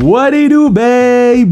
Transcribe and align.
What 0.00 0.30
do 0.30 0.36
you 0.36 0.48
do, 0.48 0.70
baby? 0.70 1.48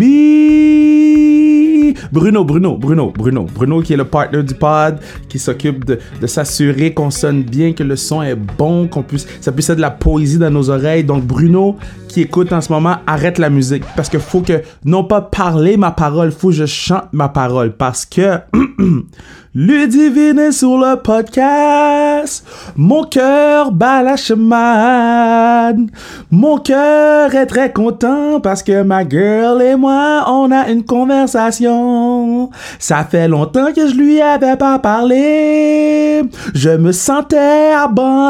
Bruno, 2.12 2.44
Bruno, 2.44 2.76
Bruno, 2.76 3.10
Bruno, 3.10 3.42
Bruno 3.42 3.80
qui 3.82 3.94
est 3.94 3.96
le 3.96 4.04
partner 4.04 4.44
du 4.44 4.54
pod, 4.54 5.00
qui 5.28 5.40
s'occupe 5.40 5.84
de, 5.84 5.98
s'assurer 6.28 6.94
qu'on 6.94 7.10
sonne 7.10 7.42
bien, 7.42 7.72
que 7.72 7.82
le 7.82 7.96
son 7.96 8.22
est 8.22 8.36
bon, 8.36 8.86
qu'on 8.86 9.02
puisse, 9.02 9.26
ça 9.40 9.50
puisse 9.50 9.68
être 9.70 9.78
de 9.78 9.82
la 9.82 9.90
poésie 9.90 10.38
dans 10.38 10.52
nos 10.52 10.70
oreilles. 10.70 11.02
Donc, 11.02 11.24
Bruno, 11.24 11.74
qui 12.06 12.20
écoute 12.20 12.52
en 12.52 12.60
ce 12.60 12.72
moment, 12.72 12.98
arrête 13.08 13.38
la 13.38 13.50
musique. 13.50 13.82
Parce 13.96 14.08
que 14.08 14.20
faut 14.20 14.42
que, 14.42 14.62
non 14.84 15.02
pas 15.02 15.22
parler 15.22 15.76
ma 15.76 15.90
parole, 15.90 16.30
faut 16.30 16.50
que 16.50 16.54
je 16.54 16.66
chante 16.66 17.08
ma 17.12 17.28
parole. 17.28 17.72
Parce 17.72 18.06
que, 18.06 18.38
Ludivine 19.58 20.38
est 20.38 20.52
sur 20.52 20.76
le 20.76 20.96
podcast. 20.96 22.44
Mon 22.76 23.04
cœur 23.04 23.72
bat 23.72 24.02
la 24.02 24.16
chemin. 24.16 25.72
Mon 26.30 26.58
cœur 26.58 27.34
est 27.34 27.46
très 27.46 27.72
content 27.72 28.38
parce 28.38 28.62
que 28.62 28.82
ma 28.82 29.08
girl 29.08 29.62
et 29.62 29.74
moi, 29.74 30.26
on 30.28 30.52
a 30.52 30.68
une 30.68 30.84
conversation. 30.84 32.50
Ça 32.78 33.02
fait 33.10 33.28
longtemps 33.28 33.72
que 33.74 33.88
je 33.88 33.94
lui 33.94 34.20
avais 34.20 34.58
pas 34.58 34.78
parlé. 34.78 36.22
Je 36.52 36.76
me 36.76 36.92
sentais 36.92 37.72
abandonné. 37.74 38.28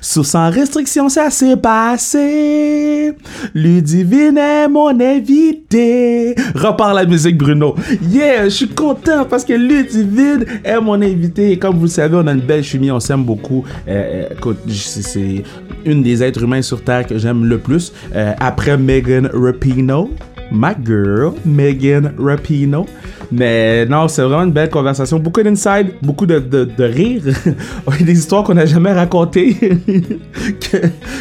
Sous 0.00 0.24
sans 0.24 0.50
restriction, 0.50 1.08
ça 1.08 1.30
s'est 1.30 1.56
passé. 1.56 3.14
Ludivine 3.54 4.38
est 4.38 4.66
mon 4.66 4.98
invité. 5.00 6.34
Repars 6.56 6.94
la 6.94 7.04
musique, 7.04 7.38
Bruno. 7.38 7.76
Yeah, 8.10 8.46
je 8.46 8.48
suis 8.48 8.68
content 8.70 9.24
que 9.44 9.52
Ludivine 9.52 10.44
est 10.64 10.80
mon 10.80 11.00
invité. 11.00 11.52
Et 11.52 11.58
comme 11.58 11.76
vous 11.76 11.84
le 11.84 11.88
savez, 11.88 12.16
on 12.16 12.26
a 12.26 12.32
une 12.32 12.40
belle 12.40 12.64
chimie, 12.64 12.90
on 12.90 13.00
s'aime 13.00 13.24
beaucoup. 13.24 13.64
Euh, 13.88 14.28
euh, 14.44 14.52
c'est 14.68 15.42
une 15.84 16.02
des 16.02 16.22
êtres 16.22 16.42
humains 16.42 16.62
sur 16.62 16.82
Terre 16.82 17.06
que 17.06 17.18
j'aime 17.18 17.44
le 17.44 17.58
plus. 17.58 17.92
Euh, 18.14 18.32
après 18.40 18.76
Megan 18.76 19.30
Rapino, 19.32 20.10
my 20.50 20.74
girl, 20.84 21.34
Megan 21.44 22.14
Rapino. 22.18 22.86
Mais 23.32 23.84
non, 23.86 24.06
c'est 24.08 24.22
vraiment 24.22 24.42
une 24.44 24.52
belle 24.52 24.70
conversation. 24.70 25.18
Beaucoup 25.18 25.42
d'inside, 25.42 25.88
beaucoup 26.02 26.26
de, 26.26 26.38
de, 26.38 26.84
rire. 26.84 27.22
des 28.00 28.12
histoires 28.12 28.44
qu'on 28.44 28.54
n'a 28.54 28.66
jamais 28.66 28.92
racontées. 28.92 29.56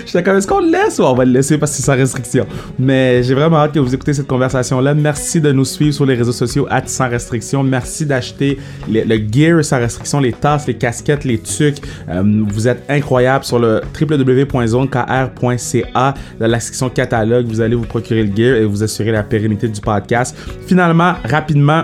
J'étais 0.06 0.22
comme, 0.24 0.38
est-ce 0.38 0.48
qu'on 0.48 0.60
le 0.60 0.70
laisse? 0.72 1.00
Ou 1.00 1.04
on 1.04 1.16
va 1.16 1.26
le 1.26 1.32
laisser 1.32 1.58
parce 1.58 1.72
que 1.72 1.78
c'est 1.78 1.84
sans 1.84 1.96
restriction? 1.96 2.46
Mais 2.78 3.24
j'ai 3.24 3.34
vraiment 3.34 3.58
hâte 3.58 3.72
que 3.74 3.80
vous 3.80 3.92
écoutez 3.94 4.14
cette 4.14 4.28
conversation-là. 4.28 4.94
Merci 4.94 5.42
de 5.42 5.52
nous 5.52 5.66
suivre 5.66 5.94
sur 5.94 6.06
les 6.06 6.16
réseaux 6.16 6.32
sociaux 6.32 6.66
à 6.70 6.86
sans 6.86 7.10
restriction. 7.10 7.64
Merci 7.64 8.06
d'acheter 8.06 8.60
le, 8.88 9.18
gear 9.32 9.66
sans 9.66 9.80
restriction, 9.80 10.20
les 10.20 10.34
tasses, 10.34 10.68
les 10.68 10.76
casquettes, 10.76 11.24
les 11.24 11.40
tucs. 11.40 11.82
Euh, 12.10 12.44
vous 12.48 12.68
êtes 12.68 12.84
incroyables 12.90 13.46
sur 13.46 13.58
le 13.58 13.82
www.zonekr.ca 14.00 16.14
dans 16.40 16.48
la 16.48 16.60
section 16.60 16.90
catalogue. 16.90 17.48
Vous 17.48 17.62
allez 17.62 17.76
vous 17.76 17.86
procurer 17.86 18.24
le 18.24 18.36
gear 18.36 18.58
et 18.58 18.66
vous 18.66 18.84
assurer 18.84 19.12
la 19.16 19.24
pérennité 19.24 19.68
du 19.68 19.82
podcast. 19.82 20.36
Finalement, 20.68 21.14
rapidement, 21.24 21.84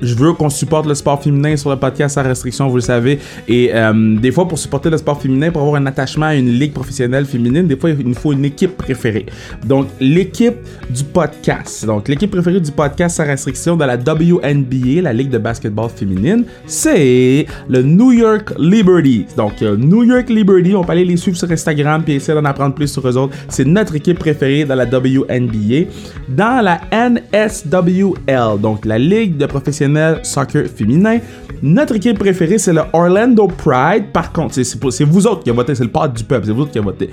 je 0.00 0.14
veux 0.14 0.32
qu'on 0.32 0.50
supporte 0.50 0.86
le 0.86 0.94
sport 0.94 1.22
féminin 1.22 1.56
sur 1.56 1.70
le 1.70 1.76
podcast 1.76 2.14
sans 2.14 2.22
restriction, 2.22 2.68
vous 2.68 2.76
le 2.76 2.80
savez. 2.82 3.18
Et 3.48 3.70
euh, 3.74 4.16
des 4.18 4.32
fois, 4.32 4.46
pour 4.46 4.58
supporter 4.58 4.90
le 4.90 4.98
sport 4.98 5.20
féminin, 5.20 5.50
pour 5.50 5.62
avoir 5.62 5.80
un 5.80 5.86
attachement 5.86 6.26
à 6.26 6.34
une 6.34 6.50
ligue 6.50 6.72
professionnelle 6.72 7.24
féminine, 7.24 7.66
des 7.66 7.76
fois, 7.76 7.90
il 7.90 8.06
nous 8.06 8.14
faut 8.14 8.32
une 8.32 8.44
équipe 8.44 8.76
préférée. 8.76 9.26
Donc, 9.64 9.88
l'équipe 10.00 10.56
du 10.90 11.04
podcast. 11.04 11.86
Donc, 11.86 12.08
l'équipe 12.08 12.30
préférée 12.30 12.60
du 12.60 12.70
podcast 12.70 13.16
sans 13.16 13.24
restriction 13.24 13.76
de 13.76 13.84
la 13.84 13.96
WNBA, 13.96 15.02
la 15.02 15.12
ligue 15.12 15.30
de 15.30 15.38
basketball 15.38 15.88
féminine, 15.90 16.44
c'est 16.66 17.46
le 17.68 17.82
New 17.82 18.12
York 18.12 18.52
Liberty. 18.58 19.26
Donc, 19.36 19.62
euh, 19.62 19.76
New 19.76 20.04
York 20.04 20.28
Liberty, 20.28 20.74
on 20.74 20.84
peut 20.84 20.92
aller 20.92 21.04
les 21.04 21.16
suivre 21.16 21.36
sur 21.36 21.50
Instagram 21.50 22.02
puis 22.04 22.14
essayer 22.14 22.34
d'en 22.34 22.44
apprendre 22.44 22.74
plus 22.74 22.88
sur 22.88 23.06
eux 23.08 23.16
autres. 23.16 23.34
C'est 23.48 23.64
notre 23.64 23.94
équipe 23.96 24.18
préférée 24.18 24.64
dans 24.64 24.74
la 24.74 24.84
WNBA. 24.84 25.88
Dans 26.28 26.62
la 26.62 26.80
NSWL, 26.92 28.60
donc 28.60 28.84
la 28.84 28.98
ligue 28.98 29.36
de 29.36 29.46
professionnels 29.46 29.85
soccer 30.22 30.66
féminin. 30.66 31.18
Notre 31.62 31.96
équipe 31.96 32.18
préférée, 32.18 32.58
c'est 32.58 32.72
le 32.72 32.82
Orlando 32.92 33.48
Pride. 33.48 34.06
Par 34.12 34.32
contre, 34.32 34.54
c'est 34.54 35.04
vous 35.04 35.26
autres 35.26 35.42
qui 35.42 35.50
avez 35.50 35.56
voté, 35.56 35.74
c'est 35.74 35.84
le 35.84 35.90
part 35.90 36.08
du 36.08 36.22
peuple, 36.24 36.46
c'est 36.46 36.52
vous 36.52 36.62
autres 36.62 36.72
qui 36.72 36.78
avez 36.78 36.86
voté. 36.86 37.10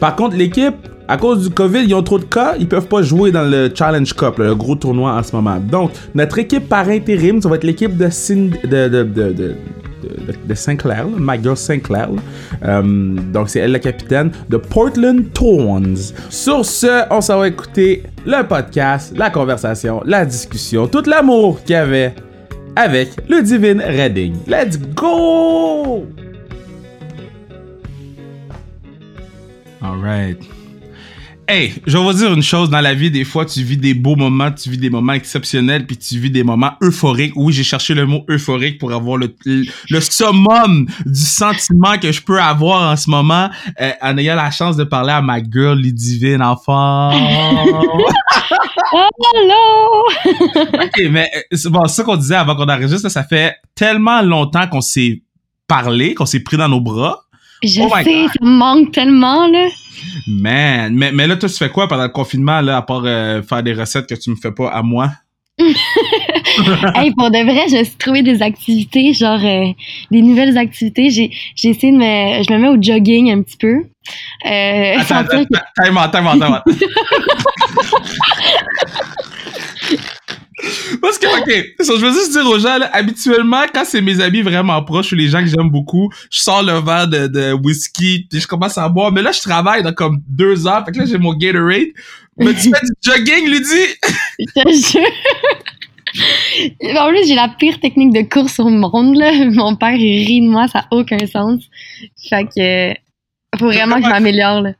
Par 0.00 0.16
contre, 0.16 0.36
l'équipe, 0.36 0.74
à 1.08 1.16
cause 1.16 1.46
du 1.46 1.50
COVID, 1.54 1.84
ils 1.84 1.94
ont 1.94 2.02
trop 2.02 2.18
de 2.18 2.24
cas, 2.24 2.54
ils 2.58 2.68
peuvent 2.68 2.88
pas 2.88 3.02
jouer 3.02 3.30
dans 3.30 3.48
le 3.48 3.70
Challenge 3.74 4.12
Cup, 4.14 4.38
le 4.38 4.54
gros 4.54 4.74
tournoi 4.76 5.12
en 5.12 5.22
ce 5.22 5.34
moment. 5.36 5.60
Donc, 5.60 5.90
notre 6.14 6.38
équipe 6.38 6.68
par 6.68 6.88
intérim, 6.88 7.40
ça 7.42 7.48
va 7.48 7.56
être 7.56 7.64
l'équipe 7.64 7.96
de, 7.96 8.08
de, 8.66 8.88
de, 8.88 9.32
de 9.32 9.54
de, 10.46 10.54
Sinclair, 10.54 11.06
ma 11.06 11.40
girl 11.40 11.56
Sinclair. 11.56 12.08
Euh, 12.64 12.82
donc, 13.32 13.50
c'est 13.50 13.60
elle 13.60 13.72
la 13.72 13.78
capitaine 13.78 14.30
de 14.48 14.56
Portland 14.56 15.32
Thorns. 15.32 16.12
Sur 16.30 16.64
ce, 16.64 17.04
on 17.10 17.20
s'en 17.20 17.38
va 17.38 17.48
écouter 17.48 18.04
le 18.24 18.46
podcast, 18.46 19.12
la 19.16 19.30
conversation, 19.30 20.02
la 20.04 20.24
discussion, 20.24 20.86
tout 20.86 21.02
l'amour 21.06 21.62
qu'il 21.62 21.72
y 21.72 21.76
avait 21.76 22.14
avec 22.76 23.10
le 23.28 23.42
Divine 23.42 23.80
Redding. 23.80 24.34
Let's 24.46 24.78
go! 24.78 26.06
Alright. 29.82 30.61
Hey, 31.54 31.74
je 31.86 31.98
vais 31.98 32.02
vous 32.02 32.14
dire 32.14 32.32
une 32.32 32.42
chose 32.42 32.70
dans 32.70 32.80
la 32.80 32.94
vie, 32.94 33.10
des 33.10 33.24
fois 33.24 33.44
tu 33.44 33.62
vis 33.62 33.76
des 33.76 33.92
beaux 33.92 34.16
moments, 34.16 34.50
tu 34.50 34.70
vis 34.70 34.78
des 34.78 34.88
moments 34.88 35.12
exceptionnels, 35.12 35.86
puis 35.86 35.98
tu 35.98 36.18
vis 36.18 36.30
des 36.30 36.44
moments 36.44 36.72
euphoriques. 36.82 37.34
Oui, 37.36 37.52
j'ai 37.52 37.62
cherché 37.62 37.92
le 37.92 38.06
mot 38.06 38.24
euphorique 38.30 38.78
pour 38.78 38.90
avoir 38.90 39.18
le, 39.18 39.36
le, 39.44 40.00
summum 40.00 40.86
du 41.04 41.20
sentiment 41.20 41.98
que 41.98 42.10
je 42.10 42.22
peux 42.22 42.40
avoir 42.40 42.90
en 42.90 42.96
ce 42.96 43.10
moment 43.10 43.50
euh, 43.82 43.92
en 44.00 44.16
ayant 44.16 44.34
la 44.34 44.50
chance 44.50 44.78
de 44.78 44.84
parler 44.84 45.12
à 45.12 45.20
ma 45.20 45.42
girl 45.42 45.78
Ludivine 45.78 46.40
enfant. 46.40 47.10
hello! 49.34 50.04
ok, 50.72 51.02
mais 51.10 51.28
euh, 51.52 51.68
bon, 51.68 51.86
ça 51.86 52.02
qu'on 52.02 52.16
disait 52.16 52.36
avant 52.36 52.56
qu'on 52.56 52.70
enregistre, 52.70 53.10
ça 53.10 53.24
fait 53.24 53.56
tellement 53.74 54.22
longtemps 54.22 54.66
qu'on 54.68 54.80
s'est 54.80 55.22
parlé, 55.68 56.14
qu'on 56.14 56.24
s'est 56.24 56.40
pris 56.40 56.56
dans 56.56 56.70
nos 56.70 56.80
bras. 56.80 57.26
Je 57.62 57.82
oh 57.82 57.88
sais, 58.02 58.26
ça 58.26 58.44
me 58.44 58.50
manque 58.50 58.92
tellement, 58.92 59.46
là. 59.46 59.68
Man, 60.26 60.94
mais, 60.94 61.12
mais 61.12 61.26
là, 61.26 61.36
toi, 61.36 61.48
tu 61.48 61.56
fais 61.56 61.70
quoi 61.70 61.88
pendant 61.88 62.02
le 62.04 62.08
confinement, 62.08 62.60
là, 62.60 62.78
à 62.78 62.82
part 62.82 63.02
euh, 63.04 63.42
faire 63.42 63.62
des 63.62 63.72
recettes 63.72 64.08
que 64.08 64.14
tu 64.14 64.30
me 64.30 64.36
fais 64.36 64.52
pas 64.52 64.68
à 64.68 64.82
moi? 64.82 65.10
hey, 65.58 67.12
pour 67.16 67.30
de 67.30 67.44
vrai, 67.44 67.66
je 67.70 67.84
suis 67.84 67.96
trouvé 67.96 68.22
des 68.22 68.42
activités, 68.42 69.12
genre 69.12 69.40
euh, 69.44 69.72
des 70.10 70.22
nouvelles 70.22 70.56
activités. 70.58 71.10
J'ai, 71.10 71.30
j'ai 71.54 71.68
essayé 71.68 71.92
de 71.92 71.98
me. 71.98 72.42
Je 72.42 72.52
me 72.52 72.58
mets 72.58 72.68
au 72.68 72.80
jogging 72.80 73.30
un 73.30 73.42
petit 73.42 73.58
peu. 73.58 73.84
Euh, 74.46 74.98
attends, 74.98 75.16
attends, 75.18 75.44
attends, 75.96 76.26
attends, 76.26 76.54
attends. 76.54 76.62
Parce 81.00 81.18
que, 81.18 81.26
ok, 81.26 81.74
je 81.80 82.04
veux 82.04 82.12
juste 82.12 82.32
dire 82.32 82.46
aux 82.46 82.58
gens, 82.58 82.78
habituellement, 82.92 83.62
quand 83.74 83.84
c'est 83.84 84.00
mes 84.00 84.20
amis 84.20 84.42
vraiment 84.42 84.82
proches 84.84 85.12
ou 85.12 85.16
les 85.16 85.28
gens 85.28 85.40
que 85.40 85.46
j'aime 85.46 85.70
beaucoup, 85.70 86.10
je 86.30 86.40
sors 86.40 86.62
le 86.62 86.78
verre 86.80 87.08
de, 87.08 87.26
de 87.26 87.52
whisky, 87.52 88.26
puis 88.30 88.40
je 88.40 88.46
commence 88.46 88.78
à 88.78 88.88
boire. 88.88 89.12
Mais 89.12 89.20
là, 89.22 89.32
je 89.32 89.40
travaille 89.40 89.82
dans 89.82 89.92
comme 89.92 90.22
deux 90.28 90.66
heures, 90.66 90.84
fait 90.84 90.92
que 90.92 90.98
là, 90.98 91.06
j'ai 91.06 91.18
mon 91.18 91.34
Gatorade. 91.34 91.88
Mais 92.38 92.54
tu 92.60 92.70
fais 92.70 92.70
du 92.70 92.92
jogging, 93.02 93.48
Ludie? 93.48 93.96
Je 94.38 94.62
te 94.62 94.98
jure. 94.98 95.10
En 96.98 97.08
plus, 97.08 97.26
j'ai 97.26 97.34
la 97.34 97.48
pire 97.48 97.80
technique 97.80 98.12
de 98.12 98.20
course 98.22 98.60
au 98.60 98.68
monde, 98.68 99.16
là. 99.16 99.32
Mon 99.50 99.76
père, 99.76 99.94
il 99.94 100.26
rit 100.26 100.42
de 100.42 100.48
moi, 100.48 100.68
ça 100.68 100.80
n'a 100.80 100.88
aucun 100.90 101.26
sens. 101.26 101.62
Fait 102.28 102.44
que, 102.44 102.92
faut 103.58 103.64
vraiment 103.66 103.96
que 103.96 104.04
je 104.04 104.08
m'améliore, 104.08 104.60
là. 104.60 104.72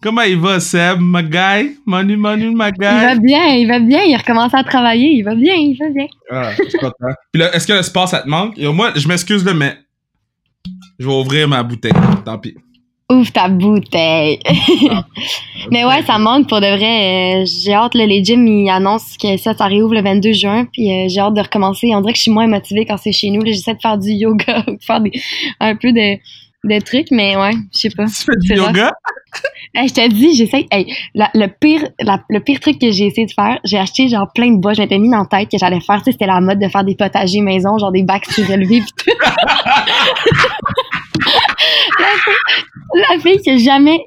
Comment 0.00 0.22
il 0.22 0.38
va, 0.38 0.60
Seb, 0.60 1.00
ma 1.00 1.24
guy? 1.24 1.76
Manu, 1.84 2.16
Manu, 2.16 2.54
ma 2.54 2.70
guy? 2.70 2.84
Il 2.84 3.00
va 3.00 3.14
bien, 3.16 3.46
il 3.46 3.66
va 3.66 3.80
bien. 3.80 4.02
Il 4.04 4.14
a 4.14 4.18
recommencé 4.18 4.56
à 4.56 4.62
travailler. 4.62 5.10
Il 5.10 5.22
va 5.22 5.34
bien, 5.34 5.54
il 5.54 5.76
va 5.76 5.88
bien. 5.88 6.06
Ah, 6.30 6.52
je 6.56 6.68
suis 6.68 6.78
content. 6.78 7.14
Puis 7.32 7.42
là, 7.42 7.52
est-ce 7.52 7.66
que 7.66 7.72
le 7.72 7.82
sport, 7.82 8.06
ça 8.06 8.20
te 8.20 8.28
manque? 8.28 8.56
Et 8.56 8.68
moi, 8.68 8.92
je 8.94 9.08
m'excuse, 9.08 9.44
là, 9.44 9.54
mais 9.54 9.76
je 11.00 11.06
vais 11.06 11.12
ouvrir 11.12 11.48
ma 11.48 11.64
bouteille. 11.64 11.92
Tant 12.24 12.38
pis. 12.38 12.54
Ouvre 13.10 13.32
ta 13.32 13.48
bouteille. 13.48 14.38
Ah. 14.88 15.04
mais 15.72 15.84
ouais, 15.84 16.02
ça 16.06 16.18
manque 16.18 16.48
pour 16.48 16.60
de 16.60 16.76
vrai. 16.76 17.42
Euh, 17.42 17.46
j'ai 17.46 17.74
hâte, 17.74 17.96
là, 17.96 18.06
les 18.06 18.22
gyms, 18.22 18.46
ils 18.46 18.70
annoncent 18.70 19.16
que 19.20 19.36
ça, 19.36 19.52
ça 19.52 19.66
réouvre 19.66 19.94
le 19.94 20.02
22 20.02 20.32
juin. 20.32 20.64
Puis 20.72 20.92
euh, 20.92 21.08
j'ai 21.08 21.18
hâte 21.18 21.34
de 21.34 21.40
recommencer. 21.40 21.88
On 21.92 22.02
dirait 22.02 22.12
que 22.12 22.18
je 22.18 22.22
suis 22.22 22.30
moins 22.30 22.46
motivée 22.46 22.86
quand 22.86 22.98
c'est 22.98 23.10
chez 23.10 23.30
nous. 23.30 23.44
J'essaie 23.44 23.74
de 23.74 23.80
faire 23.80 23.98
du 23.98 24.10
yoga 24.10 24.62
ou 24.68 24.76
de 24.76 24.84
faire 24.84 25.00
des, 25.00 25.10
un 25.58 25.74
peu 25.74 25.90
de 25.90 26.18
des 26.64 26.80
trucs, 26.80 27.10
mais 27.10 27.36
ouais, 27.36 27.52
je 27.72 27.78
sais 27.78 27.90
pas. 27.90 28.06
Tu 28.06 28.24
fais 28.24 28.36
du 28.36 28.54
yoga? 28.54 28.92
je 29.86 29.94
te 29.94 30.08
dis, 30.08 30.34
j'essaie. 30.34 30.66
le, 31.14 31.46
pire, 31.46 31.88
le 32.00 32.38
pire 32.40 32.60
truc 32.60 32.78
que 32.78 32.90
j'ai 32.90 33.06
essayé 33.06 33.26
de 33.26 33.32
faire, 33.32 33.58
j'ai 33.64 33.78
acheté 33.78 34.08
genre 34.08 34.28
plein 34.34 34.50
de 34.50 34.60
bois. 34.60 34.72
Je 34.72 34.82
m'étais 34.82 34.98
mis 34.98 35.10
dans 35.10 35.18
la 35.18 35.26
tête 35.26 35.50
que 35.50 35.58
j'allais 35.58 35.80
faire, 35.80 35.98
tu 35.98 36.04
sais, 36.04 36.12
c'était 36.12 36.26
la 36.26 36.40
mode 36.40 36.58
de 36.58 36.68
faire 36.68 36.84
des 36.84 36.94
potagers 36.96 37.40
maison, 37.40 37.78
genre 37.78 37.92
des 37.92 38.02
bacs 38.02 38.26
surélevés 38.26 38.80
pis 38.80 38.92
tout. 38.96 39.10
la, 41.98 42.06
fille, 42.24 42.34
la 42.94 43.18
fille 43.20 43.40
qui 43.42 43.50
a 43.50 43.56
jamais 43.56 44.00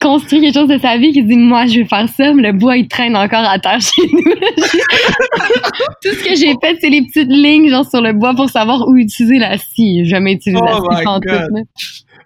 construit 0.00 0.40
quelque 0.40 0.54
chose 0.54 0.68
de 0.68 0.78
sa 0.78 0.96
vie 0.96 1.12
qui 1.12 1.22
dit 1.22 1.36
moi 1.36 1.66
je 1.66 1.80
vais 1.80 1.84
faire 1.84 2.08
ça 2.08 2.32
mais 2.32 2.42
le 2.42 2.52
bois 2.52 2.76
il 2.76 2.88
traîne 2.88 3.14
encore 3.16 3.44
à 3.44 3.58
terre 3.58 3.80
chez 3.80 4.02
nous 4.10 4.22
tout 6.02 6.14
ce 6.14 6.24
que 6.24 6.34
j'ai 6.36 6.54
fait 6.62 6.78
c'est 6.80 6.88
les 6.88 7.02
petites 7.02 7.28
lignes 7.28 7.68
genre 7.68 7.84
sur 7.84 8.00
le 8.00 8.14
bois 8.14 8.34
pour 8.34 8.48
savoir 8.48 8.88
où 8.88 8.96
utiliser 8.96 9.38
la 9.38 9.58
scie 9.58 9.98
j'ai 9.98 10.10
jamais 10.10 10.32
utilisé 10.32 10.62
la 10.64 10.80
oh 10.80 10.88
scie 10.90 11.64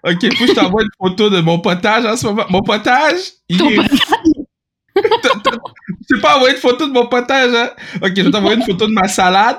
Ok, 0.05 0.35
faut 0.35 0.43
que 0.45 0.49
je 0.51 0.53
t'envoie 0.55 0.83
une 0.83 0.89
photo 1.01 1.29
de 1.29 1.39
mon 1.41 1.59
potage 1.59 2.05
en 2.05 2.15
ce 2.15 2.25
moment. 2.27 2.45
Mon 2.49 2.61
potage, 2.61 3.15
il 3.49 3.57
Ton 3.57 3.69
est... 3.69 3.75
potage. 3.75 3.99
Je 4.95 6.15
t'ai 6.15 6.21
pas 6.21 6.37
envoyé 6.37 6.53
de 6.55 6.59
photo 6.59 6.87
de 6.87 6.93
mon 6.93 7.07
potage, 7.07 7.53
hein? 7.53 7.69
Ok, 8.01 8.11
je 8.15 8.21
vais 8.21 8.31
t'envoyer 8.31 8.57
une 8.57 8.63
photo 8.63 8.87
de 8.87 8.93
ma 8.93 9.07
salade. 9.07 9.57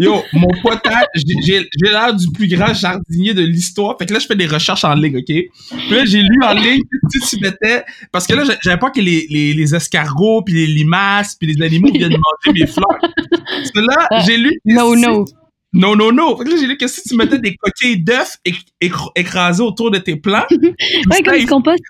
Yo, 0.00 0.22
mon 0.32 0.46
potage, 0.62 1.06
j'ai- 1.44 1.68
l'air 1.82 2.14
du 2.14 2.30
plus 2.30 2.46
grand 2.46 2.72
jardinier 2.72 3.34
de 3.34 3.42
l'histoire. 3.42 3.96
Fait 3.98 4.06
que 4.06 4.12
là, 4.14 4.20
je 4.20 4.26
fais 4.26 4.36
des 4.36 4.46
recherches 4.46 4.84
en 4.84 4.94
ligne, 4.94 5.16
OK? 5.16 5.24
Puis 5.24 5.90
là, 5.90 6.04
j'ai 6.04 6.22
lu 6.22 6.38
en 6.44 6.52
ligne 6.54 6.80
que 7.12 7.28
tu 7.28 7.40
mettais... 7.40 7.84
Parce 8.12 8.24
que 8.28 8.34
là, 8.34 8.44
j'a- 8.44 8.56
j'avais 8.62 8.78
pas 8.78 8.90
que 8.92 9.00
les, 9.00 9.26
les, 9.28 9.54
les 9.54 9.74
escargots, 9.74 10.42
puis 10.42 10.54
les 10.54 10.66
limaces, 10.68 11.34
puis 11.34 11.52
les 11.52 11.60
animaux 11.66 11.90
viennent 11.92 12.10
manger 12.12 12.60
mes 12.60 12.66
fleurs. 12.68 13.00
Parce 13.00 13.70
que 13.72 13.80
là, 13.80 14.06
Ah, 14.12 14.20
j'ai 14.24 14.36
lu... 14.36 14.52
No, 14.64 14.94
no. 14.94 15.24
Non, 15.72 15.94
non, 15.96 16.12
non. 16.12 16.36
Fait 16.36 16.44
que 16.44 16.50
là, 16.50 16.56
j'ai 16.60 16.66
lu 16.66 16.76
que 16.76 16.86
si 16.86 17.02
tu 17.02 17.14
mettais 17.16 17.38
des 17.38 17.54
coquilles 17.56 18.02
d'œufs 18.02 18.38
éc- 18.44 18.66
écr- 18.80 19.10
écrasées 19.14 19.62
autour 19.62 19.90
de 19.90 19.98
tes 19.98 20.16
plants... 20.16 20.46
Ouais, 20.50 21.22
comme 21.24 21.38
du 21.38 21.46
compost. 21.46 21.82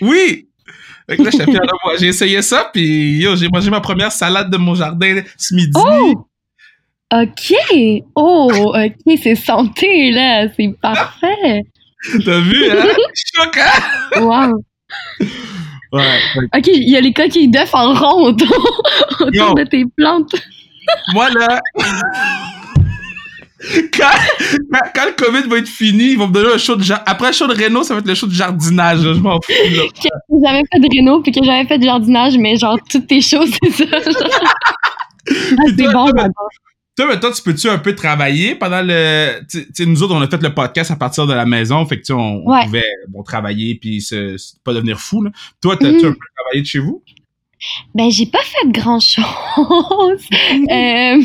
Oui! 0.00 0.46
Fait 1.08 1.16
que 1.16 1.22
là, 1.22 1.30
j'étais 1.30 1.44
fier 1.44 1.60
de 1.60 1.84
moi. 1.84 1.94
J'ai 1.98 2.08
essayé 2.08 2.42
ça, 2.42 2.70
puis 2.72 3.18
yo, 3.18 3.34
j'ai 3.34 3.48
mangé 3.48 3.70
ma 3.70 3.80
première 3.80 4.12
salade 4.12 4.50
de 4.50 4.56
mon 4.58 4.74
jardin 4.74 5.22
ce 5.38 5.54
midi. 5.54 5.72
Oh! 5.74 6.26
OK. 7.10 7.54
Oh, 8.14 8.74
OK, 8.76 9.18
c'est 9.22 9.34
santé, 9.34 10.10
là. 10.10 10.46
C'est 10.54 10.74
parfait. 10.80 11.62
T'as 12.24 12.40
vu, 12.40 12.70
hein? 12.70 12.84
Choc, 13.34 13.56
hein? 13.58 14.20
Wow. 14.20 14.62
Ouais. 15.90 16.18
OK, 16.54 16.66
il 16.66 16.90
y 16.90 16.98
a 16.98 17.00
les 17.00 17.14
coquilles 17.14 17.48
d'œufs 17.48 17.72
en 17.72 17.94
rond 17.94 18.26
autour, 18.26 18.82
Yo. 19.32 19.54
de 19.54 19.64
tes 19.64 19.86
plantes. 19.96 20.34
Moi, 21.14 21.30
là... 21.30 21.58
Quand, 23.96 24.10
quand, 24.94 25.04
le 25.06 25.16
COVID 25.16 25.48
va 25.48 25.58
être 25.58 25.68
fini, 25.68 26.12
ils 26.12 26.16
vont 26.18 26.28
me 26.28 26.32
donner 26.32 26.52
un 26.54 26.58
show 26.58 26.76
de 26.76 26.82
jardinage. 26.84 27.12
Après 27.12 27.26
le 27.28 27.32
show 27.32 27.46
de 27.48 27.54
Renault, 27.60 27.82
ça 27.82 27.94
va 27.94 28.00
être 28.00 28.06
le 28.06 28.14
show 28.14 28.26
de 28.28 28.32
jardinage. 28.32 29.04
là. 29.04 29.14
Je 29.14 29.18
m'en 29.18 29.40
fous, 29.40 29.52
là. 29.52 29.82
Que 30.02 30.08
j'avais 30.44 30.62
fait 30.72 30.78
de 30.78 30.88
réno 30.96 31.20
puis 31.22 31.32
que 31.32 31.40
j'avais 31.44 31.66
fait 31.66 31.78
du 31.78 31.86
jardinage, 31.86 32.38
mais 32.38 32.56
genre, 32.56 32.78
toutes 32.88 33.08
tes 33.08 33.20
choses, 33.20 33.50
c'est 33.72 33.88
ça. 33.88 33.96
Ah, 33.98 35.32
c'est 35.66 35.76
toi, 35.76 35.92
bon, 35.92 36.10
toi, 36.10 36.12
j'adore. 36.16 37.20
Toi, 37.20 37.30
tu 37.32 37.42
peux-tu 37.42 37.68
un 37.68 37.78
peu 37.78 37.94
travailler 37.94 38.54
pendant 38.54 38.82
le... 38.82 39.40
Tu 39.50 39.66
sais, 39.72 39.86
nous 39.86 40.02
autres, 40.02 40.14
on 40.14 40.20
a 40.20 40.28
fait 40.28 40.42
le 40.42 40.52
podcast 40.54 40.90
à 40.90 40.96
partir 40.96 41.26
de 41.26 41.32
la 41.34 41.44
maison. 41.46 41.84
Fait 41.86 41.98
que, 42.00 42.04
tu 42.06 42.12
on, 42.12 42.42
on 42.44 42.50
Ouais. 42.52 42.64
pouvait 42.64 42.84
bon, 43.08 43.22
travailler 43.22 43.74
puis 43.76 44.00
se, 44.00 44.36
pas 44.64 44.72
devenir 44.72 44.98
fou, 45.00 45.22
là. 45.22 45.30
Toi, 45.60 45.76
t'as-tu 45.76 45.96
Mhm. 45.96 46.06
un 46.06 46.12
peu 46.12 46.18
travaillé 46.36 46.62
de 46.62 46.66
chez 46.66 46.78
vous? 46.80 47.02
Ben, 47.94 48.10
j'ai 48.10 48.26
pas 48.26 48.42
fait 48.42 48.68
grand 48.70 49.00
chose. 49.00 49.24
euh, 50.70 51.22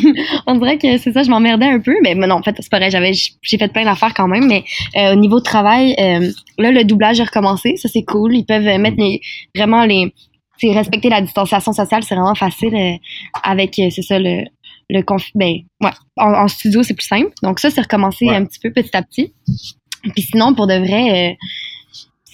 on 0.47 0.55
dirait 0.55 0.77
que 0.77 0.97
c'est 0.97 1.11
ça, 1.13 1.23
je 1.23 1.29
m'emmerdais 1.29 1.67
un 1.67 1.79
peu, 1.79 1.95
mais, 2.01 2.15
mais 2.15 2.27
non, 2.27 2.35
en 2.35 2.43
fait, 2.43 2.55
c'est 2.59 2.71
vrai, 2.75 2.89
j'avais, 2.89 3.11
j'ai 3.13 3.57
fait 3.57 3.71
plein 3.71 3.85
d'affaires 3.85 4.13
quand 4.13 4.27
même, 4.27 4.47
mais 4.47 4.63
euh, 4.97 5.13
au 5.13 5.15
niveau 5.15 5.39
de 5.39 5.43
travail, 5.43 5.95
euh, 5.99 6.31
là, 6.57 6.71
le 6.71 6.83
doublage 6.83 7.19
a 7.19 7.25
recommencé, 7.25 7.75
ça 7.77 7.89
c'est 7.89 8.03
cool. 8.03 8.35
Ils 8.35 8.45
peuvent 8.45 8.63
mettre 8.79 8.97
les, 8.97 9.21
vraiment 9.55 9.85
les, 9.85 10.13
sais, 10.57 10.71
respecter 10.71 11.09
la 11.09 11.21
distanciation 11.21 11.73
sociale, 11.73 12.03
c'est 12.03 12.15
vraiment 12.15 12.35
facile 12.35 12.97
avec, 13.43 13.75
c'est 13.75 14.01
ça, 14.01 14.19
le, 14.19 14.43
le 14.89 15.01
conf, 15.01 15.25
ben, 15.35 15.55
ouais, 15.81 15.91
en, 16.17 16.33
en 16.33 16.47
studio, 16.47 16.83
c'est 16.83 16.93
plus 16.93 17.07
simple. 17.07 17.31
Donc 17.41 17.59
ça, 17.59 17.69
c'est 17.69 17.81
recommencé 17.81 18.25
Ouais. 18.25 18.35
un 18.35 18.45
petit 18.45 18.59
peu 18.59 18.71
petit 18.71 18.95
à 18.95 19.01
petit. 19.01 19.33
Puis 20.13 20.23
sinon, 20.23 20.53
pour 20.53 20.67
de 20.67 20.73
vrai, 20.75 21.31
euh, 21.31 21.33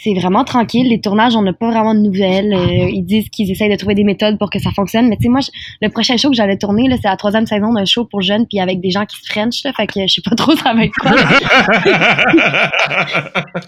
c'est 0.01 0.13
vraiment 0.13 0.43
tranquille. 0.43 0.87
Les 0.87 1.01
tournages, 1.01 1.35
on 1.35 1.41
n'a 1.41 1.53
pas 1.53 1.69
vraiment 1.69 1.93
de 1.93 1.99
nouvelles. 1.99 2.53
Euh, 2.53 2.89
ils 2.89 3.03
disent 3.03 3.29
qu'ils 3.29 3.49
essayent 3.51 3.69
de 3.69 3.75
trouver 3.75 3.95
des 3.95 4.03
méthodes 4.03 4.37
pour 4.37 4.49
que 4.49 4.59
ça 4.59 4.71
fonctionne. 4.71 5.07
Mais 5.09 5.17
tu 5.17 5.23
sais, 5.23 5.29
moi, 5.29 5.41
je- 5.41 5.49
le 5.81 5.89
prochain 5.89 6.15
show 6.17 6.29
que 6.29 6.35
j'allais 6.35 6.57
tourner, 6.57 6.87
là, 6.87 6.95
c'est 7.01 7.07
la 7.07 7.17
troisième 7.17 7.45
saison 7.45 7.73
d'un 7.73 7.85
show 7.85 8.05
pour 8.05 8.21
jeunes, 8.21 8.45
puis 8.47 8.59
avec 8.59 8.79
des 8.81 8.91
gens 8.91 9.05
qui 9.05 9.17
se 9.17 9.31
frenchent, 9.31 9.63
là. 9.63 9.71
Fait 9.73 9.87
que 9.87 10.01
je 10.07 10.13
sais 10.13 10.21
pas 10.27 10.35
trop 10.35 10.55
ça 10.55 10.73
va 10.73 10.85
être 10.85 10.93
quoi. 10.99 11.11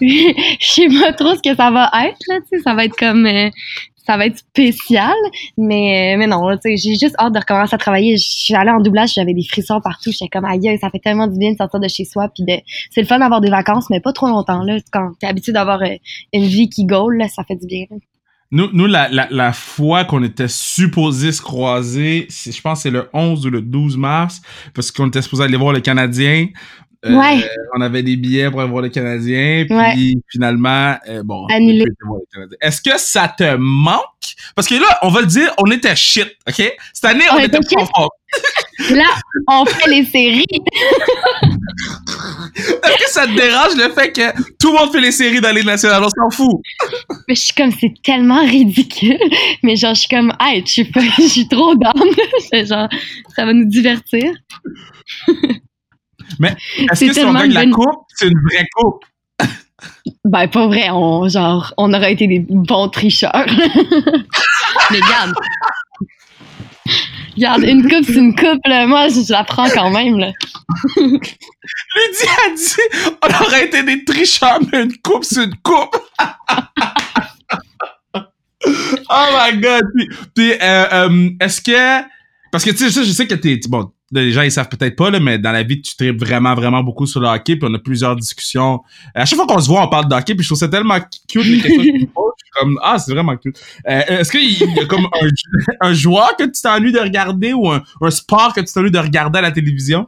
je 0.00 0.56
sais 0.60 0.88
pas 1.00 1.12
trop 1.12 1.34
ce 1.34 1.42
que 1.48 1.54
ça 1.56 1.70
va 1.70 1.90
être, 2.06 2.18
là, 2.28 2.36
tu 2.40 2.56
sais. 2.56 2.62
Ça 2.62 2.74
va 2.74 2.84
être 2.84 2.96
comme... 2.96 3.26
euh, 3.26 3.50
ça 4.06 4.16
va 4.16 4.26
être 4.26 4.38
spécial, 4.38 5.14
mais, 5.56 6.16
mais 6.18 6.26
non, 6.26 6.48
j'ai 6.64 6.76
juste 6.76 7.14
hâte 7.18 7.32
de 7.32 7.38
recommencer 7.38 7.74
à 7.74 7.78
travailler. 7.78 8.16
Je 8.16 8.24
suis 8.24 8.54
allée 8.54 8.70
en 8.70 8.80
doublage, 8.80 9.14
j'avais 9.14 9.34
des 9.34 9.44
frissons 9.44 9.80
partout. 9.80 10.10
J'étais 10.10 10.28
comme, 10.28 10.44
aïe, 10.44 10.78
ça 10.80 10.90
fait 10.90 10.98
tellement 10.98 11.28
du 11.28 11.38
bien 11.38 11.52
de 11.52 11.56
sortir 11.56 11.80
de 11.80 11.88
chez 11.88 12.04
soi. 12.04 12.28
Puis 12.34 12.44
c'est 12.90 13.00
le 13.00 13.06
fun 13.06 13.18
d'avoir 13.18 13.40
des 13.40 13.50
vacances, 13.50 13.90
mais 13.90 14.00
pas 14.00 14.12
trop 14.12 14.26
longtemps. 14.26 14.62
Là. 14.62 14.78
Quand 14.92 15.12
t'es 15.20 15.26
habitué 15.26 15.52
d'avoir 15.52 15.82
euh, 15.82 15.96
une 16.32 16.44
vie 16.44 16.68
qui 16.68 16.84
gaule, 16.84 17.22
ça 17.32 17.44
fait 17.44 17.56
du 17.56 17.66
bien. 17.66 17.86
Nous, 18.50 18.68
nous 18.72 18.86
la, 18.86 19.08
la, 19.08 19.28
la 19.30 19.52
fois 19.52 20.04
qu'on 20.04 20.22
était 20.22 20.48
supposé 20.48 21.32
se 21.32 21.40
croiser, 21.40 22.26
je 22.28 22.60
pense 22.60 22.80
que 22.80 22.82
c'est 22.82 22.90
le 22.90 23.08
11 23.14 23.46
ou 23.46 23.50
le 23.50 23.62
12 23.62 23.96
mars, 23.96 24.42
parce 24.74 24.90
qu'on 24.90 25.06
était 25.06 25.22
supposé 25.22 25.44
aller 25.44 25.56
voir 25.56 25.72
le 25.72 25.80
Canadien. 25.80 26.48
Euh, 27.04 27.14
Ouais. 27.16 27.44
On 27.76 27.80
avait 27.80 28.02
des 28.02 28.16
billets 28.16 28.48
pour 28.50 28.60
aller 28.60 28.70
voir 28.70 28.82
le 28.82 28.88
Canadien, 28.88 29.64
puis 29.68 29.76
Ouais. 29.76 30.14
finalement, 30.30 30.96
euh, 31.08 31.22
bon, 31.24 31.46
on 31.50 31.54
Annulé. 31.54 31.84
Est-ce 32.60 32.80
que 32.80 32.96
ça 32.96 33.26
te 33.28 33.56
manque? 33.56 34.02
Parce 34.54 34.68
que 34.68 34.74
là, 34.76 34.98
on 35.02 35.08
va 35.08 35.20
le 35.22 35.26
dire, 35.26 35.52
on 35.58 35.70
était 35.70 35.96
shit, 35.96 36.28
OK? 36.48 36.72
Cette 36.92 37.04
année, 37.04 37.24
on, 37.32 37.36
On 37.36 37.38
était 37.40 37.58
pas. 37.58 38.08
Là, 38.90 39.04
on 39.48 39.64
fait 39.66 39.90
les 39.90 40.04
séries. 40.04 40.44
Est-ce 42.56 43.04
que 43.04 43.10
ça 43.10 43.26
te 43.26 43.34
dérange 43.34 43.76
le 43.76 43.90
fait 43.92 44.10
que 44.12 44.32
tout 44.58 44.72
le 44.72 44.78
monde 44.78 44.90
fait 44.92 45.00
les 45.00 45.12
séries 45.12 45.40
dans 45.40 45.54
les 45.54 45.62
nationales? 45.62 46.02
On 46.02 46.08
s'en 46.08 46.30
fout. 46.30 46.60
Mais 47.28 47.34
je 47.34 47.40
suis 47.42 47.54
comme, 47.54 47.70
c'est 47.72 47.92
tellement 48.02 48.42
ridicule. 48.44 49.18
Mais 49.62 49.76
genre, 49.76 49.94
je 49.94 50.00
suis 50.00 50.08
comme, 50.08 50.32
hey, 50.40 50.62
je 50.66 50.72
suis 50.72 50.84
pas, 50.84 51.00
je 51.18 51.22
suis 51.28 51.48
trop 51.48 51.74
down. 51.74 52.10
Genre, 52.52 52.88
ça 53.36 53.44
va 53.44 53.52
nous 53.52 53.66
divertir. 53.66 54.32
Est-ce 56.40 56.94
C'est 56.94 57.08
que 57.08 57.14
si 57.14 57.24
on 57.24 57.32
gagne 57.32 57.52
la 57.52 57.66
coupe, 57.66 58.06
c'est 58.14 58.28
une 58.28 58.40
vraie 58.50 58.66
coupe? 58.74 59.04
Ben, 60.24 60.46
pas 60.46 60.66
vrai, 60.68 60.90
on, 60.90 61.28
genre, 61.28 61.74
on 61.76 61.92
aurait 61.92 62.12
été 62.12 62.28
des 62.28 62.38
bons 62.48 62.88
tricheurs. 62.88 63.46
Mais 64.90 65.00
regarde. 65.00 65.34
Regarde, 67.36 67.64
une 67.64 67.82
coupe, 67.82 68.04
c'est 68.04 68.14
une 68.14 68.34
coupe, 68.34 68.60
là. 68.66 68.86
Moi, 68.86 69.08
je, 69.08 69.22
je 69.26 69.32
la 69.32 69.42
prends 69.44 69.68
quand 69.68 69.90
même, 69.90 70.18
là. 70.18 70.32
Lydie 70.96 72.28
a 72.46 72.54
dit 72.54 73.16
on 73.22 73.44
aurait 73.44 73.66
été 73.66 73.82
des 73.82 74.04
tricheurs, 74.04 74.60
mais 74.70 74.82
une 74.84 74.96
coupe, 74.98 75.24
c'est 75.24 75.44
une 75.44 75.56
coupe. 75.56 75.96
oh 78.14 79.26
my 79.36 79.58
god. 79.60 79.84
Puis, 79.94 80.08
puis, 80.34 80.52
euh, 80.52 80.86
euh, 80.92 81.30
est-ce 81.40 81.60
que. 81.60 82.04
Parce 82.50 82.64
que 82.64 82.70
tu 82.70 82.90
sais, 82.90 83.04
je 83.04 83.10
sais 83.10 83.26
que 83.26 83.34
t'es. 83.34 83.60
Bon, 83.68 83.90
les 84.12 84.32
gens 84.32 84.42
ils 84.42 84.52
savent 84.52 84.68
peut-être 84.68 84.96
pas, 84.96 85.10
là, 85.10 85.20
mais 85.20 85.38
dans 85.38 85.52
la 85.52 85.62
vie, 85.62 85.80
tu 85.80 85.96
tripes 85.96 86.18
vraiment, 86.18 86.54
vraiment 86.54 86.82
beaucoup 86.82 87.06
sur 87.06 87.20
le 87.20 87.28
hockey, 87.28 87.56
puis 87.56 87.68
on 87.70 87.74
a 87.74 87.78
plusieurs 87.78 88.16
discussions. 88.16 88.80
À 89.14 89.24
chaque 89.24 89.36
fois 89.36 89.46
qu'on 89.46 89.60
se 89.60 89.68
voit, 89.68 89.82
on 89.82 89.88
parle 89.88 90.08
de 90.08 90.14
hockey, 90.14 90.34
puis 90.34 90.42
je 90.42 90.48
trouve 90.48 90.58
ça 90.58 90.68
tellement 90.68 90.98
cute 91.28 91.44
les 91.44 91.60
questions 91.60 91.82
que. 91.82 91.88
Je 91.88 91.98
suis 91.98 92.52
comme 92.58 92.78
Ah, 92.82 92.98
c'est 92.98 93.12
vraiment 93.12 93.36
cute. 93.36 93.58
Euh, 93.88 94.00
est-ce 94.20 94.30
qu'il 94.30 94.50
y 94.50 94.80
a 94.80 94.86
comme 94.86 95.06
un, 95.20 95.28
un 95.88 95.92
joueur 95.92 96.36
que 96.36 96.44
tu 96.44 96.60
t'ennuies 96.62 96.92
de 96.92 96.98
regarder 96.98 97.52
ou 97.52 97.70
un, 97.70 97.82
un 98.00 98.10
sport 98.10 98.52
que 98.54 98.60
tu 98.60 98.72
t'ennuies 98.72 98.90
de 98.90 98.98
regarder 98.98 99.38
à 99.38 99.42
la 99.42 99.52
télévision? 99.52 100.06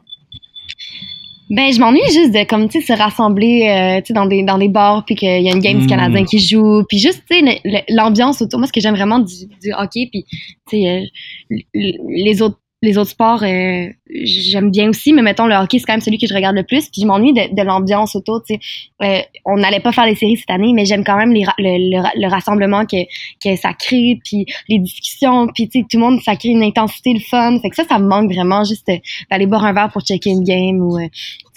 Ben, 1.49 1.71
je 1.71 1.79
m'ennuie 1.79 2.01
juste 2.11 2.31
de, 2.31 2.43
comme, 2.43 2.67
tu 2.69 2.81
sais, 2.81 2.93
se 2.93 2.97
rassembler, 2.97 3.67
euh, 3.69 4.01
tu 4.01 4.07
sais, 4.07 4.13
dans 4.13 4.25
des, 4.25 4.41
dans 4.41 4.57
des 4.57 4.67
bars, 4.67 5.05
puis 5.05 5.13
qu'il 5.13 5.43
y 5.43 5.49
a 5.49 5.53
une 5.53 5.61
game 5.61 5.79
du 5.79 5.85
Canadien 5.85 6.25
qui 6.25 6.39
joue, 6.39 6.83
puis 6.89 6.97
juste, 6.97 7.21
tu 7.29 7.37
sais, 7.37 7.61
l'ambiance 7.89 8.41
autour. 8.41 8.59
Moi, 8.59 8.67
ce 8.67 8.73
que 8.73 8.81
j'aime 8.81 8.95
vraiment 8.95 9.19
du, 9.19 9.45
du 9.61 9.71
hockey, 9.77 10.09
puis, 10.11 10.25
tu 10.67 10.81
sais, 10.81 10.89
euh, 10.89 11.61
les 11.75 12.41
autres 12.41 12.57
les 12.85 12.97
autres 12.97 13.09
sports, 13.09 13.43
euh, 13.43 13.87
j'aime 14.09 14.71
bien 14.71 14.89
aussi, 14.89 15.11
mais 15.11 15.21
mettons, 15.21 15.47
le 15.47 15.55
hockey, 15.55 15.79
c'est 15.79 15.85
quand 15.85 15.93
même 15.93 16.01
celui 16.01 16.17
que 16.17 16.27
je 16.27 16.33
regarde 16.33 16.55
le 16.55 16.63
plus. 16.63 16.89
Puis 16.89 17.01
je 17.01 17.05
m'ennuie 17.05 17.33
de, 17.33 17.53
de 17.53 17.61
l'ambiance 17.63 18.15
autour, 18.15 18.41
tu 18.47 18.55
sais. 18.55 18.59
Euh, 19.03 19.19
on 19.43 19.57
n'allait 19.57 19.79
pas 19.81 19.91
faire 19.91 20.05
les 20.05 20.15
séries 20.15 20.37
cette 20.37 20.49
année, 20.49 20.71
mais 20.73 20.85
j'aime 20.85 21.03
quand 21.03 21.17
même 21.17 21.33
les 21.33 21.43
ra- 21.43 21.55
le, 21.57 21.91
le 21.91 22.01
ra- 22.01 22.13
le 22.15 22.27
rassemblement 22.27 22.85
que, 22.85 22.97
que 23.43 23.55
ça 23.57 23.73
crée, 23.73 24.19
puis 24.23 24.45
les 24.69 24.79
discussions, 24.79 25.47
puis 25.53 25.67
tu 25.67 25.79
sais, 25.79 25.85
tout 25.89 25.97
le 25.97 26.03
monde, 26.05 26.21
ça 26.21 26.35
crée 26.35 26.49
une 26.49 26.63
intensité, 26.63 27.13
le 27.13 27.19
fun. 27.19 27.59
Fait 27.61 27.69
que 27.69 27.75
ça, 27.75 27.83
ça 27.83 27.99
me 27.99 28.07
manque 28.07 28.31
vraiment, 28.31 28.63
juste 28.63 28.87
euh, 28.89 28.97
d'aller 29.29 29.47
boire 29.47 29.65
un 29.65 29.73
verre 29.73 29.89
pour 29.91 30.01
checker 30.03 30.29
une 30.29 30.43
game. 30.43 30.79
ou 30.81 30.97
euh, 30.97 31.07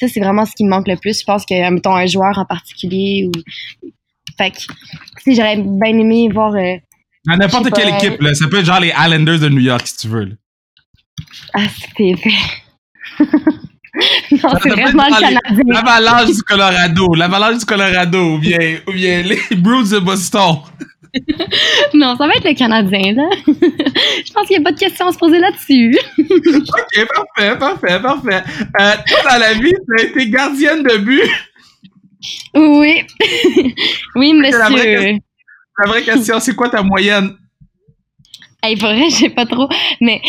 Ça, 0.01 0.09
c'est 0.09 0.21
vraiment 0.21 0.45
ce 0.47 0.53
qui 0.57 0.65
me 0.65 0.71
manque 0.71 0.89
le 0.89 0.97
plus. 0.97 1.21
Je 1.21 1.25
pense 1.25 1.45
que, 1.47 1.71
mettons, 1.71 1.95
un 1.95 2.07
joueur 2.07 2.37
en 2.39 2.45
particulier. 2.45 3.29
ou 3.29 3.89
Fait 4.37 4.51
que, 4.51 4.59
j'aurais 5.27 5.57
bien 5.57 5.99
aimé 5.99 6.29
voir... 6.33 6.55
À 7.29 7.37
n'importe 7.37 7.71
quelle 7.75 7.91
équipe, 7.91 8.23
là. 8.23 8.33
Ça 8.33 8.47
peut 8.49 8.61
être 8.61 8.65
genre 8.65 8.81
les 8.81 8.89
Islanders 8.97 9.41
de 9.41 9.49
New 9.51 9.61
York, 9.61 9.87
si 9.87 9.97
tu 9.99 10.09
veux. 10.09 10.25
là. 10.25 10.35
Ah, 11.55 11.67
c'était 11.81 12.15
vrai. 12.15 12.31
non, 14.33 14.51
c'est 14.63 14.69
vraiment 14.71 15.07
le 15.07 15.21
Canadien. 15.21 15.65
L'Avalanche 15.67 16.35
du 16.35 16.43
Colorado. 16.43 17.15
L'Avalanche 17.15 17.59
du 17.59 17.65
Colorado. 17.65 18.35
Ou 18.35 18.39
bien, 18.39 18.79
ou 18.87 18.93
bien 18.93 19.23
les 19.23 19.41
Bruins 19.57 19.91
de 19.91 19.99
Boston. 19.99 20.59
Non, 21.95 22.17
ça 22.17 22.27
va 22.27 22.35
être 22.35 22.45
le 22.45 22.55
Canadien, 22.55 23.15
là. 23.15 23.29
Je 23.47 24.33
pense 24.33 24.47
qu'il 24.47 24.59
n'y 24.59 24.63
a 24.63 24.65
pas 24.65 24.73
de 24.73 24.79
question 24.79 25.09
à 25.09 25.13
se 25.13 25.19
poser 25.19 25.39
là-dessus. 25.39 25.99
Ok, 26.19 27.09
parfait, 27.15 27.59
parfait, 27.59 28.01
parfait. 28.01 28.43
Euh, 28.81 28.93
toi, 29.07 29.33
dans 29.33 29.41
la 29.41 29.55
vie, 29.55 29.73
tu 29.73 30.05
as 30.05 30.07
été 30.07 30.29
gardienne 30.29 30.83
de 30.83 30.97
but. 30.99 31.31
Oui. 32.55 33.07
oui, 34.17 34.41
C'est 34.45 34.59
la 34.59 34.69
vraie 34.69 34.97
monsieur. 34.97 35.19
La 35.83 35.91
vraie 35.91 36.03
question, 36.03 36.41
c'est 36.41 36.55
quoi 36.55 36.69
ta 36.69 36.83
moyenne? 36.83 37.37
Hey, 38.63 38.77
pour 38.77 38.89
vrai, 38.89 39.05
je 39.11 39.15
sais 39.15 39.29
pas 39.31 39.47
trop. 39.47 39.69
Mais 40.01 40.21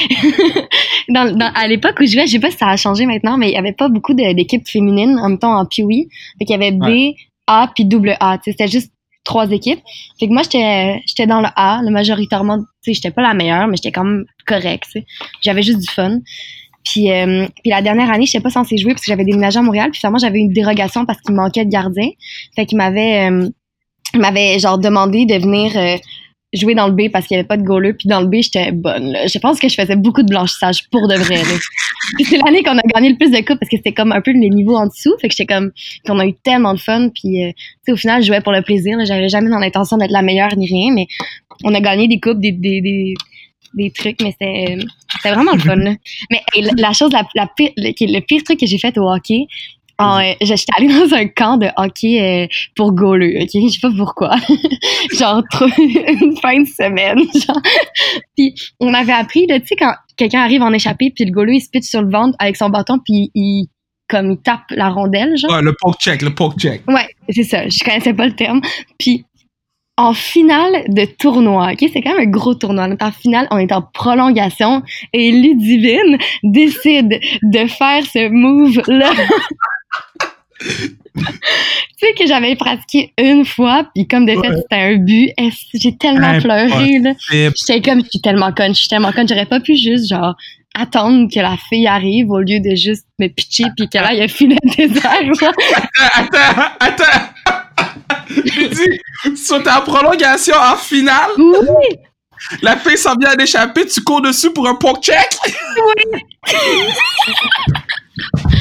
dans, 1.09 1.35
dans- 1.35 1.51
à 1.55 1.67
l'époque 1.67 1.95
où 1.99 2.05
je 2.05 2.11
jouais, 2.11 2.27
je 2.27 2.33
sais 2.33 2.39
pas 2.39 2.51
si 2.51 2.57
ça 2.57 2.67
a 2.69 2.77
changé 2.77 3.05
maintenant, 3.05 3.37
mais 3.37 3.49
il 3.49 3.53
y 3.53 3.57
avait 3.57 3.73
pas 3.73 3.89
beaucoup 3.89 4.13
d'équipes 4.13 4.67
féminines, 4.67 5.17
en 5.19 5.29
même 5.29 5.39
temps 5.39 5.57
en 5.57 5.65
Pee-Wee. 5.65 6.07
Fait 6.37 6.45
qu'il 6.45 6.53
y 6.53 6.55
avait 6.55 6.71
B, 6.71 6.83
Ouais. 6.83 7.13
A 7.47 7.71
puis 7.73 7.85
double 7.85 8.15
A. 8.19 8.37
C'était 8.45 8.67
juste 8.67 8.91
trois 9.23 9.49
équipes. 9.51 9.79
Fait 10.19 10.27
que 10.27 10.33
moi, 10.33 10.43
j'étais 10.43 11.01
j'étais 11.07 11.25
dans 11.25 11.41
le 11.41 11.47
A, 11.55 11.81
le 11.83 11.89
majoritairement. 11.91 12.57
Tu 12.59 12.65
sais, 12.83 12.93
j'étais 12.93 13.11
pas 13.11 13.21
la 13.23 13.33
meilleure, 13.33 13.67
mais 13.67 13.75
j'étais 13.77 13.91
quand 13.91 14.03
même 14.03 14.25
correct. 14.45 14.83
tu 14.91 14.99
sais. 14.99 15.05
J'avais 15.41 15.63
juste 15.63 15.79
du 15.79 15.87
fun. 15.91 16.19
Puis, 16.85 17.11
euh, 17.11 17.45
puis 17.61 17.71
la 17.71 17.81
dernière 17.81 18.11
année, 18.11 18.25
j'étais 18.25 18.39
pas 18.39 18.49
censée 18.51 18.77
jouer 18.77 18.93
parce 18.93 19.01
que 19.05 19.11
j'avais 19.11 19.25
déménagé 19.25 19.57
à 19.59 19.61
Montréal. 19.63 19.89
Puis 19.91 19.99
finalement, 19.99 20.19
j'avais 20.19 20.39
une 20.39 20.53
dérogation 20.53 21.05
parce 21.05 21.19
qu'il 21.21 21.33
manquait 21.35 21.65
de 21.65 21.69
gardien. 21.71 22.09
Fait 22.55 22.65
qu'il 22.67 22.77
m'avait 22.77 23.29
euh, 23.31 23.49
il 24.13 24.19
m'avait 24.21 24.57
genre 24.59 24.77
demandé 24.77 25.25
de 25.25 25.35
venir 25.35 25.75
euh, 25.75 25.97
jouer 26.53 26.73
dans 26.75 26.87
le 26.87 26.93
B 26.93 27.11
parce 27.11 27.27
qu'il 27.27 27.35
y 27.35 27.39
avait 27.39 27.47
pas 27.47 27.57
de 27.57 27.63
goaler. 27.63 27.93
Puis 27.93 28.07
dans 28.07 28.21
le 28.21 28.27
B, 28.27 28.35
j'étais 28.41 28.71
bonne. 28.71 29.11
là. 29.11 29.27
Je 29.27 29.37
pense 29.39 29.59
que 29.59 29.69
je 29.69 29.75
faisais 29.75 29.95
beaucoup 29.95 30.23
de 30.23 30.27
blanchissage 30.29 30.89
pour 30.89 31.07
de 31.07 31.15
vrai. 31.15 31.41
c'est 32.25 32.37
l'année 32.37 32.63
qu'on 32.63 32.77
a 32.77 32.81
gagné 32.95 33.09
le 33.09 33.17
plus 33.17 33.31
de 33.31 33.37
coupes 33.37 33.59
parce 33.59 33.69
que 33.69 33.77
c'était 33.77 33.93
comme 33.93 34.11
un 34.11 34.21
peu 34.21 34.31
les 34.31 34.49
niveaux 34.49 34.75
en 34.75 34.87
dessous. 34.87 35.13
Fait 35.21 35.27
que 35.27 35.35
j'étais 35.35 35.53
comme 35.53 35.71
qu'on 36.05 36.19
a 36.19 36.25
eu 36.25 36.33
tellement 36.33 36.73
de 36.73 36.79
fun. 36.79 37.09
Puis 37.13 37.43
euh, 37.45 37.51
tu 37.51 37.63
sais, 37.85 37.91
au 37.91 37.97
final, 37.97 38.21
je 38.21 38.27
jouais 38.27 38.41
pour 38.41 38.51
le 38.51 38.61
plaisir. 38.61 38.97
J'avais 39.05 39.29
jamais 39.29 39.49
dans 39.49 39.59
l'intention 39.59 39.97
d'être 39.97 40.11
la 40.11 40.21
meilleure 40.21 40.55
ni 40.57 40.67
rien, 40.67 40.93
mais 40.93 41.07
on 41.63 41.73
a 41.73 41.81
gagné 41.81 42.07
des 42.07 42.19
coupes, 42.19 42.39
des, 42.39 42.51
des, 42.51 42.81
des, 42.81 43.13
des 43.75 43.91
trucs, 43.91 44.21
mais 44.21 44.31
c'était 44.31 44.77
vraiment 45.31 45.53
le 45.53 45.59
fun. 45.59 45.75
là. 45.75 45.93
Mais 46.31 46.41
hey, 46.53 46.63
la, 46.63 46.71
la 46.77 46.93
chose 46.93 47.11
la, 47.11 47.27
la 47.35 47.47
pire, 47.55 47.69
le, 47.77 47.91
le 47.99 48.19
pire 48.21 48.43
truc 48.43 48.59
que 48.59 48.65
j'ai 48.65 48.77
fait 48.79 48.97
au 48.97 49.07
hockey, 49.11 49.45
euh, 49.99 50.33
j'étais 50.41 50.63
allée 50.77 50.87
dans 50.87 51.13
un 51.13 51.27
camp 51.27 51.57
de 51.57 51.67
hockey 51.77 52.21
euh, 52.21 52.47
pour 52.75 52.93
goaleux, 52.93 53.33
ok? 53.41 53.49
Je 53.53 53.67
sais 53.67 53.79
pas 53.81 53.91
pourquoi. 53.95 54.35
genre, 55.13 55.43
trop- 55.51 55.65
une 55.77 56.37
fin 56.41 56.61
de 56.61 56.67
semaine, 56.67 57.19
genre. 57.47 57.61
Puis, 58.37 58.53
on 58.79 58.93
avait 58.93 59.13
appris, 59.13 59.47
tu 59.47 59.53
sais, 59.65 59.75
quand 59.75 59.93
quelqu'un 60.15 60.41
arrive 60.41 60.61
en 60.61 60.73
échappée, 60.73 61.11
puis 61.13 61.25
le 61.25 61.31
goaleux, 61.31 61.55
il 61.55 61.61
se 61.61 61.69
pitche 61.69 61.89
sur 61.89 62.01
le 62.01 62.09
ventre 62.09 62.35
avec 62.39 62.55
son 62.55 62.69
bâton, 62.69 62.99
puis 63.03 63.31
il, 63.35 63.67
comme, 64.07 64.31
il 64.31 64.37
tape 64.37 64.61
la 64.71 64.89
rondelle, 64.89 65.37
genre. 65.37 65.51
Ouais, 65.51 65.61
le 65.61 65.75
poke 65.79 65.99
check, 65.99 66.21
le 66.21 66.33
poke 66.33 66.57
check. 66.57 66.81
Ouais, 66.87 67.07
c'est 67.29 67.43
ça. 67.43 67.67
Je 67.67 67.83
connaissais 67.83 68.13
pas 68.13 68.25
le 68.25 68.35
terme. 68.35 68.61
Puis 68.97 69.25
en 69.97 70.13
finale 70.13 70.85
de 70.87 71.03
tournoi, 71.03 71.73
ok, 71.73 71.89
c'est 71.91 72.01
quand 72.01 72.15
même 72.17 72.27
un 72.27 72.31
gros 72.31 72.55
tournoi. 72.55 72.87
En 73.01 73.11
finale, 73.11 73.47
on 73.51 73.57
est 73.57 73.73
en 73.73 73.81
prolongation 73.81 74.81
et 75.11 75.29
Ludivine 75.29 76.17
décide 76.43 77.19
de 77.43 77.67
faire 77.67 78.05
ce 78.05 78.29
move-là. 78.29 79.11
tu 80.61 80.67
sais 81.99 82.13
que 82.17 82.27
j'avais 82.27 82.55
pratiqué 82.55 83.13
une 83.17 83.45
fois, 83.45 83.85
puis 83.95 84.07
comme 84.07 84.25
de 84.25 84.33
fait 84.33 84.49
Ouais. 84.49 84.55
c'était 84.57 84.75
un 84.75 84.95
but. 84.97 85.31
J'ai 85.73 85.97
tellement 85.97 86.39
pleuré 86.39 86.99
là? 86.99 87.11
Et- 87.31 87.49
J'étais 87.55 87.81
comme, 87.81 88.01
je 88.03 88.09
suis 88.09 88.21
tellement 88.21 88.51
conne, 88.51 88.73
je 88.73 88.79
suis 88.79 88.89
tellement 88.89 89.11
conne. 89.11 89.27
J'aurais 89.27 89.45
pas 89.45 89.59
pu 89.59 89.75
juste 89.77 90.09
genre 90.09 90.35
attendre 90.75 91.27
que 91.33 91.39
la 91.39 91.55
fille 91.69 91.87
arrive 91.87 92.29
au 92.29 92.39
lieu 92.39 92.59
de 92.59 92.75
juste 92.75 93.05
me 93.19 93.27
pitcher 93.27 93.65
puis 93.75 93.87
qu'elle 93.89 94.05
aille 94.05 94.27
filer 94.29 94.57
le 94.63 94.87
désert. 94.87 95.23
genre. 95.39 95.53
Attends, 96.13 96.61
attends. 96.79 97.19
Il 98.45 98.69
dit, 98.69 99.35
sur 99.37 99.61
ta 99.63 99.81
prolongation 99.81 100.55
en 100.55 100.75
finale, 100.75 101.31
Oui. 101.37 101.97
la 102.61 102.77
fille 102.77 102.97
s'en 102.97 103.15
vient 103.15 103.35
d'échapper, 103.35 103.85
tu 103.87 104.01
cours 104.01 104.21
dessus 104.21 104.51
pour 104.53 104.67
un 104.67 104.75
poke 104.75 105.01
check? 105.03 105.29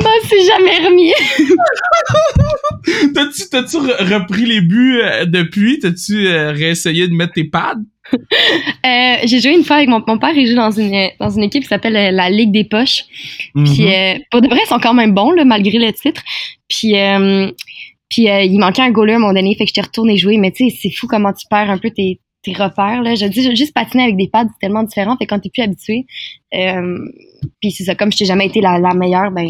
Moi, 0.00 0.10
c'est 0.28 0.44
jamais 0.44 0.86
remis. 0.86 1.12
T'as-tu, 3.14 3.48
t'as-tu 3.50 3.76
re- 3.76 4.14
repris 4.14 4.44
les 4.44 4.60
buts 4.60 5.00
euh, 5.02 5.24
depuis? 5.24 5.78
T'as-tu 5.78 6.26
euh, 6.26 6.50
réessayé 6.52 7.08
de 7.08 7.14
mettre 7.14 7.32
tes 7.34 7.44
pads? 7.44 7.76
Euh, 8.12 9.14
j'ai 9.24 9.40
joué 9.40 9.52
une 9.52 9.64
fois 9.64 9.76
avec 9.76 9.88
mon, 9.88 10.02
mon 10.06 10.18
père, 10.18 10.36
il 10.36 10.46
joue 10.46 10.56
dans 10.56 10.70
une, 10.70 11.08
dans 11.18 11.30
une 11.30 11.44
équipe 11.44 11.62
qui 11.62 11.68
s'appelle 11.68 12.14
la 12.14 12.30
Ligue 12.30 12.52
des 12.52 12.64
Poches. 12.64 13.04
Mhm. 13.54 13.64
Puis, 13.64 13.92
euh, 13.92 14.18
pour 14.30 14.42
de 14.42 14.48
vrai, 14.48 14.58
ils 14.64 14.68
sont 14.68 14.78
quand 14.80 14.94
même 14.94 15.12
bons, 15.14 15.30
là, 15.30 15.44
malgré 15.44 15.78
le 15.78 15.92
titre. 15.92 16.22
Puis, 16.68 16.98
euh, 16.98 17.50
puis 18.10 18.24
il 18.24 18.58
manquait 18.58 18.82
un 18.82 18.90
goaler 18.90 19.14
à 19.14 19.16
un 19.16 19.20
moment 19.20 19.32
donné, 19.32 19.54
fait 19.56 19.64
que 19.64 19.68
j'étais 19.68 19.80
retournée 19.86 20.16
jouer. 20.16 20.36
Mais 20.36 20.50
tu 20.50 20.68
sais, 20.68 20.76
c'est 20.82 20.90
fou 20.90 21.06
comment 21.06 21.32
tu 21.32 21.46
perds 21.48 21.70
un 21.70 21.78
peu 21.78 21.90
tes, 21.90 22.20
tes 22.44 22.52
repères. 22.52 23.02
Là. 23.02 23.14
Je 23.14 23.26
dis, 23.26 23.56
juste 23.56 23.74
patiner 23.74 24.04
avec 24.04 24.16
des 24.16 24.28
pads, 24.28 24.44
c'est 24.44 24.66
tellement 24.66 24.82
différent. 24.82 25.16
Fait 25.16 25.26
quand 25.26 25.40
t'es 25.40 25.50
plus 25.50 25.62
habitué, 25.62 26.06
euh, 26.54 26.98
puis 27.60 27.72
c'est 27.72 27.84
ça, 27.84 27.94
comme 27.94 28.12
je 28.12 28.18
t'ai 28.18 28.24
jamais 28.24 28.46
été 28.46 28.60
la, 28.60 28.78
la 28.78 28.94
meilleure, 28.94 29.30
ben 29.30 29.48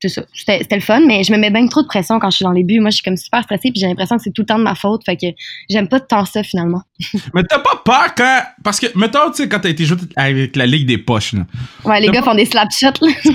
c'est 0.00 0.08
ça. 0.08 0.22
C'était 0.32 0.76
le 0.76 0.80
fun, 0.80 1.00
mais 1.06 1.22
je 1.24 1.32
me 1.32 1.36
mets 1.36 1.50
bien 1.50 1.66
trop 1.66 1.82
de 1.82 1.86
pression 1.86 2.18
quand 2.18 2.30
je 2.30 2.36
suis 2.36 2.42
dans 2.42 2.52
les 2.52 2.64
buts. 2.64 2.80
Moi, 2.80 2.88
je 2.88 2.96
suis 2.96 3.04
comme 3.04 3.18
super 3.18 3.42
stressée, 3.42 3.70
puis 3.70 3.80
j'ai 3.80 3.86
l'impression 3.86 4.16
que 4.16 4.22
c'est 4.22 4.32
tout 4.32 4.42
le 4.42 4.46
temps 4.46 4.58
de 4.58 4.64
ma 4.64 4.74
faute. 4.74 5.04
Fait 5.04 5.16
que 5.16 5.26
j'aime 5.68 5.88
pas 5.88 6.00
tant 6.00 6.24
ça, 6.24 6.42
finalement. 6.42 6.82
Mais 7.34 7.42
t'as 7.42 7.58
pas 7.58 7.82
peur 7.84 8.14
quand. 8.16 8.42
Parce 8.64 8.80
que, 8.80 8.86
mettons, 8.98 9.30
tu 9.30 9.42
sais, 9.42 9.48
quand 9.48 9.60
t'as 9.60 9.68
été 9.68 9.84
joué 9.84 9.98
avec 10.16 10.56
la 10.56 10.64
Ligue 10.64 10.86
des 10.86 10.96
Poches, 10.96 11.34
là. 11.34 11.44
Ouais, 11.84 12.00
les 12.00 12.08
gars 12.08 12.22
font 12.22 12.34
des 12.34 12.46
slap 12.46 12.68
shots, 12.72 13.04
là. 13.04 13.12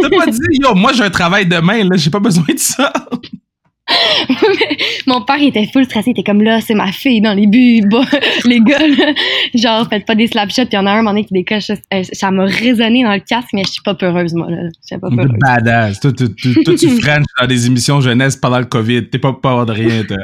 T'as 0.00 0.08
pas 0.08 0.26
dit, 0.26 0.38
yo, 0.52 0.74
moi 0.74 0.92
j'ai 0.92 1.02
un 1.02 1.10
travail 1.10 1.46
demain, 1.46 1.82
là, 1.84 1.96
j'ai 1.96 2.10
pas 2.10 2.20
besoin 2.20 2.44
de 2.48 2.58
ça. 2.58 2.92
Mon 5.06 5.20
père, 5.22 5.36
il 5.38 5.48
était 5.48 5.66
full 5.70 5.84
stressé. 5.84 6.10
Il 6.10 6.12
était 6.12 6.22
comme 6.22 6.42
là, 6.42 6.60
c'est 6.60 6.74
ma 6.74 6.90
fille 6.90 7.20
dans 7.20 7.34
les 7.34 7.46
buts, 7.46 7.82
bah, 7.90 8.02
les 8.44 8.60
gars, 8.60 8.86
là. 8.86 9.12
Genre, 9.54 9.86
faites 9.88 10.06
pas 10.06 10.14
des 10.14 10.26
slap 10.26 10.50
shots. 10.50 10.62
Puis 10.66 10.70
il 10.72 10.76
y 10.76 10.78
en 10.78 10.86
a 10.86 10.92
un, 10.92 10.98
un 10.98 11.02
moment 11.02 11.22
qui 11.22 11.32
décoche. 11.32 11.70
Euh, 11.70 12.02
Ça 12.12 12.30
m'a 12.30 12.44
résonné 12.44 13.02
dans 13.04 13.12
le 13.12 13.20
casque, 13.20 13.48
mais 13.52 13.62
je 13.64 13.72
suis 13.72 13.82
pas 13.82 13.94
peureuse, 13.94 14.32
moi, 14.34 14.50
là. 14.50 14.68
Je 14.68 14.86
suis 14.86 14.98
pas 14.98 15.10
peureuse. 15.10 15.30
Badass. 15.38 16.00
Toi, 16.00 16.12
toi, 16.12 16.26
toi, 16.28 16.52
toi, 16.64 16.74
tu 16.74 16.88
french 17.00 17.24
dans 17.40 17.46
des 17.46 17.66
émissions 17.66 18.00
jeunesse 18.00 18.36
pendant 18.36 18.58
le 18.58 18.64
COVID. 18.64 19.08
T'es 19.10 19.18
pas 19.18 19.32
peur 19.34 19.66
de 19.66 19.72
rien, 19.72 20.02
toi. 20.04 20.16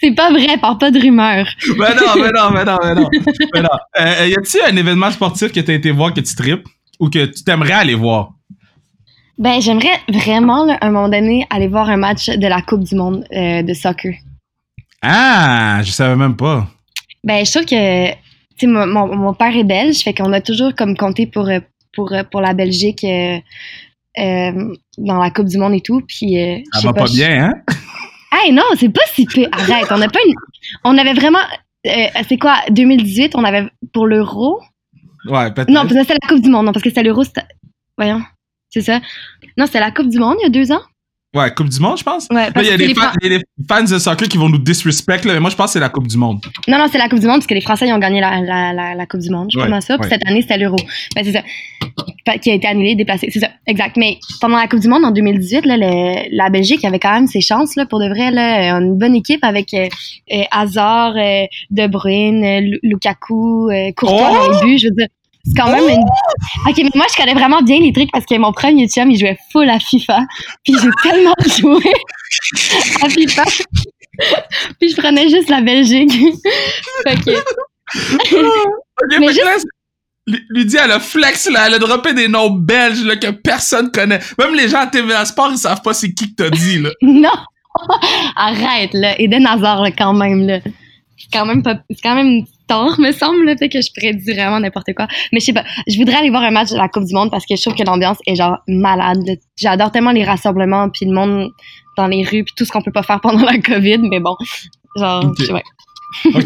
C'est 0.00 0.14
pas 0.14 0.30
vrai, 0.30 0.56
parle 0.60 0.78
pas 0.78 0.90
de 0.90 1.00
rumeurs. 1.00 1.48
Mais 1.76 1.94
non, 1.94 2.14
mais 2.16 2.30
non, 2.30 2.50
mais 2.52 2.64
non, 2.64 2.78
mais 2.82 2.94
non. 2.94 3.08
Mais 3.54 3.62
non. 3.62 3.68
Euh, 4.00 4.26
y 4.28 4.34
a-t-il 4.34 4.60
un 4.72 4.76
événement 4.76 5.10
sportif 5.10 5.50
que 5.52 5.60
t'as 5.60 5.74
été 5.74 5.90
voir 5.90 6.14
que 6.14 6.20
tu 6.20 6.34
tripes 6.34 6.66
ou 7.00 7.08
que 7.10 7.24
tu 7.26 7.42
t'aimerais 7.42 7.72
aller 7.72 7.94
voir? 7.94 8.33
Ben, 9.36 9.60
j'aimerais 9.60 9.98
vraiment, 10.08 10.64
là, 10.64 10.78
à 10.80 10.86
un 10.86 10.90
moment 10.90 11.08
donné, 11.08 11.46
aller 11.50 11.66
voir 11.68 11.88
un 11.90 11.96
match 11.96 12.28
de 12.28 12.46
la 12.46 12.62
Coupe 12.62 12.84
du 12.84 12.94
Monde 12.94 13.26
euh, 13.32 13.62
de 13.62 13.74
soccer. 13.74 14.14
Ah, 15.02 15.80
je 15.82 15.90
savais 15.90 16.14
même 16.16 16.36
pas. 16.36 16.68
Ben, 17.24 17.44
je 17.44 17.50
trouve 17.50 17.64
que, 17.66 18.10
tu 18.10 18.16
sais, 18.58 18.66
mon, 18.66 18.86
mon, 18.86 19.34
père 19.34 19.56
est 19.56 19.64
belge, 19.64 19.98
fait 19.98 20.14
qu'on 20.14 20.32
a 20.32 20.40
toujours 20.40 20.74
comme 20.74 20.96
compté 20.96 21.26
pour, 21.26 21.48
euh, 21.48 21.58
pour, 21.94 22.12
euh, 22.12 22.22
pour 22.30 22.40
la 22.40 22.54
Belgique 22.54 23.02
euh, 23.02 23.38
euh, 24.18 24.74
dans 24.98 25.18
la 25.18 25.30
Coupe 25.30 25.46
du 25.46 25.58
Monde 25.58 25.74
et 25.74 25.80
tout. 25.80 26.00
Puis, 26.06 26.40
euh, 26.40 26.58
Ça 26.72 26.80
va 26.88 26.92
pas 26.92 27.06
bien, 27.06 27.46
hein? 27.46 27.74
Hey, 28.32 28.52
non, 28.52 28.62
c'est 28.78 28.88
pas 28.88 29.02
si 29.12 29.26
peu. 29.26 29.46
Arrête, 29.52 29.86
on 29.90 29.98
n'a 29.98 30.08
pas 30.08 30.18
une. 30.26 30.34
On 30.84 30.96
avait 30.98 31.14
vraiment. 31.14 31.40
c'est 31.84 32.38
quoi, 32.38 32.56
2018, 32.70 33.34
on 33.36 33.44
avait 33.44 33.68
pour 33.92 34.06
l'euro? 34.06 34.60
Ouais, 35.26 35.52
peut-être. 35.52 35.68
Non, 35.70 35.82
parce 35.82 35.94
que 35.94 36.00
c'était 36.00 36.18
la 36.20 36.28
Coupe 36.28 36.40
du 36.42 36.50
Monde. 36.50 36.66
Non, 36.66 36.72
parce 36.72 36.82
que 36.82 36.90
c'était 36.90 37.02
l'euro. 37.02 37.24
c'était- 37.24 37.46
Voyons. 37.96 38.22
C'est 38.74 38.80
ça. 38.82 39.00
Non, 39.56 39.66
c'était 39.66 39.80
la 39.80 39.90
Coupe 39.92 40.08
du 40.08 40.18
Monde 40.18 40.34
il 40.40 40.44
y 40.44 40.46
a 40.46 40.50
deux 40.50 40.72
ans? 40.72 40.80
Ouais, 41.32 41.52
Coupe 41.52 41.68
du 41.68 41.80
Monde, 41.80 41.98
je 41.98 42.04
pense. 42.04 42.28
Ouais, 42.30 42.46
Là, 42.46 42.52
parce 42.52 42.64
il 42.64 42.70
y, 42.70 42.72
a 42.72 42.76
les 42.76 42.94
fans, 42.94 43.00
Fran- 43.02 43.12
il 43.20 43.32
y 43.32 43.34
a 43.34 43.38
des 43.38 43.44
fans 43.68 43.82
de 43.82 43.98
soccer 43.98 44.28
qui 44.28 44.36
vont 44.38 44.48
nous 44.48 44.58
disrespect, 44.58 45.24
là, 45.24 45.32
mais 45.34 45.40
moi, 45.40 45.50
je 45.50 45.56
pense 45.56 45.66
que 45.66 45.72
c'est 45.72 45.80
la 45.80 45.88
Coupe 45.88 46.06
du 46.06 46.16
Monde. 46.16 46.38
Non, 46.68 46.78
non, 46.78 46.86
c'est 46.90 46.98
la 46.98 47.08
Coupe 47.08 47.18
du 47.18 47.26
Monde 47.26 47.36
parce 47.38 47.48
que 47.48 47.54
les 47.54 47.60
Français 47.60 47.88
ils 47.88 47.92
ont 47.92 47.98
gagné 47.98 48.20
la, 48.20 48.40
la, 48.40 48.72
la, 48.72 48.94
la 48.94 49.06
Coupe 49.06 49.18
du 49.20 49.30
Monde. 49.30 49.48
Je 49.52 49.58
Ouais, 49.58 49.80
ça. 49.80 49.98
Puis 49.98 50.08
cette 50.08 50.24
année, 50.28 50.42
c'était 50.42 50.58
l'euro. 50.58 50.76
Ben, 51.16 51.24
c'est 51.24 51.32
ça. 51.32 51.42
Qui 52.40 52.50
a 52.50 52.54
été 52.54 52.66
annulé, 52.68 52.94
déplacé. 52.94 53.28
C'est 53.32 53.40
ça. 53.40 53.48
Exact. 53.66 53.96
Mais 53.96 54.18
pendant 54.40 54.56
la 54.56 54.68
Coupe 54.68 54.78
du 54.80 54.86
Monde 54.88 55.04
en 55.04 55.10
2018, 55.10 55.66
là, 55.66 55.76
le- 55.76 56.36
la 56.36 56.50
Belgique 56.50 56.84
avait 56.84 57.00
quand 57.00 57.12
même 57.12 57.26
ses 57.26 57.40
chances, 57.40 57.74
là, 57.74 57.84
pour 57.84 57.98
de 57.98 58.08
vrai, 58.08 58.30
là. 58.30 58.76
Une 58.78 58.96
bonne 58.96 59.16
équipe 59.16 59.42
avec 59.42 59.74
euh, 59.74 59.88
euh, 60.32 60.42
Hazard, 60.52 61.14
euh, 61.16 61.46
De 61.70 61.86
Bruyne, 61.88 62.44
euh, 62.44 62.60
Lu- 62.60 62.80
Lukaku, 62.84 63.70
euh, 63.70 63.90
Courtois 63.96 64.30
Oh! 64.30 64.52
dans. 64.52 64.66
Je 64.78 64.86
veux 64.88 64.94
dire, 64.94 65.08
c'est 65.44 65.54
quand 65.56 65.70
même 65.70 65.88
une. 65.88 66.04
Ok, 66.68 66.76
mais 66.78 66.90
moi, 66.94 67.06
je 67.12 67.16
connais 67.16 67.34
vraiment 67.34 67.60
bien 67.62 67.78
les 67.80 67.92
trucs 67.92 68.10
parce 68.12 68.24
que 68.26 68.36
mon 68.38 68.52
premier 68.52 68.88
chum, 68.88 69.10
il 69.10 69.18
jouait 69.18 69.36
full 69.52 69.68
à 69.68 69.78
FIFA. 69.78 70.20
Puis 70.64 70.74
j'ai 70.80 70.90
tellement 71.02 71.34
joué 71.58 71.92
à 73.02 73.08
FIFA. 73.08 73.44
Puis 74.80 74.90
je 74.90 74.96
prenais 74.96 75.28
juste 75.28 75.48
la 75.50 75.60
Belgique. 75.60 76.12
Ok, 77.06 77.26
Mais 79.18 79.28
fait 79.28 79.34
que 79.40 79.44
là, 79.44 79.52
Lu- 80.26 80.46
Ludie, 80.48 80.76
elle 80.82 80.92
a 80.92 81.00
flex, 81.00 81.50
là, 81.50 81.64
elle 81.66 81.74
a 81.74 81.78
droppé 81.78 82.14
des 82.14 82.28
noms 82.28 82.48
belges 82.50 83.04
là, 83.04 83.16
que 83.16 83.30
personne 83.30 83.90
connaît. 83.90 84.20
Même 84.38 84.54
les 84.54 84.68
gens 84.68 84.78
à 84.80 84.86
TVA 84.86 85.24
Sport, 85.26 85.50
ils 85.52 85.58
savent 85.58 85.82
pas 85.82 85.92
c'est 85.92 86.14
qui 86.14 86.34
que 86.34 86.42
t'as 86.44 86.50
dit. 86.50 86.78
Là. 86.78 86.90
Non! 87.02 87.28
Arrête, 88.36 88.90
là. 88.94 89.20
Eden 89.20 89.46
Hazard, 89.46 89.82
là, 89.82 89.90
quand 89.90 90.14
même, 90.14 90.46
là. 90.46 90.60
C'est 91.18 91.28
quand 91.32 91.44
même 91.44 91.62
pas, 91.62 91.74
c'est 91.90 92.00
quand 92.02 92.14
même 92.14 92.44
tort, 92.68 92.98
me 93.00 93.12
semble, 93.12 93.44
là. 93.44 93.54
Peut-être 93.56 93.72
que 93.72 93.80
je 93.80 93.90
prédis 93.96 94.32
vraiment 94.32 94.60
n'importe 94.60 94.92
quoi. 94.96 95.06
Mais 95.32 95.40
je 95.40 95.46
sais 95.46 95.52
pas. 95.52 95.64
Je 95.86 95.96
voudrais 95.96 96.16
aller 96.16 96.30
voir 96.30 96.42
un 96.42 96.50
match 96.50 96.70
de 96.70 96.76
la 96.76 96.88
Coupe 96.88 97.04
du 97.04 97.14
Monde 97.14 97.30
parce 97.30 97.44
que 97.46 97.56
je 97.56 97.62
trouve 97.62 97.74
que 97.74 97.82
l'ambiance 97.84 98.18
est 98.26 98.36
genre 98.36 98.58
malade. 98.68 99.18
J'adore 99.56 99.90
tellement 99.92 100.12
les 100.12 100.24
rassemblements 100.24 100.88
puis 100.90 101.06
le 101.06 101.12
monde 101.12 101.50
dans 101.96 102.06
les 102.06 102.22
rues 102.22 102.44
puis 102.44 102.54
tout 102.56 102.64
ce 102.64 102.72
qu'on 102.72 102.82
peut 102.82 102.92
pas 102.92 103.02
faire 103.02 103.20
pendant 103.20 103.44
la 103.44 103.58
COVID, 103.58 103.98
mais 104.10 104.20
bon. 104.20 104.36
Genre, 104.96 105.24
Ok. 105.24 105.46
ouais. 105.52 105.62
Ok, 106.32 106.44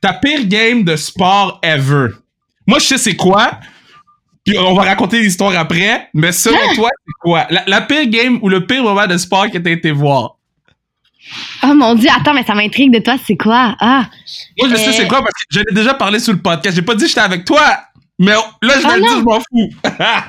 ta, 0.00 0.12
pire 0.14 0.46
game 0.46 0.82
de 0.82 0.96
sport 0.96 1.60
ever. 1.62 2.08
Moi, 2.66 2.78
je 2.80 2.86
sais 2.86 2.98
c'est 2.98 3.16
quoi. 3.16 3.52
Puis 4.44 4.58
on 4.58 4.74
va 4.74 4.82
raconter 4.82 5.22
l'histoire 5.22 5.56
après. 5.56 6.08
Mais 6.12 6.32
selon 6.32 6.58
toi, 6.74 6.90
c'est 7.06 7.12
quoi? 7.20 7.46
La, 7.50 7.62
la 7.66 7.80
pire 7.82 8.06
game 8.06 8.38
ou 8.42 8.48
le 8.48 8.66
pire 8.66 8.82
moment 8.82 9.06
de 9.06 9.16
sport 9.16 9.48
que 9.50 9.58
t'as 9.58 9.70
été 9.70 9.90
voir? 9.92 10.36
Oh 11.62 11.74
mon 11.74 11.94
dieu, 11.94 12.08
attends, 12.14 12.34
mais 12.34 12.44
ça 12.44 12.54
m'intrigue 12.54 12.92
de 12.92 12.98
toi, 12.98 13.16
c'est 13.26 13.36
quoi? 13.36 13.74
Ah! 13.80 14.06
Moi, 14.58 14.68
je 14.70 14.76
sais 14.76 14.88
Euh. 14.88 14.92
c'est 14.92 15.08
quoi 15.08 15.20
parce 15.20 15.32
que 15.32 15.44
j'en 15.50 15.60
ai 15.62 15.74
déjà 15.74 15.94
parlé 15.94 16.18
sur 16.18 16.32
le 16.32 16.38
podcast. 16.40 16.76
J'ai 16.76 16.82
pas 16.82 16.94
dit 16.94 17.02
que 17.04 17.08
j'étais 17.08 17.20
avec 17.20 17.44
toi. 17.44 17.60
Mais 18.18 18.32
là, 18.32 18.74
je 18.80 18.86
vais 18.86 18.94
le 18.96 19.00
non. 19.00 19.06
dire, 19.08 19.18
je 19.18 19.22
m'en 19.24 19.40
fous. 19.40 19.70
Ah! 20.00 20.24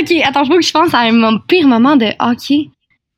Ok, 0.00 0.12
attends, 0.24 0.44
faut 0.44 0.56
que 0.56 0.62
je 0.62 0.70
pense 0.72 0.92
à 0.94 1.10
mon 1.12 1.38
pire 1.40 1.66
moment 1.66 1.96
de 1.96 2.06
hockey. 2.18 2.70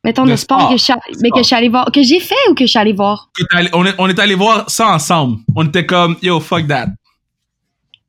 Mettons 0.04 0.24
le 0.24 0.36
sport, 0.36 0.60
sport. 0.60 0.70
que 0.70 0.76
je, 1.12 1.18
mais 1.22 1.30
que 1.30 1.38
je 1.38 1.44
suis 1.44 1.56
allée 1.56 1.70
voir. 1.70 1.90
Que 1.90 2.02
j'ai 2.02 2.20
fait 2.20 2.34
ou 2.50 2.54
que 2.54 2.64
je 2.66 2.70
suis 2.70 2.78
allée 2.78 2.92
voir? 2.92 3.30
Allé- 3.54 3.70
On 3.72 3.84
est, 3.86 3.94
on 3.98 4.06
est 4.08 4.18
allé 4.18 4.34
voir 4.34 4.68
ça 4.68 4.88
ensemble. 4.90 5.38
On 5.56 5.64
était 5.66 5.86
comme, 5.86 6.16
yo, 6.22 6.40
fuck 6.40 6.68
that. 6.68 6.88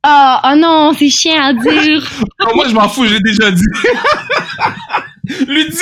Ah, 0.02 0.42
oh, 0.52 0.56
non, 0.56 0.92
c'est 0.96 1.08
chiant 1.08 1.42
à 1.42 1.52
dire. 1.54 2.06
Oh, 2.48 2.52
moi, 2.54 2.68
je 2.68 2.74
m'en 2.74 2.86
fous, 2.88 3.06
j'ai 3.06 3.18
déjà 3.18 3.50
dit. 3.50 3.64
Lui 5.48 5.68
dis. 5.70 5.78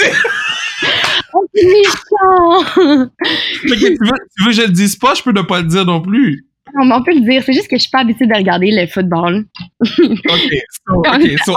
Que 2.84 3.74
tu, 3.74 3.96
veux, 4.00 4.12
tu 4.36 4.44
veux 4.44 4.50
que 4.50 4.52
je 4.52 4.62
le 4.62 4.68
dise 4.68 4.96
pas, 4.96 5.14
je 5.14 5.22
peux 5.22 5.32
ne 5.32 5.42
pas 5.42 5.60
le 5.60 5.66
dire 5.68 5.84
non 5.84 6.00
plus. 6.00 6.46
Non, 6.76 6.84
mais 6.86 6.94
on 6.94 7.02
peut 7.02 7.14
le 7.14 7.20
dire, 7.20 7.42
c'est 7.44 7.52
juste 7.52 7.68
que 7.68 7.76
je 7.76 7.82
suis 7.82 7.90
pas 7.90 8.00
habituée 8.00 8.26
de 8.26 8.34
regarder 8.34 8.70
le 8.72 8.86
football. 8.86 9.44
Ok, 9.80 10.52
so, 10.86 11.54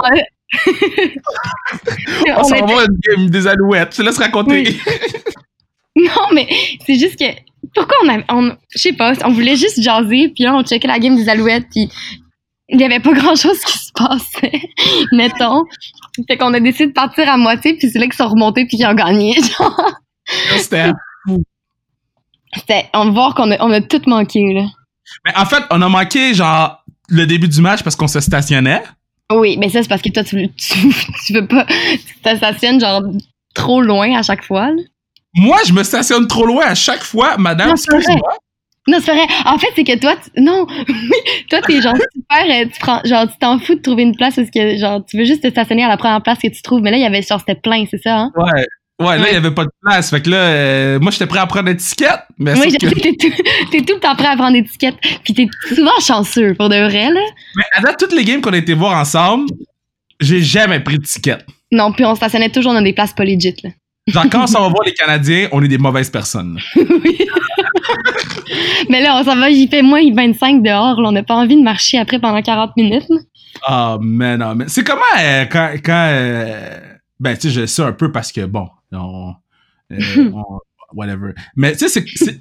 on 2.28 2.40
On 2.40 2.44
s'en 2.44 2.54
était- 2.56 2.74
va 2.74 2.80
à 2.80 2.84
une 2.84 2.98
game 3.16 3.30
des 3.30 3.46
alouettes. 3.46 3.92
Je 3.92 3.96
te 3.98 4.02
laisse 4.02 4.18
raconter. 4.18 4.76
Non, 5.96 6.28
mais 6.32 6.46
c'est 6.86 6.94
juste 6.96 7.18
que. 7.18 7.24
Pourquoi 7.74 7.96
on 8.04 8.08
a. 8.08 8.18
On, 8.32 8.56
je 8.72 8.78
sais 8.78 8.92
pas, 8.92 9.14
on 9.24 9.32
voulait 9.32 9.56
juste 9.56 9.82
jaser, 9.82 10.28
puis 10.32 10.44
là, 10.44 10.54
on 10.54 10.62
checkait 10.62 10.86
la 10.86 11.00
game 11.00 11.16
des 11.16 11.28
Alouettes, 11.28 11.66
puis 11.72 11.88
il 12.68 12.80
y 12.80 12.84
avait 12.84 13.00
pas 13.00 13.12
grand 13.14 13.34
chose 13.34 13.58
qui 13.64 13.76
se 13.76 13.90
passait, 13.92 14.60
mettons. 15.10 15.64
Fait 16.28 16.36
qu'on 16.36 16.54
a 16.54 16.60
décidé 16.60 16.86
de 16.86 16.92
partir 16.92 17.28
à 17.28 17.36
moitié, 17.36 17.74
puis 17.76 17.90
c'est 17.90 17.98
là 17.98 18.04
qu'ils 18.04 18.14
sont 18.14 18.28
remontés, 18.28 18.64
puis 18.66 18.76
qu'ils 18.76 18.86
ont 18.86 18.94
gagné. 18.94 19.34
Genre, 19.58 19.92
C'était- 20.56 20.92
c'était. 22.58 22.86
On 22.94 23.06
va 23.06 23.10
voir 23.10 23.34
qu'on 23.34 23.50
a, 23.50 23.56
on 23.64 23.70
a 23.70 23.80
tout 23.80 24.02
manqué, 24.06 24.52
là. 24.52 24.64
Mais 25.24 25.32
en 25.36 25.46
fait, 25.46 25.62
on 25.70 25.80
a 25.82 25.88
manqué, 25.88 26.34
genre, 26.34 26.84
le 27.08 27.26
début 27.26 27.48
du 27.48 27.60
match 27.60 27.82
parce 27.82 27.96
qu'on 27.96 28.08
se 28.08 28.20
stationnait. 28.20 28.82
Oui, 29.32 29.56
mais 29.58 29.68
ça, 29.68 29.82
c'est 29.82 29.88
parce 29.88 30.02
que 30.02 30.10
toi, 30.10 30.24
tu, 30.24 30.48
tu, 30.52 30.74
tu 31.26 31.32
veux 31.32 31.46
pas. 31.46 31.64
Tu 31.66 32.14
te 32.22 32.36
stationnes, 32.36 32.80
genre, 32.80 33.02
trop 33.54 33.80
loin 33.82 34.16
à 34.16 34.22
chaque 34.22 34.44
fois, 34.44 34.68
là. 34.70 34.82
Moi, 35.34 35.58
je 35.66 35.72
me 35.72 35.82
stationne 35.82 36.26
trop 36.26 36.46
loin 36.46 36.64
à 36.66 36.74
chaque 36.74 37.02
fois. 37.02 37.36
Madame, 37.36 37.68
Non, 37.70 37.76
c'est 37.76 37.90
vrai. 37.90 37.98
excuse-moi. 37.98 38.34
Non, 38.88 38.98
c'est 39.02 39.12
vrai. 39.12 39.26
En 39.44 39.58
fait, 39.58 39.68
c'est 39.76 39.84
que 39.84 39.98
toi, 39.98 40.14
tu- 40.16 40.40
non, 40.42 40.66
toi, 41.50 41.60
t'es 41.66 41.80
genre 41.82 41.92
super, 42.14 42.44
euh, 42.50 42.64
tu 42.72 42.80
prends, 42.80 43.00
genre, 43.04 43.26
tu 43.30 43.36
t'en 43.38 43.58
fous 43.58 43.74
de 43.74 43.80
trouver 43.82 44.02
une 44.04 44.16
place 44.16 44.36
parce 44.36 44.50
que, 44.50 44.76
genre, 44.78 45.04
tu 45.04 45.18
veux 45.18 45.24
juste 45.26 45.42
te 45.42 45.50
stationner 45.50 45.84
à 45.84 45.88
la 45.88 45.98
première 45.98 46.22
place 46.22 46.38
que 46.38 46.48
tu 46.48 46.62
trouves. 46.62 46.80
Mais 46.80 46.90
là, 46.90 46.96
il 46.96 47.02
y 47.02 47.06
avait, 47.06 47.20
genre, 47.22 47.38
c'était 47.40 47.60
plein, 47.60 47.84
c'est 47.90 48.02
ça, 48.02 48.16
hein? 48.16 48.32
Ouais. 48.36 48.66
Ouais, 49.00 49.06
là, 49.06 49.16
il 49.18 49.22
Ouais. 49.22 49.30
n'y 49.32 49.36
avait 49.36 49.50
pas 49.54 49.64
de 49.64 49.70
place. 49.80 50.10
Fait 50.10 50.20
que 50.20 50.28
là, 50.30 50.36
euh, 50.36 50.98
moi, 51.00 51.12
j'étais 51.12 51.26
prêt 51.26 51.38
à 51.38 51.46
prendre 51.46 51.68
l'étiquette. 51.68 52.22
Mais 52.38 52.58
Oui, 52.58 52.72
que- 52.76 52.78
t'es 52.88 53.12
tout, 53.12 53.84
tout 53.86 53.94
le 53.94 54.00
temps 54.00 54.16
prêt 54.16 54.26
à 54.26 54.36
prendre 54.36 54.54
l'étiquette. 54.54 54.96
Puis 55.24 55.34
t'es 55.34 55.46
souvent 55.74 55.98
chanceux, 56.00 56.54
pour 56.54 56.68
de 56.68 56.74
vrai, 56.76 57.10
là. 57.12 57.20
mais 57.56 57.62
à 57.74 57.80
date, 57.80 57.96
toutes 57.98 58.12
les 58.12 58.24
games 58.24 58.40
qu'on 58.40 58.52
a 58.52 58.56
été 58.56 58.74
voir 58.74 58.98
ensemble, 58.98 59.46
j'ai 60.20 60.40
jamais 60.42 60.80
pris 60.80 60.98
de 60.98 61.04
ticket. 61.04 61.38
Non, 61.70 61.92
puis 61.92 62.04
on 62.04 62.14
stationnait 62.16 62.48
toujours 62.50 62.72
dans 62.74 62.82
des 62.82 62.92
places 62.92 63.12
pas 63.12 63.24
legit, 63.24 63.54
là. 63.62 63.70
Genre, 64.08 64.24
quand 64.32 64.42
on 64.44 64.46
s'en 64.48 64.62
va 64.62 64.68
voir 64.68 64.82
les 64.84 64.94
Canadiens, 64.94 65.48
on 65.52 65.62
est 65.62 65.68
des 65.68 65.78
mauvaises 65.78 66.10
personnes. 66.10 66.58
Oui. 66.76 67.18
Mais 68.88 69.00
là, 69.02 69.16
on 69.20 69.24
s'en 69.24 69.36
va, 69.36 69.50
j'y 69.50 69.68
fais 69.68 69.82
moins 69.82 70.00
25 70.12 70.62
dehors, 70.62 71.00
là. 71.00 71.08
On 71.08 71.12
n'a 71.12 71.22
pas 71.22 71.34
envie 71.34 71.56
de 71.56 71.62
marcher 71.62 71.98
après 71.98 72.18
pendant 72.18 72.40
40 72.42 72.76
minutes, 72.76 73.04
là. 73.08 73.16
Ah, 73.66 73.98
man, 74.00 74.38
non, 74.40 74.54
mais 74.54 74.64
c'est 74.68 74.84
comment 74.84 75.00
euh, 75.20 75.44
quand. 75.50 75.70
quand 75.84 76.06
euh, 76.10 76.78
ben, 77.20 77.34
tu 77.36 77.42
sais, 77.42 77.50
je 77.50 77.60
le 77.62 77.66
sais 77.66 77.82
un 77.82 77.92
peu 77.92 78.10
parce 78.12 78.32
que, 78.32 78.44
bon, 78.46 78.68
on. 78.92 79.34
euh, 79.92 79.96
on- 80.34 80.58
whatever. 80.94 81.32
Mais, 81.56 81.72
tu 81.76 81.88
sais, 81.88 82.04
c'est-. 82.06 82.40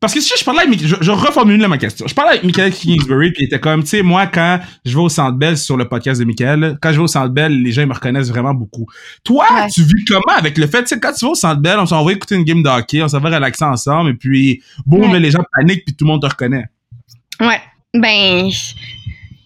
Parce 0.00 0.12
que 0.14 0.20
si 0.20 0.32
je 0.36 0.44
parlais 0.44 0.62
avec. 0.62 0.80
Je, 0.84 0.96
je 1.00 1.10
reformule 1.12 1.64
ma 1.68 1.78
question. 1.78 2.08
Je 2.08 2.14
parlais 2.14 2.32
avec 2.32 2.42
Michael 2.42 2.72
Kingsbury, 2.72 3.30
puis 3.30 3.44
il 3.44 3.46
était 3.46 3.60
comme, 3.60 3.82
tu 3.82 3.88
sais, 3.90 4.02
moi, 4.02 4.26
quand 4.26 4.58
je 4.84 4.90
vais 4.92 5.00
au 5.02 5.08
Centre 5.08 5.38
Bell 5.38 5.56
sur 5.56 5.76
le 5.76 5.88
podcast 5.88 6.18
de 6.20 6.24
Michael, 6.24 6.76
quand 6.82 6.90
je 6.90 6.96
vais 6.96 7.02
au 7.04 7.06
Centre 7.06 7.28
Bell, 7.28 7.62
les 7.62 7.70
gens 7.70 7.82
ils 7.82 7.88
me 7.88 7.94
reconnaissent 7.94 8.28
vraiment 8.30 8.52
beaucoup. 8.52 8.84
Toi, 9.22 9.46
Ouais. 9.54 9.68
tu 9.68 9.82
vis 9.82 10.04
comment 10.08 10.36
avec 10.36 10.58
le 10.58 10.66
fait, 10.66 10.82
tu 10.82 10.88
sais, 10.88 10.98
quand 10.98 11.12
tu 11.12 11.24
vas 11.24 11.30
au 11.30 11.34
Centre 11.36 11.60
Bell, 11.62 11.78
on 11.78 11.86
s'en 11.86 12.04
va 12.04 12.10
écouter 12.12 12.34
une 12.34 12.42
game 12.42 12.64
de 12.64 12.68
hockey, 12.68 13.00
on 13.00 13.06
s'en 13.06 13.20
va 13.20 13.30
relaxer 13.30 13.64
ensemble, 13.64 14.10
et 14.10 14.14
puis, 14.14 14.60
boum, 14.84 15.02
Ouais. 15.12 15.20
les 15.20 15.30
gens 15.30 15.44
paniquent, 15.56 15.84
puis 15.84 15.94
tout 15.94 16.04
le 16.04 16.10
monde 16.10 16.22
te 16.22 16.26
reconnaît. 16.26 16.64
Ouais. 17.40 17.60
Ben, 17.94 18.48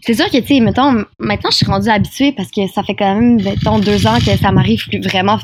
c'est 0.06 0.14
sûr 0.14 0.30
que, 0.30 0.38
tu 0.38 0.46
sais, 0.46 0.60
mettons, 0.60 1.04
maintenant, 1.18 1.50
je 1.50 1.56
suis 1.56 1.66
rendue 1.66 1.88
habituée 1.88 2.30
parce 2.30 2.50
que 2.52 2.68
ça 2.68 2.84
fait 2.84 2.94
quand 2.94 3.12
même, 3.16 3.42
mettons, 3.42 3.80
deux 3.80 4.06
ans 4.06 4.18
que 4.18 4.36
ça 4.36 4.52
m'arrive 4.52 4.86
plus, 4.86 5.00
vraiment 5.00 5.38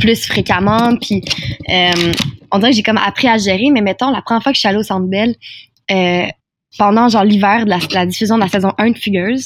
plus 0.00 0.26
fréquemment. 0.26 0.96
Puis, 0.96 1.22
euh, 1.70 2.12
on 2.50 2.58
dirait 2.58 2.72
que 2.72 2.76
j'ai 2.76 2.82
comme 2.82 2.98
appris 2.98 3.28
à 3.28 3.38
gérer, 3.38 3.70
mais 3.72 3.80
mettons, 3.80 4.10
la 4.10 4.20
première 4.20 4.42
fois 4.42 4.52
que 4.52 4.56
je 4.56 4.60
suis 4.60 4.68
allée 4.68 4.78
au 4.78 4.82
Centre 4.82 5.08
Bell, 5.08 5.34
euh, 5.90 6.26
pendant, 6.76 7.08
genre, 7.08 7.24
l'hiver 7.24 7.64
de 7.64 7.70
la, 7.70 7.78
la 7.92 8.04
diffusion 8.04 8.34
de 8.36 8.42
la 8.42 8.48
saison 8.48 8.72
1 8.76 8.90
de 8.90 8.98
Figures, 8.98 9.38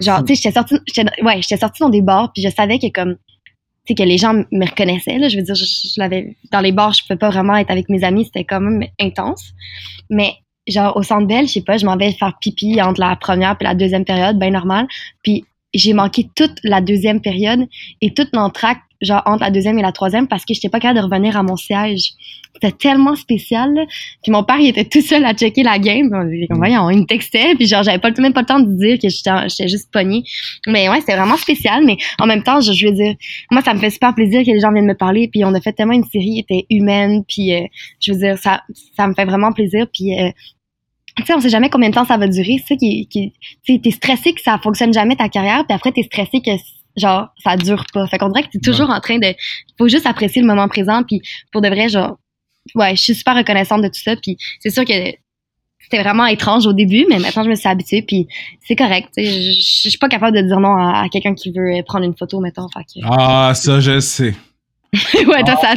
genre, 0.00 0.24
tu 0.24 0.34
sais, 0.34 0.42
j'étais 0.42 0.58
sortie, 0.58 0.74
ouais, 1.22 1.40
j'étais 1.42 1.58
sortie 1.58 1.80
dans 1.80 1.88
des 1.88 2.02
bars, 2.02 2.32
puis 2.32 2.42
je 2.42 2.48
savais 2.48 2.80
que, 2.80 2.88
comme, 2.88 3.14
tu 3.14 3.88
sais, 3.88 3.94
que 3.94 4.02
les 4.02 4.18
gens 4.18 4.34
me 4.34 4.66
reconnaissaient, 4.66 5.18
là. 5.18 5.28
Je 5.28 5.36
veux 5.36 5.44
dire, 5.44 5.54
je, 5.54 5.64
je 5.64 6.00
l'avais, 6.00 6.36
dans 6.50 6.60
les 6.60 6.72
bars, 6.72 6.92
je 6.92 7.02
pouvais 7.02 7.16
pas 7.16 7.30
vraiment 7.30 7.54
être 7.54 7.70
avec 7.70 7.88
mes 7.88 8.02
amis, 8.02 8.24
c'était 8.24 8.44
quand 8.44 8.60
même 8.60 8.88
intense. 9.00 9.52
Mais, 10.10 10.34
genre 10.66 10.96
au 10.96 11.02
centre 11.02 11.26
Bell, 11.26 11.46
je 11.46 11.52
sais 11.52 11.62
pas, 11.62 11.78
je 11.78 11.86
m'en 11.86 11.96
vais 11.96 12.12
faire 12.12 12.36
pipi 12.40 12.80
entre 12.80 13.00
la 13.00 13.16
première 13.16 13.56
et 13.60 13.64
la 13.64 13.74
deuxième 13.74 14.04
période, 14.04 14.38
ben 14.38 14.52
normal. 14.52 14.86
Puis 15.22 15.44
j'ai 15.74 15.92
manqué 15.92 16.28
toute 16.34 16.54
la 16.64 16.80
deuxième 16.80 17.20
période 17.20 17.66
et 18.00 18.12
toute 18.12 18.30
l'entracte, 18.32 18.82
genre 19.00 19.22
entre 19.26 19.42
la 19.42 19.50
deuxième 19.50 19.78
et 19.78 19.82
la 19.82 19.92
troisième, 19.92 20.28
parce 20.28 20.44
que 20.44 20.54
j'étais 20.54 20.68
pas 20.68 20.80
capable 20.80 21.00
de 21.00 21.04
revenir 21.04 21.36
à 21.36 21.42
mon 21.42 21.56
siège. 21.56 22.12
C'était 22.54 22.72
tellement 22.72 23.14
spécial. 23.14 23.72
là. 23.74 23.84
Puis 24.22 24.32
mon 24.32 24.42
père, 24.42 24.58
il 24.58 24.68
était 24.68 24.84
tout 24.84 25.00
seul 25.00 25.24
à 25.24 25.32
checker 25.34 25.62
la 25.62 25.78
game. 25.78 26.10
Comme, 26.10 26.58
voyons, 26.58 26.90
il 26.90 26.98
me 27.00 27.04
textait, 27.06 27.54
puis 27.54 27.66
genre 27.66 27.82
j'avais 27.82 27.98
pas 27.98 28.10
le- 28.10 28.20
même 28.22 28.32
pas 28.32 28.40
le 28.40 28.46
temps 28.46 28.60
de 28.60 28.76
dire 28.76 28.98
que 29.00 29.08
j'étais 29.08 29.48
j'étais 29.48 29.68
juste 29.68 29.90
pognée. 29.92 30.24
Mais 30.66 30.88
ouais, 30.88 31.00
c'était 31.00 31.16
vraiment 31.16 31.36
spécial. 31.36 31.84
Mais 31.84 31.96
en 32.18 32.26
même 32.26 32.42
temps, 32.42 32.60
je, 32.60 32.72
je 32.72 32.86
veux 32.86 32.92
dire, 32.92 33.14
moi, 33.50 33.62
ça 33.62 33.72
me 33.72 33.78
fait 33.78 33.90
super 33.90 34.14
plaisir 34.14 34.42
que 34.44 34.50
les 34.50 34.60
gens 34.60 34.72
viennent 34.72 34.86
me 34.86 34.96
parler. 34.96 35.28
Puis 35.28 35.44
on 35.44 35.54
a 35.54 35.60
fait 35.60 35.72
tellement 35.72 35.94
une 35.94 36.04
série, 36.04 36.34
qui 36.34 36.40
était 36.40 36.66
humaine. 36.70 37.24
Puis 37.26 37.54
euh, 37.54 37.62
je 38.00 38.12
veux 38.12 38.18
dire, 38.18 38.36
ça, 38.38 38.62
ça 38.96 39.06
me 39.06 39.14
fait 39.14 39.24
vraiment 39.24 39.52
plaisir. 39.52 39.86
Puis 39.92 40.18
euh, 40.18 40.30
tu 41.16 41.24
sais, 41.26 41.34
on 41.34 41.40
sait 41.40 41.50
jamais 41.50 41.70
combien 41.70 41.88
de 41.90 41.94
temps 41.94 42.04
ça 42.04 42.16
va 42.16 42.26
durer. 42.28 42.56
C'est 42.58 42.74
ça 42.74 42.76
qui, 42.76 43.06
qui 43.08 43.32
tu 43.64 43.74
sais, 43.74 43.80
t'es 43.80 43.90
stressé 43.90 44.32
que 44.32 44.40
ça 44.40 44.58
fonctionne 44.58 44.92
jamais 44.92 45.16
ta 45.16 45.28
carrière, 45.28 45.64
puis 45.66 45.74
après 45.74 45.92
t'es 45.92 46.02
stressé 46.02 46.40
que 46.40 46.50
genre 46.96 47.28
ça 47.42 47.56
dure 47.56 47.84
pas. 47.92 48.06
Fait 48.06 48.18
qu'on 48.18 48.28
dirait 48.28 48.46
que 48.46 48.50
t'es 48.52 48.60
toujours 48.60 48.90
en 48.90 49.00
train 49.00 49.18
de, 49.18 49.34
faut 49.78 49.88
juste 49.88 50.06
apprécier 50.06 50.42
le 50.42 50.48
moment 50.48 50.68
présent, 50.68 51.02
puis 51.02 51.22
pour 51.52 51.60
de 51.60 51.68
vrai, 51.68 51.88
genre, 51.88 52.18
ouais, 52.74 52.96
je 52.96 53.00
suis 53.00 53.14
super 53.14 53.36
reconnaissante 53.36 53.82
de 53.82 53.88
tout 53.88 54.00
ça, 54.02 54.16
puis 54.16 54.36
c'est 54.60 54.70
sûr 54.70 54.84
que 54.84 54.92
c'était 55.82 56.02
vraiment 56.02 56.26
étrange 56.26 56.66
au 56.66 56.72
début, 56.72 57.06
mais 57.08 57.18
maintenant 57.18 57.42
je 57.42 57.50
me 57.50 57.54
suis 57.54 57.68
habituée, 57.68 58.02
puis 58.02 58.28
c'est 58.66 58.76
correct. 58.76 59.08
Je 59.16 59.88
suis 59.88 59.98
pas 59.98 60.08
capable 60.08 60.36
de 60.36 60.42
dire 60.42 60.60
non 60.60 60.76
à, 60.76 61.02
à 61.04 61.08
quelqu'un 61.08 61.34
qui 61.34 61.50
veut 61.50 61.82
prendre 61.86 62.04
une 62.04 62.16
photo, 62.16 62.40
mettons. 62.40 62.68
Fait 62.68 62.84
que, 62.84 63.04
Ah, 63.04 63.52
ça, 63.54 63.80
je 63.80 63.98
sais. 63.98 64.34
ouais, 65.14 65.44
toi, 65.44 65.56
ça, 65.60 65.74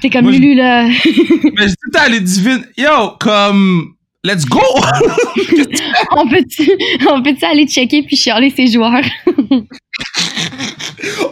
t'es 0.00 0.10
comme 0.10 0.24
Moi, 0.24 0.32
Lulu 0.32 0.54
là. 0.54 0.84
Mais 0.86 1.68
je 1.68 1.74
dis 1.90 1.98
à 1.98 2.08
les 2.08 2.20
divines, 2.20 2.66
yo, 2.76 3.12
comme, 3.18 3.94
let's 4.24 4.44
go! 4.44 4.60
on 6.12 6.28
peut-tu, 6.28 6.70
on 7.10 7.22
peut-tu 7.22 7.44
aller 7.44 7.66
checker 7.66 8.02
puis 8.02 8.16
chialer 8.16 8.50
ses 8.50 8.66
joueurs? 8.66 9.02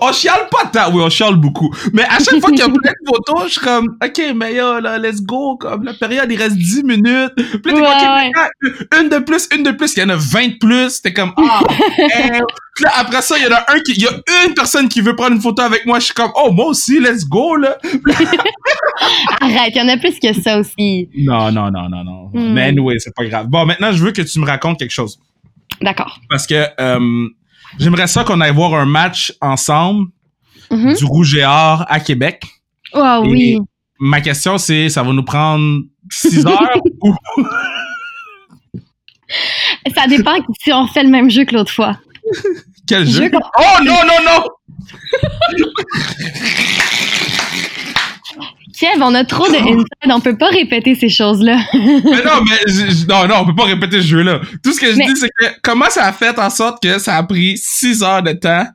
On 0.09 0.13
chiale 0.13 0.49
pas 0.51 0.67
tant, 0.67 0.93
oui, 0.93 1.03
on 1.05 1.11
chiale 1.11 1.37
beaucoup. 1.37 1.73
Mais 1.93 2.03
à 2.03 2.19
chaque 2.19 2.41
fois 2.41 2.51
qu'il 2.51 2.59
y 2.59 2.63
a 2.63 2.69
plein 2.69 2.93
de 2.93 3.07
photos, 3.07 3.45
je 3.47 3.53
suis 3.53 3.61
comme, 3.61 3.97
ok, 4.03 4.35
mais 4.35 4.55
yo, 4.55 4.81
là, 4.81 4.99
let's 4.99 5.23
go, 5.23 5.57
comme, 5.57 5.85
la 5.85 5.95
période, 5.95 6.31
il 6.31 6.37
reste 6.37 6.57
10 6.57 6.85
minutes. 6.85 7.33
Puis 7.37 7.61
t'es 7.63 7.71
comme, 7.71 7.83
Ouais, 7.83 7.89
ok, 7.89 8.03
ouais. 8.03 8.31
maintenant, 8.35 9.01
une 9.01 9.09
de 9.09 9.19
plus, 9.19 9.49
une 9.55 9.63
de 9.63 9.71
plus, 9.73 9.97
il 9.97 10.01
y 10.01 10.03
en 10.05 10.09
a 10.11 10.17
20 10.17 10.49
de 10.49 10.59
plus. 10.59 11.03
T'es 11.03 11.13
comme, 11.13 11.33
ah. 11.37 11.63
Puis 12.75 12.85
là, 12.85 12.91
après 12.97 13.23
ça, 13.23 13.39
il 13.39 13.45
y 13.45 13.47
en 13.47 13.55
a 13.55 13.65
un 13.69 13.79
qui, 13.81 13.93
il 13.93 14.03
y 14.03 14.07
a 14.07 14.47
une 14.47 14.55
personne 14.55 14.89
qui 14.89 15.01
veut 15.01 15.15
prendre 15.15 15.37
une 15.37 15.41
photo 15.41 15.63
avec 15.63 15.87
moi. 15.87 16.01
Je 16.01 16.07
suis 16.07 16.15
comme, 16.15 16.33
oh, 16.35 16.51
moi 16.51 16.67
aussi, 16.67 16.99
let's 16.99 17.25
go, 17.25 17.55
là. 17.55 17.79
Arrête, 19.41 19.73
il 19.75 19.79
y 19.79 19.81
en 19.81 19.89
a 19.89 19.97
plus 19.97 20.19
que 20.19 20.33
ça 20.33 20.59
aussi. 20.59 21.09
Non, 21.17 21.53
non, 21.53 21.71
non, 21.71 21.89
non, 21.89 22.03
non. 22.03 22.31
Hmm. 22.33 22.53
Mais 22.53 22.63
anyway, 22.63 22.97
c'est 22.99 23.15
pas 23.15 23.25
grave. 23.27 23.47
Bon, 23.47 23.65
maintenant, 23.65 23.93
je 23.93 24.03
veux 24.03 24.11
que 24.11 24.23
tu 24.23 24.41
me 24.41 24.47
racontes 24.47 24.81
quelque 24.81 24.91
chose. 24.91 25.21
D'accord. 25.81 26.19
Parce 26.29 26.49
que 26.49 26.67
euh, 26.81 27.29
j'aimerais 27.79 28.07
ça 28.07 28.25
qu'on 28.25 28.41
aille 28.41 28.55
voir 28.55 28.75
un 28.75 28.87
match 28.87 29.33
ensemble 29.41 30.09
Mhm. 30.71 30.95
du 30.95 31.05
Rouge 31.05 31.35
et 31.37 31.45
Or 31.45 31.85
à 31.89 32.01
Québec. 32.01 32.43
Oh 32.95 33.23
Et- 33.25 33.29
oui. 33.29 33.59
Ma 34.01 34.21
question, 34.21 34.59
c'est, 34.59 34.89
ça 34.89 35.03
va 35.03 35.13
nous 35.13 35.23
prendre 35.23 35.83
6 36.11 36.45
heures 36.47 36.81
ou... 37.03 37.15
Ça 39.95 40.07
dépend 40.09 40.35
si 40.63 40.73
on 40.73 40.87
fait 40.87 41.03
le 41.03 41.11
même 41.11 41.31
jeu 41.31 41.45
que 41.45 41.55
l'autre 41.55 41.73
fois. 41.73 41.99
Quel 42.87 43.07
Je 43.07 43.23
jeu? 43.23 43.31
Oh 43.35 43.83
non, 43.85 43.95
non, 44.05 44.19
non! 44.27 44.49
Kev, 48.79 49.01
on 49.03 49.15
a 49.15 49.25
trop 49.25 49.47
de 49.47 49.55
inside, 49.57 49.87
on 50.11 50.21
peut 50.21 50.37
pas 50.37 50.49
répéter 50.49 50.95
ces 50.95 51.09
choses-là. 51.09 51.59
Mais 51.75 51.81
non, 52.25 52.41
mais 52.49 52.59
je- 52.67 53.07
non, 53.07 53.27
non, 53.29 53.37
on 53.43 53.45
peut 53.47 53.55
pas 53.55 53.65
répéter 53.65 54.01
ce 54.03 54.07
jeu-là. 54.09 54.41
Tout 54.63 54.73
ce 54.73 54.81
que 54.81 54.91
je 54.93 54.97
Mais- 54.97 55.07
dis, 55.07 55.17
c'est 55.17 55.29
que 55.29 55.47
comment 55.63 55.89
ça 55.91 56.07
a 56.07 56.13
fait 56.13 56.39
en 56.39 56.51
sorte 56.51 56.83
que 56.83 56.99
ça 56.99 57.17
a 57.17 57.23
pris 57.23 57.57
6 57.57 58.03
heures 58.03 58.23
de 58.23 58.33
temps? 58.33 58.67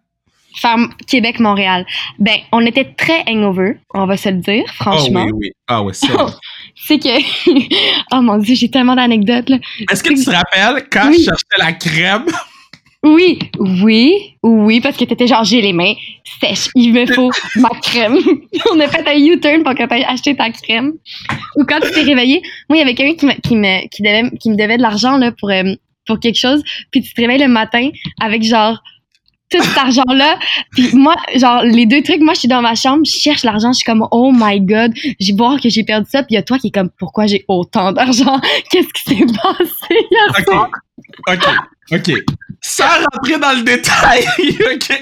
Faire 0.55 0.77
Québec-Montréal. 1.07 1.85
Ben, 2.17 2.37
on 2.51 2.65
était 2.65 2.83
très 2.97 3.23
hangover, 3.27 3.77
on 3.93 4.05
va 4.07 4.17
se 4.17 4.29
le 4.29 4.37
dire, 4.37 4.63
franchement. 4.75 5.25
Oh 5.27 5.31
oui, 5.35 5.47
oui. 5.47 5.51
Ah 5.67 5.81
oui, 5.83 5.93
ça. 5.93 6.07
C'est 6.87 6.97
que. 6.97 7.09
oh 8.13 8.21
mon 8.21 8.37
dieu, 8.37 8.55
j'ai 8.55 8.69
tellement 8.69 8.95
d'anecdotes, 8.95 9.49
là. 9.49 9.57
Est-ce 9.91 10.01
que 10.03 10.09
tu 10.13 10.23
te 10.25 10.31
rappelles 10.31 10.87
quand 10.91 11.09
Oui. 11.09 11.19
je 11.19 11.25
cherchais 11.25 11.57
la 11.57 11.73
crème? 11.73 12.25
Oui, 13.03 13.39
oui, 13.59 14.35
oui, 14.43 14.81
parce 14.81 14.97
que 14.97 15.05
t'étais 15.05 15.27
genre, 15.27 15.45
j'ai 15.45 15.61
les 15.61 15.71
mains 15.71 15.93
sèches, 16.41 16.69
il 16.75 16.91
me 16.93 17.05
faut 17.05 17.31
ma 17.55 17.69
crème. 17.81 18.17
On 18.71 18.79
a 18.79 18.87
fait 18.89 19.07
un 19.07 19.17
U-turn 19.17 19.63
pour 19.63 19.73
que 19.73 19.87
t'aies 19.87 20.03
acheté 20.03 20.35
ta 20.35 20.49
crème. 20.49 20.93
Ou 21.55 21.63
quand 21.63 21.79
tu 21.79 21.91
t'es 21.91 22.01
réveillé, 22.01 22.41
moi, 22.67 22.77
il 22.77 22.79
y 22.79 22.81
avait 22.81 22.95
quelqu'un 22.95 23.15
qui, 23.15 23.25
me, 23.25 23.33
qui, 23.39 23.55
me, 23.55 23.87
qui, 23.87 24.01
devait, 24.01 24.29
qui 24.37 24.49
me 24.49 24.55
devait 24.57 24.75
de 24.75 24.81
l'argent 24.81 25.17
là, 25.17 25.31
pour, 25.31 25.49
euh, 25.49 25.75
pour 26.05 26.19
quelque 26.19 26.37
chose, 26.37 26.61
puis 26.91 27.01
tu 27.01 27.13
te 27.13 27.21
réveilles 27.21 27.39
le 27.39 27.47
matin 27.47 27.89
avec 28.19 28.43
genre 28.43 28.81
tout 29.49 29.61
cet 29.63 29.77
argent-là. 29.77 30.37
Puis 30.71 30.89
moi, 30.93 31.15
genre, 31.35 31.63
les 31.63 31.85
deux 31.85 32.03
trucs, 32.03 32.21
moi, 32.21 32.33
je 32.33 32.39
suis 32.39 32.47
dans 32.47 32.61
ma 32.61 32.75
chambre, 32.75 33.03
je 33.05 33.17
cherche 33.17 33.43
l'argent, 33.43 33.71
je 33.71 33.77
suis 33.77 33.85
comme, 33.85 34.05
oh 34.11 34.31
my 34.33 34.59
god, 34.61 34.93
j'ai 35.19 35.33
voir 35.33 35.59
que 35.59 35.69
j'ai 35.69 35.83
perdu 35.83 36.07
ça. 36.09 36.23
Puis 36.23 36.33
il 36.33 36.35
y 36.35 36.37
a 36.37 36.43
toi 36.43 36.59
qui 36.59 36.67
est 36.67 36.71
comme, 36.71 36.89
pourquoi 36.99 37.27
j'ai 37.27 37.45
autant 37.47 37.91
d'argent? 37.91 38.39
Qu'est-ce 38.71 38.89
qui 38.89 39.15
s'est 39.15 39.25
passé? 39.41 39.95
OK, 40.37 40.69
OK, 41.27 41.47
OK. 41.93 42.11
Sans 42.61 42.89
rentrer 43.13 43.39
dans 43.39 43.53
le 43.53 43.63
détail, 43.63 44.25
OK? 44.73 44.99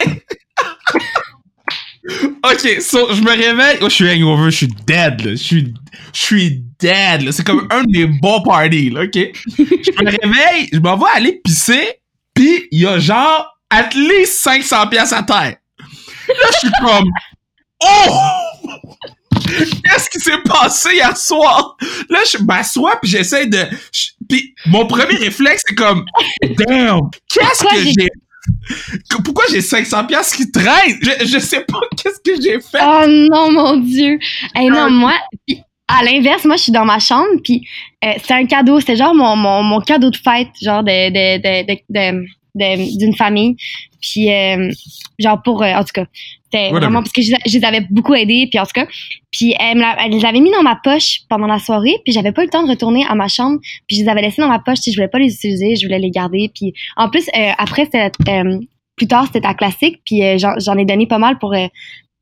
OK, 2.44 2.82
so, 2.82 3.14
je 3.14 3.22
me 3.22 3.32
réveille. 3.32 3.78
Oh, 3.82 3.90
je 3.90 3.96
suis 3.96 4.10
hangover, 4.10 4.52
je 4.52 4.58
suis 4.58 4.68
dead, 4.86 5.22
là. 5.22 5.32
Je 5.32 5.36
suis, 5.36 5.74
je 6.14 6.20
suis 6.20 6.64
dead, 6.80 7.24
là. 7.24 7.32
C'est 7.32 7.46
comme 7.46 7.68
un 7.70 7.84
de 7.84 7.92
mes 7.92 8.06
bons 8.06 8.42
parties, 8.42 8.90
là, 8.90 9.04
OK? 9.04 9.14
Je 9.14 10.04
me 10.04 10.10
réveille, 10.24 10.70
je 10.72 10.80
m'en 10.80 10.98
vais 10.98 11.12
aller 11.16 11.42
pisser, 11.44 12.00
puis 12.34 12.68
il 12.72 12.82
y 12.82 12.88
a 12.88 13.00
genre 13.00 13.60
at 13.70 13.90
least 13.94 14.40
500 14.40 14.88
pièces 14.88 15.14
à 15.14 15.24
terre. 15.24 15.58
Là, 16.30 16.50
je 16.54 16.58
suis 16.60 16.72
comme, 16.82 17.10
oh! 17.84 18.20
Qu'est-ce 19.34 20.10
qui 20.10 20.20
s'est 20.20 20.42
passé 20.46 20.90
hier 20.96 21.16
soir? 21.16 21.78
Là, 22.10 22.20
je 22.32 22.44
m'assois 22.44 22.98
puis 23.02 23.10
j'essaie 23.12 23.46
de. 23.48 23.66
Puis 24.28 24.54
mon 24.66 24.86
premier 24.86 25.16
réflexe, 25.16 25.64
c'est 25.68 25.76
comme, 25.76 26.06
damn, 26.42 27.02
qu'est-ce 27.30 27.64
que 27.64 27.84
j'ai. 27.84 28.10
Pourquoi 29.24 29.44
j'ai 29.50 29.62
500 29.62 30.06
pièces 30.06 30.34
qui 30.34 30.50
traînent? 30.52 30.98
Je, 31.02 31.26
je 31.26 31.40
sais 31.40 31.62
pas 31.62 31.80
qu'est-ce 31.98 32.20
que 32.24 32.42
j'ai 32.42 32.60
fait. 32.60 32.80
Oh 32.82 33.06
non, 33.08 33.52
mon 33.52 33.78
Dieu. 33.78 34.20
Hey, 34.56 34.70
non, 34.70 34.90
moi, 34.90 35.14
pis 35.46 35.62
à 35.88 36.04
l'inverse, 36.04 36.44
moi, 36.46 36.58
je 36.58 36.64
suis 36.64 36.72
dans 36.72 36.86
ma 36.86 37.00
chambre, 37.00 37.40
puis 37.44 37.66
euh, 38.04 38.14
c'est 38.22 38.34
un 38.34 38.46
cadeau. 38.46 38.80
C'était 38.80 38.98
genre 38.98 39.16
mon, 39.16 39.36
mon, 39.36 39.64
mon 39.64 39.80
cadeau 39.80 40.10
de 40.10 40.18
fête, 40.18 40.50
genre 40.62 40.84
de, 40.84 41.10
de, 41.10 41.38
de, 41.38 41.76
de, 41.90 42.28
de 42.56 42.98
d'une 42.98 43.16
famille. 43.16 43.56
Puis, 44.02 44.32
euh, 44.34 44.70
genre 45.20 45.42
pour, 45.42 45.64
euh, 45.64 45.74
en 45.74 45.84
tout 45.84 45.94
cas, 45.94 46.06
c'était 46.50 46.72
vraiment 46.72 47.02
parce 47.02 47.12
que 47.12 47.22
je, 47.22 47.34
je, 47.46 47.58
les 47.58 47.66
avais 47.66 47.82
beaucoup 47.90 48.14
aidés, 48.14 48.48
puis 48.50 48.60
en 48.60 48.64
tout 48.64 48.72
cas. 48.74 48.88
Puis, 49.32 49.54
elle, 49.60 49.84
elle, 50.00 50.12
les 50.12 50.26
avait 50.26 50.40
mis 50.40 50.52
dans 50.52 50.64
ma 50.64 50.78
poche 50.82 51.22
pendant 51.30 51.48
la 51.48 51.60
soirée, 51.60 51.96
puis 52.06 52.14
j'avais 52.14 52.32
pas 52.32 52.42
eu 52.42 52.46
le 52.46 52.52
temps 52.52 52.64
de 52.64 52.70
retourner 52.70 53.06
à 53.08 53.16
ma 53.16 53.28
chambre, 53.28 53.60
puis 53.88 53.98
je 53.98 54.04
les 54.04 54.10
avais 54.10 54.22
laissés 54.22 54.42
dans 54.42 54.48
ma 54.48 54.60
poche, 54.60 54.80
si 54.80 54.92
je 54.92 54.98
voulais 54.98 55.10
pas 55.10 55.20
les 55.20 55.34
utiliser, 55.34 55.76
je 55.76 55.86
voulais 55.86 56.00
les 56.00 56.10
garder. 56.10 56.50
Puis, 56.54 56.74
en 56.96 57.10
plus, 57.10 57.28
euh, 57.36 57.52
après, 57.58 57.86
c'était, 57.86 58.12
plus 58.96 59.08
tard, 59.08 59.28
c'était 59.32 59.46
à 59.46 59.54
classique, 59.54 60.02
puis 60.06 60.22
j'en 60.40 60.78
ai 60.78 60.86
donné 60.86 61.06
pas 61.06 61.20
mal 61.20 61.38
pour, 61.38 61.54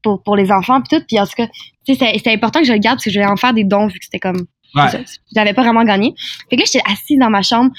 pour, 0.01 0.23
pour 0.23 0.35
les 0.35 0.51
enfants, 0.51 0.81
puis 0.81 0.97
tout. 0.97 1.05
Puis, 1.07 1.19
en 1.19 1.25
tout 1.25 1.35
cas, 1.38 1.47
tu 1.85 1.95
sais, 1.95 2.11
c'était 2.15 2.33
important 2.33 2.61
que 2.61 2.67
je 2.67 2.73
le 2.73 2.79
garde, 2.79 2.97
parce 2.97 3.05
que 3.05 3.11
je 3.11 3.19
voulais 3.19 3.31
en 3.31 3.38
faire 3.38 3.53
des 3.53 3.63
dons, 3.63 3.88
vu 3.88 3.99
que 3.99 4.05
c'était 4.05 4.19
comme. 4.19 4.47
Ouais. 4.73 5.05
J'avais 5.33 5.53
pas 5.53 5.61
vraiment 5.61 5.83
gagné. 5.83 6.13
Fait 6.49 6.57
que 6.57 6.61
là, 6.61 6.65
j'étais 6.65 6.83
assise 6.91 7.19
dans 7.19 7.29
ma 7.29 7.43
chambre 7.43 7.71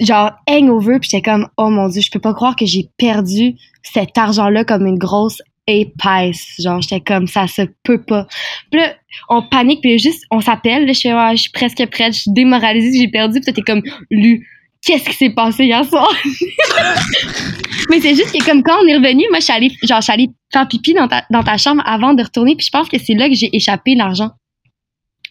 genre 0.00 0.32
hangover 0.48 0.98
puis 0.98 1.10
j'étais 1.10 1.30
comme 1.30 1.48
oh 1.56 1.68
mon 1.68 1.88
dieu 1.88 2.00
je 2.00 2.10
peux 2.10 2.20
pas 2.20 2.32
croire 2.32 2.56
que 2.56 2.64
j'ai 2.64 2.88
perdu 2.96 3.54
cet 3.92 4.16
argent 4.18 4.48
là 4.48 4.64
comme 4.64 4.86
une 4.86 4.98
grosse 4.98 5.42
épaisse. 5.66 6.54
Genre 6.58 6.80
j'étais 6.80 7.00
comme 7.00 7.26
ça 7.26 7.46
se 7.46 7.62
peut 7.82 8.02
pas. 8.02 8.26
Puis 8.70 8.80
là 8.80 8.94
on 9.28 9.42
panique 9.42 9.80
puis 9.80 9.98
juste 9.98 10.24
on 10.30 10.40
s'appelle 10.40 10.86
je 10.88 11.36
suis 11.36 11.50
presque 11.50 11.84
prête 11.90 12.14
je 12.14 12.20
suis 12.20 12.32
démoralisée 12.32 12.98
j'ai 12.98 13.08
perdu 13.08 13.40
puis 13.40 13.52
t'es 13.52 13.62
comme 13.62 13.82
lu 14.10 14.46
qu'est-ce 14.84 15.08
qui 15.08 15.14
s'est 15.14 15.30
passé 15.30 15.64
hier 15.64 15.84
soir? 15.84 16.10
Mais 17.90 18.00
c'est 18.00 18.14
juste 18.14 18.32
que 18.32 18.44
comme 18.44 18.62
quand 18.62 18.78
on 18.82 18.86
est 18.86 18.96
revenu 18.96 19.24
moi 19.30 19.40
je 19.40 19.46
genre 19.86 20.00
je 20.00 20.04
suis 20.04 20.12
allée 20.12 20.30
faire 20.52 20.66
pipi 20.68 20.94
dans 20.94 21.08
ta, 21.08 21.24
dans 21.30 21.42
ta 21.42 21.56
chambre 21.56 21.82
avant 21.84 22.14
de 22.14 22.22
retourner 22.22 22.56
puis 22.56 22.66
je 22.66 22.70
pense 22.70 22.88
que 22.88 22.98
c'est 22.98 23.14
là 23.14 23.28
que 23.28 23.34
j'ai 23.34 23.54
échappé 23.54 23.94
l'argent. 23.94 24.30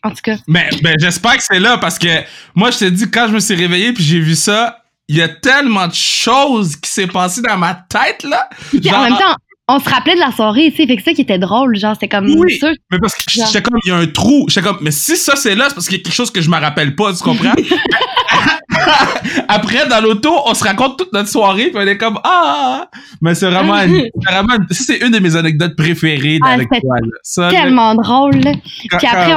En 0.03 0.11
tout 0.11 0.21
cas. 0.23 0.37
Mais 0.47 0.69
ben, 0.83 0.95
j'espère 0.99 1.37
que 1.37 1.43
c'est 1.43 1.59
là 1.59 1.77
parce 1.77 1.97
que 1.97 2.07
moi, 2.55 2.71
je 2.71 2.77
te 2.77 2.85
dis, 2.85 3.09
quand 3.09 3.27
je 3.27 3.33
me 3.33 3.39
suis 3.39 3.55
réveillé 3.55 3.93
puis 3.93 4.03
j'ai 4.03 4.19
vu 4.19 4.35
ça, 4.35 4.83
il 5.07 5.17
y 5.17 5.21
a 5.21 5.29
tellement 5.29 5.87
de 5.87 5.93
choses 5.93 6.75
qui 6.75 6.89
s'est 6.89 7.07
passé 7.07 7.41
dans 7.41 7.57
ma 7.57 7.73
tête, 7.73 8.23
là. 8.23 8.49
en 8.73 9.03
même 9.03 9.17
temps, 9.17 9.35
on 9.69 9.79
se 9.79 9.89
rappelait 9.89 10.15
de 10.15 10.19
la 10.19 10.31
soirée, 10.31 10.71
tu 10.71 10.77
sais, 10.77 10.87
fait 10.87 10.95
que 10.95 11.03
ça 11.03 11.13
qui 11.13 11.21
était 11.21 11.39
drôle, 11.39 11.75
genre, 11.75 11.93
c'était 11.93 12.07
comme 12.07 12.25
oui, 12.25 12.59
Mais 12.91 12.99
parce 12.99 13.15
que 13.15 13.23
j'étais 13.27 13.61
comme, 13.61 13.77
il 13.83 13.89
y 13.89 13.91
a 13.91 13.97
un 13.97 14.07
trou. 14.07 14.45
J'étais 14.47 14.65
comme, 14.65 14.77
mais 14.81 14.91
si 14.91 15.17
ça 15.17 15.35
c'est 15.35 15.55
là, 15.55 15.65
c'est 15.67 15.75
parce 15.75 15.87
qu'il 15.87 15.97
y 15.97 16.01
a 16.01 16.03
quelque 16.03 16.13
chose 16.13 16.31
que 16.31 16.41
je 16.41 16.49
me 16.49 16.57
rappelle 16.57 16.95
pas, 16.95 17.13
tu 17.13 17.21
comprends? 17.21 17.53
Après, 19.49 19.87
dans 19.87 20.01
l'auto, 20.01 20.33
on 20.45 20.53
se 20.53 20.63
raconte 20.63 20.97
toute 20.97 21.11
notre 21.11 21.27
soirée, 21.27 21.69
puis 21.69 21.77
on 21.77 21.87
est 21.87 21.97
comme, 21.97 22.19
ah! 22.23 22.87
Mais 23.21 23.35
c'est 23.35 23.49
vraiment, 23.49 23.75
vraiment, 24.25 24.53
c'est 24.71 24.99
une 24.99 25.11
de 25.11 25.19
mes 25.19 25.35
anecdotes 25.35 25.75
préférées 25.75 26.39
ah, 26.43 26.51
avec 26.51 26.69
toi, 26.69 27.49
Tellement 27.49 27.95
drôle, 27.95 28.39
Puis 28.41 29.07
après, 29.07 29.35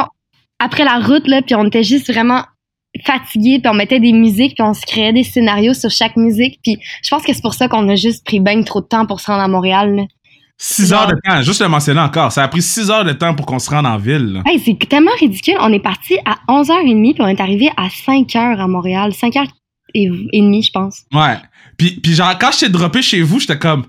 après 0.60 0.84
la 0.84 0.98
route, 0.98 1.26
là, 1.26 1.42
puis 1.42 1.54
on 1.56 1.66
était 1.66 1.82
juste 1.82 2.12
vraiment 2.12 2.44
fatigués, 3.04 3.58
puis 3.58 3.70
on 3.70 3.74
mettait 3.74 4.00
des 4.00 4.12
musiques, 4.12 4.54
puis 4.54 4.62
on 4.62 4.74
se 4.74 4.82
créait 4.86 5.12
des 5.12 5.24
scénarios 5.24 5.74
sur 5.74 5.90
chaque 5.90 6.16
musique. 6.16 6.60
Puis 6.62 6.78
je 7.02 7.10
pense 7.10 7.22
que 7.22 7.32
c'est 7.32 7.42
pour 7.42 7.54
ça 7.54 7.68
qu'on 7.68 7.88
a 7.88 7.96
juste 7.96 8.24
pris 8.24 8.40
bien 8.40 8.62
trop 8.62 8.80
de 8.80 8.86
temps 8.86 9.06
pour 9.06 9.20
se 9.20 9.26
rendre 9.26 9.42
à 9.42 9.48
Montréal. 9.48 9.94
Là. 9.94 10.02
Six 10.62 10.92
heures 10.92 11.06
de 11.06 11.16
temps, 11.24 11.40
juste 11.40 11.62
le 11.62 11.68
mentionner 11.68 12.00
encore. 12.00 12.30
Ça 12.32 12.42
a 12.42 12.48
pris 12.48 12.60
six 12.60 12.90
heures 12.90 13.04
de 13.04 13.12
temps 13.12 13.34
pour 13.34 13.46
qu'on 13.46 13.58
se 13.58 13.70
rende 13.70 13.86
en 13.86 13.96
ville. 13.96 14.42
Hey, 14.44 14.58
c'est 14.58 14.76
tellement 14.86 15.10
ridicule. 15.18 15.56
On 15.58 15.72
est 15.72 15.80
parti 15.80 16.18
à 16.26 16.36
11h30 16.52 17.14
puis 17.14 17.22
on 17.22 17.28
est 17.28 17.40
arrivé 17.40 17.70
à 17.78 17.88
5h 17.88 18.58
à 18.58 18.66
Montréal. 18.68 19.12
5h30, 19.12 19.48
je 19.94 20.70
pense. 20.70 21.00
Ouais. 21.14 21.36
Puis, 21.78 21.92
puis 22.02 22.12
genre, 22.12 22.36
quand 22.38 22.52
je 22.52 22.60
t'ai 22.60 22.68
droppé 22.68 23.00
chez 23.00 23.22
vous, 23.22 23.40
j'étais 23.40 23.58
comme, 23.58 23.86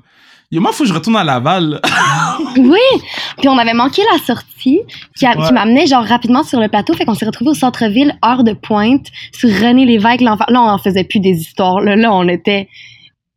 Yo, 0.52 0.60
moi, 0.60 0.74
faut 0.74 0.84
que 0.84 0.90
je 0.90 0.94
retourne 0.94 1.16
à 1.16 1.24
Laval. 1.24 1.80
oui! 2.58 3.02
Puis 3.38 3.48
on 3.48 3.58
avait 3.58 3.74
manqué 3.74 4.02
la 4.12 4.20
sortie 4.20 4.82
qui, 5.16 5.26
m'amenait 5.54 5.88
genre 5.88 6.04
rapidement 6.04 6.44
sur 6.44 6.60
le 6.60 6.68
plateau. 6.68 6.94
Fait 6.94 7.06
qu'on 7.06 7.14
s'est 7.14 7.26
retrouvé 7.26 7.52
au 7.52 7.54
centre-ville, 7.54 8.18
heure 8.26 8.44
de 8.44 8.52
pointe, 8.52 9.08
sur 9.32 9.50
René 9.50 9.86
Lévesque, 9.86 10.20
l'enfant. 10.20 10.44
Là, 10.50 10.62
on 10.62 10.68
en 10.68 10.78
faisait 10.78 11.06
plus 11.06 11.22
des 11.22 11.40
histoires. 11.40 11.80
Là, 11.80 11.96
là 11.96 12.14
on 12.14 12.28
était 12.28 12.68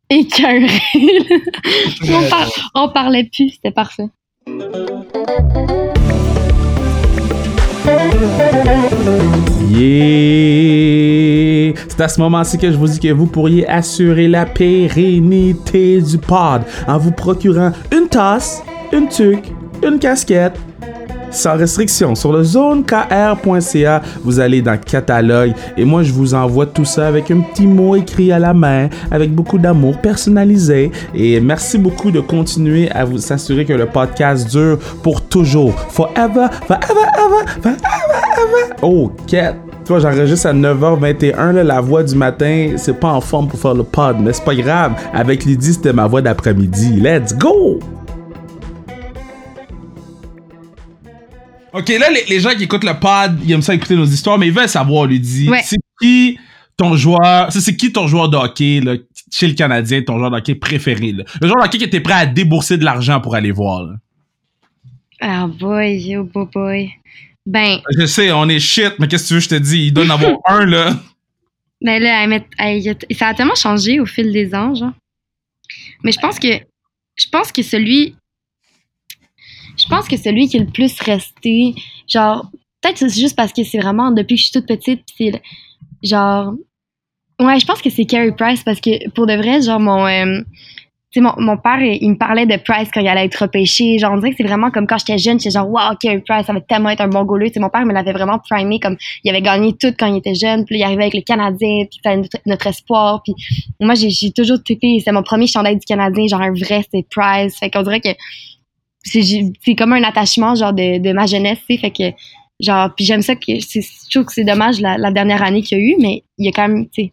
écœurés. 0.09 0.67
on, 2.03 2.81
on 2.81 2.89
parlait 2.89 3.29
plus. 3.33 3.51
C'était 3.51 3.71
parfait. 3.71 4.09
C'est 11.87 12.03
à 12.03 12.07
ce 12.07 12.19
moment-ci 12.19 12.57
que 12.57 12.71
je 12.71 12.77
vous 12.77 12.87
dis 12.87 12.99
que 12.99 13.11
vous 13.13 13.25
pourriez 13.25 13.67
assurer 13.67 14.27
la 14.27 14.45
pérennité 14.45 16.01
du 16.01 16.17
pod 16.17 16.63
en 16.87 16.97
vous 16.97 17.11
procurant 17.11 17.71
une 17.91 18.07
tasse, 18.07 18.61
une 18.91 19.07
tuque, 19.07 19.51
une 19.81 19.97
casquette, 19.99 20.57
sans 21.35 21.57
restriction. 21.57 22.15
Sur 22.15 22.31
le 22.33 22.43
zonekr.ca, 22.43 24.01
vous 24.23 24.39
allez 24.39 24.61
dans 24.61 24.77
catalogue 24.77 25.53
et 25.77 25.85
moi 25.85 26.03
je 26.03 26.11
vous 26.11 26.33
envoie 26.33 26.65
tout 26.65 26.85
ça 26.85 27.07
avec 27.07 27.31
un 27.31 27.41
petit 27.41 27.67
mot 27.67 27.95
écrit 27.95 28.31
à 28.31 28.39
la 28.39 28.53
main, 28.53 28.89
avec 29.11 29.33
beaucoup 29.33 29.57
d'amour 29.57 29.97
personnalisé. 29.97 30.91
Et 31.13 31.39
merci 31.39 31.77
beaucoup 31.77 32.11
de 32.11 32.19
continuer 32.19 32.89
à 32.91 33.05
vous 33.05 33.31
assurer 33.31 33.65
que 33.65 33.73
le 33.73 33.85
podcast 33.85 34.49
dure 34.49 34.77
pour 35.03 35.21
toujours. 35.21 35.73
Forever, 35.89 36.47
forever, 36.67 37.05
ever, 37.17 37.61
forever, 37.61 37.77
ever. 38.37 38.75
Oh, 38.81 39.11
Cat. 39.27 39.55
Toi, 39.85 39.99
j'enregistre 39.99 40.47
à 40.47 40.53
9h21, 40.53 41.51
là, 41.51 41.63
la 41.63 41.79
voix 41.79 42.01
du 42.01 42.15
matin, 42.15 42.71
c'est 42.75 42.99
pas 42.99 43.09
en 43.09 43.21
forme 43.21 43.47
pour 43.47 43.59
faire 43.59 43.75
le 43.75 43.83
pod, 43.83 44.17
mais 44.19 44.33
c'est 44.33 44.43
pas 44.43 44.55
grave. 44.55 44.93
Avec 45.13 45.45
Lydie, 45.45 45.73
c'était 45.73 45.93
ma 45.93 46.07
voix 46.07 46.23
d'après-midi. 46.23 46.99
Let's 46.99 47.37
go! 47.37 47.79
Ok, 51.75 51.89
là, 51.89 52.07
les, 52.09 52.39
gens 52.39 52.51
qui 52.51 52.63
écoutent 52.63 52.85
le 52.85 52.97
pod, 52.97 53.37
ils 53.43 53.51
aiment 53.51 53.61
ça 53.61 53.75
écouter 53.75 53.97
nos 53.97 54.05
histoires, 54.05 54.37
mais 54.37 54.47
ils 54.47 54.53
veulent 54.53 54.69
savoir, 54.69 55.05
lui 55.05 55.19
dit, 55.19 55.49
c'est 55.63 55.77
qui 56.01 56.39
ton 56.77 56.95
joueur, 56.95 57.51
c'est 57.51 57.75
qui 57.75 57.91
ton 57.91 58.07
joueur 58.07 58.29
de 58.29 58.37
hockey, 58.37 58.79
là, 58.79 58.95
chez 59.29 59.47
le 59.47 59.55
Canadien, 59.55 60.01
ton 60.01 60.17
joueur 60.17 60.31
de 60.31 60.37
hockey 60.37 60.55
préféré, 60.55 61.11
là? 61.11 61.25
Le 61.41 61.47
joueur 61.47 61.61
de 61.61 61.67
hockey 61.67 61.77
qui 61.77 61.83
était 61.83 61.99
prêt 61.99 62.13
à 62.13 62.25
débourser 62.25 62.77
de 62.77 62.85
l'argent 62.85 63.19
pour 63.19 63.35
aller 63.35 63.51
voir. 63.51 63.89
Ah, 65.19 65.47
boy, 65.47 66.15
oh 66.15 66.23
boy, 66.23 66.47
boy. 66.53 66.91
Ben. 67.45 67.79
Je 67.97 68.05
sais, 68.05 68.31
on 68.31 68.47
est 68.47 68.59
shit, 68.59 68.93
mais 68.97 69.09
qu'est-ce 69.09 69.23
que 69.23 69.27
tu 69.27 69.33
veux, 69.33 69.39
je 69.41 69.49
te 69.49 69.55
dis, 69.55 69.87
il 69.87 69.93
doit 69.93 70.05
en 70.05 70.11
avoir 70.11 70.37
un, 70.47 70.65
là. 70.65 70.97
Ben 71.81 72.01
là, 72.01 72.39
ça 73.11 73.27
a 73.27 73.33
tellement 73.33 73.55
changé 73.55 73.99
au 73.99 74.05
fil 74.05 74.31
des 74.31 74.55
ans, 74.55 74.73
genre. 74.73 74.93
Mais 76.03 76.13
je 76.13 76.19
pense 76.19 76.39
que, 76.39 76.47
je 77.17 77.27
pense 77.29 77.51
que 77.51 77.61
celui, 77.61 78.15
je 79.77 79.87
pense 79.87 80.07
que 80.07 80.17
celui 80.17 80.47
qui 80.47 80.57
est 80.57 80.61
le 80.61 80.65
plus 80.71 80.99
resté, 81.01 81.75
genre, 82.07 82.49
peut-être 82.81 82.97
c'est 82.97 83.19
juste 83.19 83.35
parce 83.35 83.53
que 83.53 83.63
c'est 83.63 83.79
vraiment 83.79 84.11
depuis 84.11 84.35
que 84.35 84.41
je 84.41 84.45
suis 84.45 84.53
toute 84.53 84.67
petite, 84.67 85.03
c'est 85.17 85.41
genre, 86.03 86.53
ouais, 87.39 87.59
je 87.59 87.65
pense 87.65 87.81
que 87.81 87.89
c'est 87.89 88.05
Carey 88.05 88.33
Price 88.37 88.63
parce 88.63 88.79
que 88.79 89.09
pour 89.11 89.27
de 89.27 89.33
vrai, 89.33 89.61
genre, 89.61 89.79
mon, 89.79 90.05
euh, 90.07 90.41
tu 91.15 91.21
mon, 91.21 91.33
mon 91.37 91.57
père, 91.57 91.81
il, 91.81 92.09
me 92.09 92.17
parlait 92.17 92.45
de 92.45 92.57
Price 92.57 92.89
quand 92.93 92.99
il 92.99 93.07
allait 93.07 93.23
être 93.23 93.37
repêché. 93.37 93.97
Genre, 93.97 94.11
on 94.11 94.17
dirait 94.17 94.31
que 94.31 94.37
c'est 94.37 94.43
vraiment 94.43 94.69
comme 94.69 94.85
quand 94.85 94.97
j'étais 94.97 95.17
jeune, 95.17 95.39
j'étais 95.39 95.51
genre, 95.51 95.69
wow, 95.69 95.93
ok, 95.93 96.23
Price, 96.25 96.45
ça 96.45 96.51
va 96.51 96.59
tellement 96.59 96.89
être 96.89 96.99
un 96.99 97.07
bon 97.07 97.23
goaler. 97.23 97.51
Tu 97.51 97.59
mon 97.61 97.69
père 97.69 97.85
me 97.85 97.93
l'avait 97.93 98.11
vraiment 98.11 98.37
primé 98.37 98.81
comme 98.81 98.97
il 99.23 99.29
avait 99.29 99.41
gagné 99.41 99.71
tout 99.73 99.93
quand 99.97 100.07
il 100.07 100.17
était 100.17 100.35
jeune. 100.35 100.65
Puis 100.65 100.77
il 100.77 100.83
arrivait 100.83 101.03
avec 101.03 101.13
le 101.13 101.21
Canadien, 101.21 101.85
puis 101.89 102.01
c'était 102.03 102.17
notre, 102.17 102.37
notre 102.45 102.67
espoir. 102.67 103.21
Puis 103.23 103.33
moi, 103.79 103.95
j'ai 103.95 104.31
toujours 104.31 104.61
trippé. 104.61 105.01
C'est 105.03 105.13
mon 105.13 105.23
premier 105.23 105.47
chandail 105.47 105.77
du 105.77 105.85
Canadien, 105.85 106.27
genre 106.27 106.41
un 106.41 106.51
vrai, 106.51 106.81
c'était 106.83 107.07
Price. 107.09 107.57
Fait 107.59 107.69
qu'on 107.69 107.83
dirait 107.83 108.01
que 108.01 108.09
c'est 109.05 109.75
comme 109.75 109.93
un 109.93 110.03
attachement, 110.03 110.55
genre, 110.55 110.73
de, 110.73 110.99
de 110.99 111.13
ma 111.13 111.25
jeunesse, 111.25 111.59
tu 111.67 111.75
sais. 111.75 111.79
Fait 111.79 111.91
que, 111.91 112.17
genre, 112.59 112.89
puis 112.95 113.05
j'aime 113.05 113.21
ça 113.21 113.35
que 113.35 113.53
je 113.59 114.09
trouve 114.09 114.25
que 114.25 114.33
c'est 114.33 114.43
dommage 114.43 114.79
la, 114.81 114.97
la 114.97 115.11
dernière 115.11 115.43
année 115.43 115.61
qu'il 115.61 115.77
y 115.77 115.81
a 115.81 115.83
eu, 115.83 115.95
mais 115.99 116.23
il 116.37 116.45
y 116.45 116.49
a 116.49 116.51
quand 116.51 116.67
même, 116.67 116.87
tu 116.89 117.03
sais, 117.03 117.11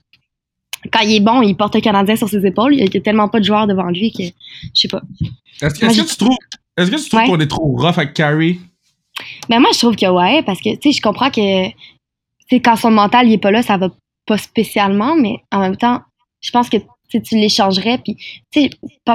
quand 0.92 1.00
il 1.00 1.14
est 1.14 1.20
bon, 1.20 1.42
il 1.42 1.55
porte 1.57 1.74
le 1.76 1.81
Canadien 1.81 2.16
sur 2.16 2.28
ses 2.28 2.44
épaules. 2.44 2.74
Il 2.74 2.92
y 2.92 2.96
a 2.96 3.00
tellement 3.00 3.28
pas 3.28 3.38
de 3.38 3.44
joueurs 3.44 3.66
devant 3.66 3.85
lui 3.85 4.12
que, 4.12 4.24
je 4.24 4.31
sais 4.74 4.88
pas. 4.88 5.00
Est-ce 5.61 5.78
que, 5.78 6.09
tu 6.09 6.16
trouves, 6.16 6.37
est-ce 6.76 6.90
que 6.90 6.96
tu 6.96 7.09
trouves 7.09 7.20
Ouais. 7.20 7.26
qu'on 7.28 7.40
est 7.40 7.46
trop 7.46 7.76
rough 7.76 7.98
avec 7.98 8.14
Carrie? 8.14 8.59
Mais 9.48 9.61
moi, 9.61 9.70
je 9.72 9.78
trouve 9.78 9.94
que 9.94 10.07
ouais, 10.11 10.42
parce 10.42 10.61
que, 10.61 10.74
tu 10.74 10.90
sais, 10.90 10.96
je 10.96 11.02
comprends 11.02 11.31
que, 11.31 11.68
tu 12.48 12.61
quand 12.61 12.76
son 12.76 12.90
mental, 12.90 13.28
il 13.28 13.35
est 13.35 13.38
pas 13.38 13.50
là, 13.52 13.62
ça 13.62 13.76
va 13.76 13.90
pas 14.26 14.38
spécialement, 14.38 15.14
mais 15.14 15.37
en 15.52 15.61
même 15.61 15.76
temps, 15.76 16.00
je 16.40 16.50
pense 16.50 16.68
que, 16.68 16.78
tu 17.12 17.18
sais, 17.18 17.22
tu 17.22 17.37
l'échangerais, 17.37 17.98
puis, 17.98 18.16
tu 18.51 18.62
sais, 18.62 18.70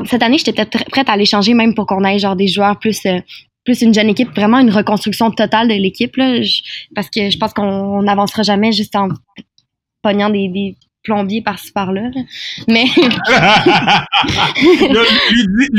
cette 0.05 0.23
année, 0.23 0.37
j'étais 0.37 0.53
peut-être 0.53 0.85
prête 0.89 1.09
à 1.09 1.17
l'échanger 1.17 1.53
même 1.53 1.73
pour 1.73 1.85
qu'on 1.85 2.03
ait, 2.03 2.19
genre, 2.19 2.35
des 2.35 2.47
joueurs 2.47 2.77
plus, 2.79 3.05
euh, 3.05 3.19
plus 3.65 3.81
une 3.81 3.93
jeune 3.93 4.09
équipe, 4.09 4.29
vraiment 4.35 4.59
une 4.59 4.71
reconstruction 4.71 5.31
totale 5.31 5.67
de 5.67 5.73
l'équipe, 5.73 6.15
parce 6.95 7.09
que 7.09 7.29
je 7.29 7.37
pense 7.37 7.53
qu'on 7.53 7.67
on 7.67 8.03
n'avancera 8.03 8.43
jamais 8.43 8.71
juste 8.71 8.95
en 8.95 9.09
pognant 10.01 10.29
des, 10.29 10.47
des 10.47 10.75
plombiers 11.03 11.41
par-ci 11.41 11.71
par-là, 11.71 12.03
là. 12.13 12.21
Mais, 12.67 12.85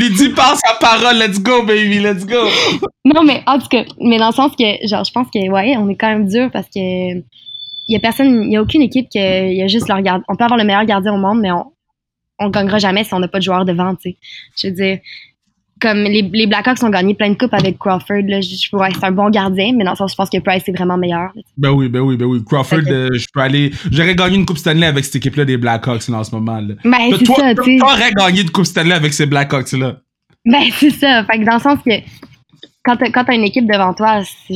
dis 0.09 0.29
par 0.29 0.57
sa 0.57 0.73
parole, 0.75 1.17
let's 1.17 1.39
go, 1.39 1.63
baby, 1.63 1.99
let's 1.99 2.25
go. 2.25 2.47
Non, 3.05 3.23
mais 3.23 3.41
en 3.45 3.59
tout 3.59 3.67
cas, 3.67 3.85
mais 3.99 4.17
dans 4.17 4.29
le 4.29 4.33
sens 4.33 4.51
que, 4.57 4.87
genre, 4.87 5.03
je 5.03 5.11
pense 5.11 5.27
que, 5.33 5.49
ouais, 5.49 5.75
on 5.77 5.87
est 5.89 5.95
quand 5.95 6.09
même 6.09 6.27
dur 6.27 6.49
parce 6.51 6.67
que 6.67 6.79
il 7.89 7.93
y 7.93 7.95
a 7.95 7.99
personne, 7.99 8.43
il 8.51 8.55
a 8.55 8.61
aucune 8.61 8.83
équipe 8.83 9.07
que, 9.11 9.49
il 9.49 9.57
y 9.57 9.63
a 9.63 9.67
juste 9.67 9.87
leur 9.87 10.01
gardien. 10.01 10.23
On 10.27 10.35
peut 10.35 10.43
avoir 10.43 10.59
le 10.59 10.63
meilleur 10.63 10.85
gardien 10.85 11.13
au 11.13 11.17
monde, 11.17 11.39
mais 11.41 11.51
on, 11.51 11.65
on 12.39 12.49
gagnera 12.49 12.77
jamais 12.79 13.03
si 13.03 13.13
on 13.13 13.19
n'a 13.19 13.27
pas 13.27 13.39
de 13.39 13.43
joueurs 13.43 13.65
devant, 13.65 13.95
tu 13.95 14.11
sais. 14.11 14.17
Je 14.57 14.67
veux 14.67 14.73
dire, 14.73 14.99
comme 15.81 16.03
les, 16.03 16.21
les 16.21 16.45
Blackhawks 16.47 16.83
ont 16.83 16.89
gagné 16.89 17.13
plein 17.13 17.29
de 17.29 17.37
coupes 17.37 17.53
avec 17.53 17.77
Crawford, 17.79 18.23
là, 18.27 18.41
je, 18.41 18.47
je- 18.49 18.75
ouais, 18.75 18.89
c'est 18.93 19.05
un 19.05 19.11
bon 19.11 19.29
gardien, 19.29 19.71
mais 19.75 19.83
dans 19.85 19.91
le 19.91 19.95
sens, 19.97 20.11
je 20.11 20.15
pense 20.17 20.29
que 20.29 20.37
Price 20.39 20.63
est 20.67 20.71
vraiment 20.71 20.97
meilleur. 20.97 21.31
là. 21.35 21.41
Ben 21.57 21.71
oui, 21.71 21.87
ben 21.87 22.01
oui, 22.01 22.17
ben 22.17 22.25
oui. 22.25 22.43
Crawford, 22.45 22.81
euh, 22.87 23.09
je 23.13 23.25
peux 23.33 23.39
aller. 23.39 23.71
J'aurais 23.91 24.15
gagné 24.15 24.35
une 24.35 24.45
Coupe 24.45 24.57
Stanley 24.57 24.85
avec 24.85 25.05
cette 25.05 25.15
équipe-là 25.17 25.45
des 25.45 25.57
Blackhawks 25.57 26.07
là, 26.09 26.19
en 26.19 26.23
ce 26.23 26.35
moment. 26.35 26.59
Là. 26.59 26.73
Ben, 26.83 26.97
c'est 27.17 27.23
toi, 27.23 27.35
ça, 27.37 27.55
tu 27.55 27.63
sais. 27.63 27.77
t'aurais 27.79 28.11
gagné 28.11 28.41
une 28.41 28.51
Coupe 28.51 28.65
Stanley 28.65 28.93
avec 28.93 29.13
ces 29.13 29.25
Blackhawks-là. 29.25 29.97
Ben, 30.45 30.63
c'est 30.73 30.89
ça. 30.89 31.23
Fait 31.25 31.39
que 31.39 31.45
dans 31.45 31.55
le 31.55 31.59
sens 31.61 31.79
que 31.85 31.91
quand 32.83 32.97
t'as, 32.97 33.09
quand 33.11 33.23
t'as 33.25 33.35
une 33.35 33.43
équipe 33.43 33.65
devant 33.67 33.93
toi, 33.93 34.21
c'est, 34.47 34.55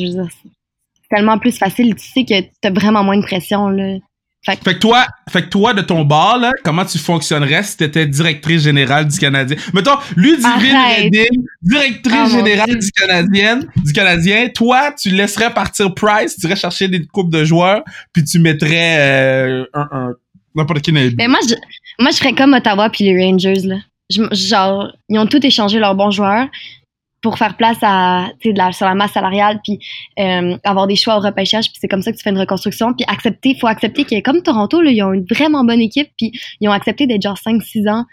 tellement 1.10 1.38
plus 1.38 1.58
facile. 1.58 1.96
Tu 1.96 2.06
sais 2.08 2.26
que 2.26 2.48
t'as 2.60 2.72
vraiment 2.72 3.04
moins 3.04 3.18
de 3.18 3.24
pression, 3.24 3.70
là. 3.70 3.98
Fait 4.46 4.58
que 4.58 4.70
toi, 4.80 5.06
fait 5.30 5.44
que 5.44 5.48
toi, 5.48 5.74
de 5.74 5.82
ton 5.82 6.04
bar, 6.04 6.38
là, 6.38 6.52
comment 6.66 6.84
tu 6.84 6.98
fonctionnerais 6.98 7.64
si 7.64 7.78
t'étais 7.78 8.06
directrice 8.06 8.62
générale 8.64 9.08
du 9.08 9.18
Canadien? 9.18 9.56
Mettons, 9.74 9.98
Ludivine. 10.18 10.50
Redding, 10.52 11.46
directrice 11.62 12.14
mon 12.14 12.28
générale 12.46 12.78
du 12.78 12.92
Canadien, 12.92 13.60
du 13.86 13.94
Canadien, 13.94 14.50
toi, 14.50 14.92
tu 14.92 15.10
laisserais 15.12 15.54
partir 15.54 15.94
Price, 15.94 16.36
tu 16.38 16.46
irais 16.46 16.58
chercher 16.58 16.88
des 16.90 17.06
coupes 17.06 17.32
de 17.32 17.46
joueurs, 17.46 17.84
puis 18.12 18.24
tu 18.26 18.40
mettrais 18.40 18.98
euh, 19.00 19.66
un, 19.74 19.88
un 19.92 20.14
n'importe 20.56 20.82
qui. 20.82 20.92
Ben 20.92 21.30
moi, 21.30 21.40
je, 21.48 21.56
moi, 22.00 22.12
je 22.12 22.18
ferais 22.18 22.34
comme 22.34 22.54
Ottawa 22.54 22.90
puis 22.90 23.06
les 23.06 23.24
Rangers, 23.26 23.62
là. 23.64 23.78
Je- 24.10 24.22
genre, 24.34 24.92
ils 25.10 25.18
ont 25.18 25.26
tous 25.26 25.40
échangé 25.46 25.80
leurs 25.80 25.96
bons 25.96 26.12
joueurs 26.12 26.48
pour 27.24 27.38
faire 27.40 27.58
place 27.58 27.78
à, 27.82 28.28
la- 28.46 28.72
sur 28.74 28.86
la 28.86 28.94
masse 28.94 29.14
salariale, 29.14 29.60
puis 29.64 29.80
euh, 30.20 30.58
avoir 30.64 30.86
des 30.86 30.96
choix 30.96 31.18
au 31.18 31.22
repêchage, 31.22 31.70
puis 31.70 31.78
c'est 31.80 31.88
comme 31.88 32.02
ça 32.04 32.12
que 32.12 32.18
tu 32.18 32.24
fais 32.24 32.30
une 32.30 32.38
reconstruction, 32.38 32.94
puis 32.94 33.06
accepter, 33.08 33.58
faut 33.60 33.68
accepter 33.68 34.04
que 34.04 34.22
comme 34.22 34.44
Toronto, 34.44 34.84
ils 34.84 35.02
ont 35.02 35.14
une 35.14 35.26
vraiment 35.26 35.64
bonne 35.64 35.82
équipe, 35.82 36.10
puis 36.18 36.34
ils 36.60 36.70
ont 36.70 36.74
accepté 36.74 37.08
d'être 37.08 37.22
genre 37.24 37.38
5-6 37.44 37.90
ans 37.90 38.06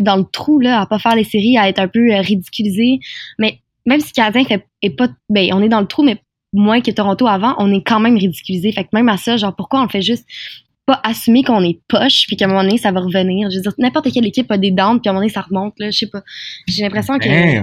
dans 0.00 0.16
le 0.16 0.24
trou, 0.24 0.58
là, 0.58 0.80
à 0.80 0.86
pas 0.86 0.98
faire 0.98 1.14
les 1.14 1.24
séries, 1.24 1.56
à 1.56 1.68
être 1.68 1.78
un 1.78 1.88
peu 1.88 2.10
euh, 2.12 2.20
ridiculisés, 2.20 2.98
mais 3.38 3.60
même 3.86 4.00
si 4.00 4.12
Canadien 4.12 4.44
fait, 4.44 4.66
est 4.82 4.96
pas, 4.96 5.08
ben, 5.28 5.50
on 5.52 5.62
est 5.62 5.68
dans 5.68 5.80
le 5.80 5.86
trou, 5.86 6.02
mais 6.02 6.16
moins 6.54 6.80
que 6.80 6.90
Toronto 6.90 7.26
avant, 7.26 7.54
on 7.58 7.70
est 7.72 7.82
quand 7.82 8.00
même 8.00 8.16
ridiculisé. 8.16 8.72
Fait 8.72 8.84
que 8.84 8.90
même 8.94 9.08
à 9.08 9.18
ça, 9.18 9.36
genre, 9.36 9.54
pourquoi 9.54 9.82
on 9.82 9.88
fait 9.88 10.00
juste 10.02 10.24
pas 10.86 11.00
assumer 11.02 11.42
qu'on 11.42 11.62
est 11.64 11.80
poche 11.88 12.24
puis 12.26 12.36
qu'à 12.36 12.44
un 12.44 12.48
moment 12.48 12.62
donné 12.62 12.78
ça 12.78 12.92
va 12.92 13.00
revenir. 13.00 13.50
Je 13.50 13.56
veux 13.56 13.62
dire 13.62 13.72
n'importe 13.78 14.12
quelle 14.12 14.26
équipe 14.26 14.50
a 14.50 14.58
des 14.58 14.70
dents 14.70 14.98
puis 14.98 15.08
à 15.08 15.10
un 15.10 15.14
moment 15.14 15.22
donné 15.22 15.32
ça 15.32 15.40
remonte 15.42 15.74
là, 15.78 15.90
je 15.90 15.98
sais 15.98 16.06
pas. 16.08 16.22
J'ai 16.68 16.82
l'impression 16.82 17.18
que 17.18 17.28
Damn, 17.28 17.62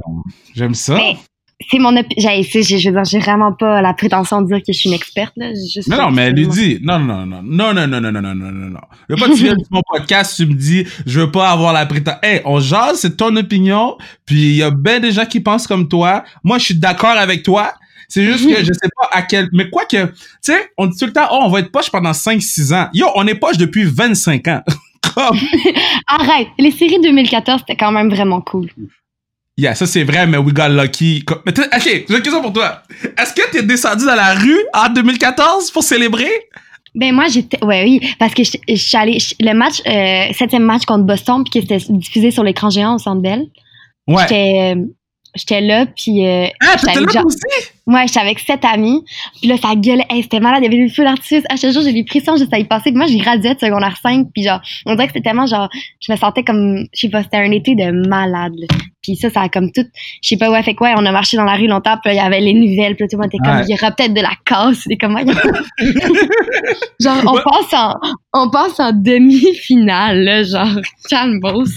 J'aime 0.55 0.73
ça. 0.75 0.95
Mais 0.95 1.15
c'est 1.69 1.77
mon 1.77 1.91
opi- 1.95 2.15
j'ai 2.17 2.41
c'est- 2.41 2.63
j'ai- 2.63 2.79
je 2.79 2.89
veux 2.89 2.95
dire 2.95 3.05
j'ai 3.05 3.19
vraiment 3.19 3.53
pas 3.53 3.83
la 3.83 3.93
prétention 3.93 4.41
de 4.41 4.47
dire 4.47 4.57
que 4.65 4.73
je 4.73 4.79
suis 4.79 4.89
une 4.89 4.95
experte 4.95 5.33
là, 5.37 5.51
juste 5.53 5.87
Non, 5.87 5.97
non, 5.97 6.09
mais 6.09 6.31
lui 6.31 6.47
dit, 6.47 6.79
non, 6.81 6.97
non, 6.97 7.27
non, 7.27 7.43
non, 7.43 7.71
non, 7.75 7.87
non, 7.87 8.01
non, 8.01 8.11
non, 8.11 8.21
non, 8.21 8.33
non, 8.33 8.51
non, 8.51 8.69
non. 8.71 8.79
Je 9.07 9.13
veux 9.13 9.19
pas 9.21 9.27
que 9.27 9.35
tu 9.35 9.43
viennes 9.43 9.59
sur 9.59 9.67
mon 9.69 9.81
podcast, 9.87 10.35
tu 10.37 10.47
me 10.47 10.55
dis, 10.55 10.87
je 11.05 11.19
veux 11.19 11.29
pas 11.31 11.51
avoir 11.51 11.71
la 11.73 11.85
prétention. 11.85 12.19
Hey, 12.23 12.41
on 12.45 12.59
jase, 12.59 13.01
c'est 13.01 13.15
ton 13.15 13.35
opinion, 13.35 13.95
puis 14.25 14.41
il 14.41 14.55
y 14.55 14.63
a 14.63 14.71
bien 14.71 14.99
des 14.99 15.11
gens 15.11 15.25
qui 15.27 15.39
pensent 15.39 15.67
comme 15.67 15.87
toi. 15.87 16.23
Moi, 16.43 16.57
je 16.57 16.65
suis 16.65 16.73
d'accord 16.79 17.11
avec 17.11 17.43
toi. 17.43 17.73
C'est 18.11 18.25
juste 18.25 18.47
que 18.47 18.59
je 18.63 18.73
sais 18.73 18.89
pas 18.95 19.07
à 19.11 19.21
quel, 19.21 19.49
mais 19.53 19.69
quoi 19.69 19.85
que, 19.85 20.05
tu 20.05 20.11
sais, 20.41 20.71
on 20.77 20.87
dit 20.87 20.97
tout 20.97 21.05
le 21.05 21.13
temps, 21.13 21.27
oh, 21.31 21.39
on 21.43 21.49
va 21.49 21.59
être 21.59 21.71
poche 21.71 21.89
pendant 21.89 22.11
5-6 22.11 22.73
ans. 22.73 22.89
Yo, 22.93 23.07
on 23.15 23.25
est 23.27 23.35
poche 23.35 23.57
depuis 23.57 23.83
25 23.85 24.47
ans. 24.49 24.61
Comme, 25.15 25.37
arrête. 26.07 26.47
Les 26.59 26.71
séries 26.71 26.99
2014 27.01 27.61
c'était 27.61 27.75
quand 27.77 27.91
même 27.91 28.09
vraiment 28.09 28.39
cool. 28.41 28.69
yeah, 29.57 29.73
ça 29.75 29.85
c'est 29.87 30.03
vrai, 30.03 30.27
mais 30.27 30.37
we 30.37 30.53
got 30.53 30.67
lucky. 30.69 31.23
Mais 31.45 31.51
ok, 31.59 31.81
j'ai 31.85 32.05
une 32.09 32.21
question 32.21 32.41
pour 32.41 32.53
toi. 32.53 32.83
Est-ce 33.17 33.33
que 33.33 33.49
t'es 33.51 33.63
descendu 33.63 34.05
dans 34.05 34.15
la 34.15 34.35
rue 34.35 34.59
en 34.73 34.89
2014 34.89 35.71
pour 35.71 35.83
célébrer? 35.83 36.29
Ben 36.93 37.13
moi 37.15 37.27
j'étais 37.29 37.63
ouais 37.63 37.83
oui 37.85 38.15
parce 38.19 38.33
que 38.33 38.43
je 38.43 38.51
je 38.67 38.75
suis 38.75 38.97
allée 38.97 39.17
je- 39.17 39.33
le 39.39 39.53
match 39.53 39.81
euh, 39.87 40.33
septième 40.33 40.63
match 40.63 40.83
contre 40.83 41.05
Boston 41.05 41.41
puis 41.49 41.61
que 41.61 41.67
c'était 41.67 41.83
diffusé 41.93 42.31
sur 42.31 42.43
l'écran 42.43 42.69
géant 42.69 42.95
au 42.95 42.99
Centre 42.99 43.21
Bell. 43.21 43.45
Ouais. 44.07 44.23
J'étais 44.23 44.75
euh, 44.75 44.85
j'étais 45.35 45.61
là 45.61 45.85
puis 45.85 46.27
euh, 46.27 46.47
Ah, 46.61 46.75
t'étais 46.77 46.99
là 46.99 47.23
aussi? 47.25 47.39
Ouais, 47.87 48.03
j'étais 48.07 48.19
avec 48.19 48.39
sept 48.39 48.63
amis. 48.63 49.03
Puis 49.39 49.47
là, 49.49 49.57
ça 49.57 49.75
gueulait. 49.75 50.05
Hey, 50.09 50.21
c'était 50.23 50.39
malade. 50.39 50.59
Il 50.61 50.71
y 50.71 50.75
avait 50.75 50.85
des 50.85 50.89
feux 50.93 51.03
d'artifice. 51.03 51.43
À 51.49 51.55
chaque 51.55 51.71
jour, 51.71 51.81
j'ai 51.81 51.93
des 51.93 52.03
pressions 52.03 52.35
juste 52.37 52.53
à 52.53 52.59
y 52.59 52.63
passer. 52.65 52.91
Puis 52.91 52.97
moi, 52.97 53.07
j'ai 53.07 53.17
gradué 53.17 53.53
de 53.55 53.59
secondaire 53.59 53.97
5. 54.01 54.27
Puis 54.33 54.43
genre, 54.43 54.61
on 54.85 54.93
dirait 54.93 55.07
que 55.07 55.13
c'était 55.13 55.27
tellement 55.29 55.47
genre, 55.47 55.67
je 55.99 56.11
me 56.11 56.17
sentais 56.17 56.43
comme, 56.43 56.85
je 56.93 56.99
sais 57.01 57.09
pas, 57.09 57.23
c'était 57.23 57.37
un 57.37 57.51
été 57.51 57.73
de 57.75 58.07
malade. 58.07 58.53
là. 58.57 58.67
Puis 59.01 59.15
ça, 59.15 59.31
ça 59.31 59.41
a 59.41 59.49
comme 59.49 59.71
tout, 59.71 59.83
je 60.21 60.27
sais 60.29 60.37
pas, 60.37 60.51
ouais, 60.51 60.61
fait 60.61 60.75
quoi, 60.75 60.93
on 60.95 61.03
a 61.07 61.11
marché 61.11 61.35
dans 61.35 61.43
la 61.43 61.55
rue 61.55 61.65
longtemps. 61.65 61.97
Puis 62.03 62.13
il 62.13 62.17
y 62.17 62.19
avait 62.19 62.39
les 62.39 62.53
nouvelles. 62.53 62.95
Puis 62.95 63.07
tout 63.09 63.17
le 63.17 63.23
monde 63.23 63.31
était 63.33 63.39
comme, 63.39 63.57
Ouais. 63.57 63.63
il 63.67 63.71
y 63.75 63.79
aura 63.79 63.91
peut-être 63.91 64.13
de 64.13 64.21
la 64.21 64.33
casse. 64.45 64.85
Comme, 64.99 65.15
ouais. 65.15 65.25
genre, 66.99 67.17
on 67.25 67.33
Ouais. 67.35 67.41
passe 67.43 67.73
en, 67.73 67.95
on 68.33 68.49
passe 68.49 68.79
en 68.79 68.91
demi-finale, 68.93 70.23
là. 70.23 70.43
Genre, 70.43 70.79
calme 71.09 71.39
boss. 71.39 71.71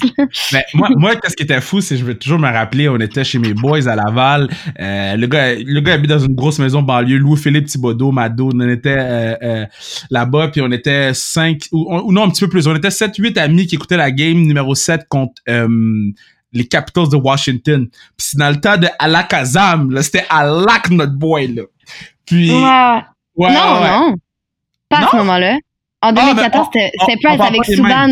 Ben, 0.52 0.62
moi, 0.74 0.88
moi 0.96 1.16
qu'est-ce 1.16 1.36
qui 1.36 1.44
était 1.44 1.60
fou, 1.60 1.80
c'est 1.80 1.94
que 1.94 2.00
je 2.00 2.04
vais 2.04 2.14
toujours 2.14 2.38
me 2.38 2.48
rappeler, 2.50 2.88
on 2.88 2.98
était 3.00 3.24
chez 3.24 3.38
mes 3.38 3.54
boys 3.54 3.88
à 3.88 3.96
Laval. 3.96 4.48
Euh, 4.80 5.16
le 5.16 5.26
gars, 5.26 5.54
le 5.54 5.80
gars 5.80 5.93
habite 5.94 6.10
dans 6.10 6.18
une 6.18 6.34
grosse 6.34 6.58
maison 6.58 6.82
banlieue. 6.82 7.18
Louis-Philippe 7.18 7.66
Thibodeau, 7.66 8.12
Mado, 8.12 8.50
on 8.54 8.60
était 8.68 8.96
euh, 8.98 9.34
euh, 9.42 9.66
là-bas, 10.10 10.48
puis 10.48 10.60
on 10.60 10.70
était 10.70 11.12
cinq, 11.14 11.62
ou, 11.72 12.12
non, 12.12 12.24
un 12.24 12.30
petit 12.30 12.42
peu 12.44 12.48
plus. 12.50 12.66
On 12.66 12.74
était 12.76 12.88
7-8 12.88 13.38
amis 13.38 13.66
qui 13.66 13.74
écoutaient 13.76 13.96
la 13.96 14.10
game 14.10 14.38
numéro 14.38 14.74
7 14.74 15.02
contre 15.08 15.34
euh, 15.48 15.68
les 16.52 16.66
Capitals 16.66 17.08
de 17.08 17.16
Washington. 17.16 17.88
Puis 17.88 17.98
c'est 18.18 18.38
dans 18.38 18.50
le 18.50 18.60
temps 18.60 18.76
de 18.76 18.88
Alakazam, 18.98 19.90
là. 19.90 20.02
C'était 20.02 20.24
Alak, 20.28 20.90
notre 20.90 21.14
boy, 21.14 21.48
là. 21.54 21.62
Puis... 22.26 22.50
Ouais. 22.50 22.56
ouais, 23.36 23.52
non, 23.52 23.80
ouais. 23.80 23.90
non. 23.90 24.14
Pas 24.88 24.98
à 24.98 25.08
ce 25.10 25.16
moment-là. 25.16 25.58
En 26.02 26.12
mais 26.12 26.20
2014, 26.20 26.66
on- 26.66 26.70
c'était 26.72 26.92
on- 27.00 27.06
c'était 27.06 27.20
Price 27.22 27.40
avec 27.40 27.66
là. 27.68 28.06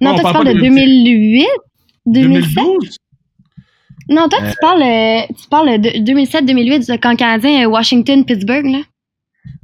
Non, 0.00 0.10
on 0.12 0.14
toi, 0.14 0.16
tu 0.16 0.22
parle 0.22 0.32
parles 0.32 0.48
de 0.48 0.52
des- 0.54 0.68
2008? 0.68 1.46
2007? 2.06 2.54
2012? 2.54 2.96
Non, 4.10 4.28
toi, 4.28 4.40
Euh. 4.42 4.50
tu 4.50 4.56
parles, 4.60 4.82
euh, 4.82 5.20
tu 5.40 5.48
parles 5.48 5.80
de 5.80 5.90
2007-2008, 6.04 6.86
de 6.90 6.96
quand 6.96 7.10
le 7.12 7.16
Canadien, 7.16 7.62
euh, 7.64 7.66
Washington, 7.70 8.24
Pittsburgh, 8.24 8.66
là. 8.66 8.78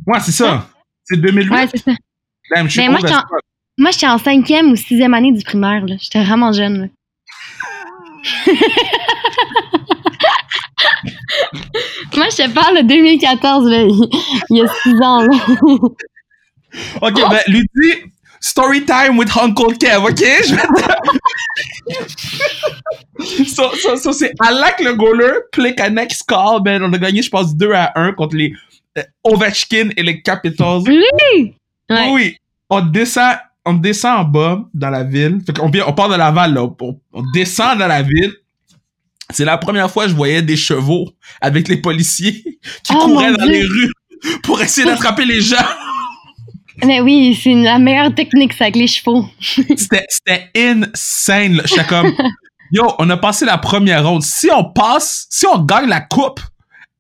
Ouais, 0.07 0.21
c'est 0.21 0.33
ça. 0.33 0.69
C'est 1.05 1.17
2008. 1.21 1.51
Ouais, 1.53 1.67
c'est 1.67 1.79
ça. 1.83 1.93
Je 1.93 2.69
suis 2.69 2.81
Ben, 2.81 2.91
moi, 2.91 3.01
j'étais 3.01 3.15
en- 3.15 3.19
fuck. 3.21 3.41
Moi, 3.79 3.91
j'étais 3.91 4.07
en 4.07 4.19
cinquième 4.19 4.71
ou 4.71 4.77
sixième 4.77 5.13
année 5.15 5.33
du 5.33 5.43
primaire, 5.45 5.85
là. 5.85 5.97
J'étais 6.01 6.23
vraiment 6.25 6.53
jeune, 6.53 6.81
là. 6.83 6.87
Moi, 12.17 12.27
je 12.31 12.37
te 12.45 12.51
parle 12.55 12.79
de 12.79 12.83
2014, 12.89 13.69
là. 13.69 13.83
Il 14.51 14.57
y 14.57 14.63
a 14.63 14.67
six 14.83 14.95
ans, 15.03 15.21
là. 15.23 15.37
Ok, 17.03 17.15
ben, 17.31 17.39
lui 17.49 17.63
dit 17.75 17.93
story 18.41 18.85
time 18.85 19.19
with 19.19 19.37
Uncle 19.37 19.77
Kev, 19.79 20.05
ok? 20.05 20.23
Je 20.49 20.55
vais 20.55 20.63
te- 20.63 21.17
so, 23.47 23.71
so, 23.77 23.97
so, 23.97 24.13
c'est 24.13 24.33
Alak 24.41 24.81
le 24.81 24.95
goaler, 24.95 25.33
click 25.53 25.81
à 25.81 25.91
next 25.91 26.25
call, 26.29 26.61
ben, 26.63 26.83
on 26.83 26.93
a 26.93 26.99
gagné, 26.99 27.23
je 27.23 27.31
pense, 27.31 27.55
2 27.57 27.73
à 27.73 27.93
1 27.99 28.13
contre 28.13 28.37
les 28.37 28.53
euh, 28.99 29.03
Ovechkin 29.25 29.89
et 29.97 30.03
les 30.03 30.21
Capitals. 30.23 30.83
Oui! 30.87 31.55
Ouais. 31.91 32.11
Oui, 32.13 32.37
on 32.71 32.81
descend, 32.81 33.37
on 33.65 33.75
descend 33.75 34.19
en 34.21 34.25
bas 34.25 34.65
dans 34.75 34.91
la 34.91 35.05
ville. 35.05 35.39
Fait 35.47 35.57
qu'on 35.57 35.71
vient, 35.71 35.85
on 35.87 35.93
part 35.93 36.09
de 36.09 36.17
Laval, 36.17 36.55
là. 36.55 36.63
On, 36.65 36.77
on 37.13 37.23
descend 37.33 37.79
dans 37.79 37.87
la 37.89 38.03
ville. 38.03 38.33
C'est 39.31 39.45
la 39.45 39.59
première 39.59 39.91
fois 39.91 40.05
que 40.05 40.11
je 40.11 40.15
voyais 40.17 40.43
des 40.43 40.57
chevaux 40.57 41.09
avec 41.41 41.67
les 41.69 41.79
policiers 41.79 42.43
qui 42.85 42.93
Oh, 42.95 42.99
couraient 43.07 43.33
dans 43.33 43.45
Dieu. 43.45 43.53
les 43.53 43.63
rues 43.63 43.93
pour 44.45 44.61
essayer 44.63 44.87
d'attraper 44.87 45.25
les 45.25 45.41
gens. 45.41 45.57
Mais 46.85 47.01
oui, 47.01 47.39
c'est 47.41 47.55
la 47.55 47.79
meilleure 47.79 48.15
technique, 48.15 48.53
c'est 48.53 48.65
avec 48.65 48.77
les 48.77 48.87
chevaux. 48.87 49.27
C'était, 49.41 50.05
c'était 50.09 50.51
insane. 50.57 51.63
J'étais 51.65 51.85
comme, 51.85 52.13
yo, 52.71 52.85
on 52.99 53.09
a 53.11 53.17
passé 53.17 53.45
la 53.47 53.59
première 53.59 54.07
ronde. 54.07 54.23
Si 54.23 54.49
on 54.55 54.65
passe, 54.65 55.27
si 55.31 55.47
on 55.47 55.59
gagne 55.65 55.89
la 55.89 56.01
coupe, 56.01 56.41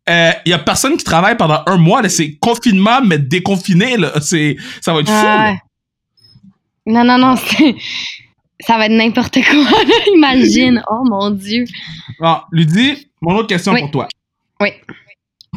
il 0.08 0.32
y 0.50 0.52
a 0.52 0.58
personne 0.58 0.96
qui 0.96 1.04
travaille 1.04 1.36
pendant 1.36 1.62
un 1.66 1.76
mois, 1.76 2.00
là. 2.00 2.08
C'est 2.08 2.36
confinement, 2.36 3.00
mais 3.04 3.18
déconfiné, 3.18 3.96
là. 3.96 4.12
C'est, 4.20 4.56
ça 4.80 4.92
va 4.94 5.00
être 5.00 5.08
fou, 5.08 5.12
là. 5.26 5.56
Non, 6.86 7.04
non, 7.04 7.18
non, 7.18 7.36
c'est- 7.36 7.74
ça 8.60 8.78
va 8.78 8.86
être 8.86 8.92
n'importe 8.92 9.34
quoi, 9.44 9.66
imagine. 10.14 10.82
Oh 10.88 11.02
mon 11.04 11.30
Dieu. 11.30 11.64
Ah, 12.22 12.46
Ludie, 12.52 13.08
mon 13.20 13.34
autre 13.36 13.48
question 13.48 13.72
Oui. 13.72 13.80
pour 13.80 13.90
toi. 13.90 14.08
Oui. 14.60 14.70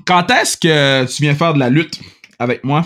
Quand 0.06 0.30
est-ce 0.32 0.58
que 0.58 1.06
tu 1.06 1.22
viens 1.22 1.36
faire 1.36 1.54
de 1.54 1.60
la 1.60 1.70
lutte 1.70 2.00
avec 2.40 2.64
moi? 2.66 2.86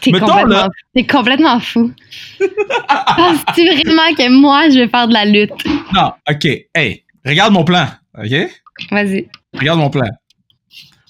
T'es 0.00 0.12
complètement, 0.12 0.68
complètement 1.08 1.60
fou. 1.60 1.92
Penses-tu 2.38 3.64
vraiment 3.66 4.14
que 4.14 4.28
moi, 4.30 4.68
je 4.68 4.78
vais 4.80 4.88
faire 4.88 5.08
de 5.08 5.12
la 5.12 5.24
lutte? 5.24 5.52
Non, 5.92 6.12
ok. 6.28 6.44
Hey, 6.74 7.04
regarde 7.24 7.52
mon 7.52 7.64
plan, 7.64 7.88
ok? 8.16 8.50
Vas-y. 8.90 9.28
Regarde 9.54 9.78
mon 9.78 9.90
plan. 9.90 10.08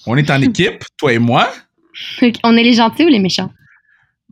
On 0.06 0.16
est 0.16 0.30
en 0.30 0.40
équipe, 0.42 0.84
toi 0.98 1.12
et 1.12 1.18
moi. 1.18 1.50
On 2.44 2.56
est 2.56 2.62
les 2.62 2.74
gentils 2.74 3.04
ou 3.04 3.08
les 3.08 3.18
méchants? 3.18 3.50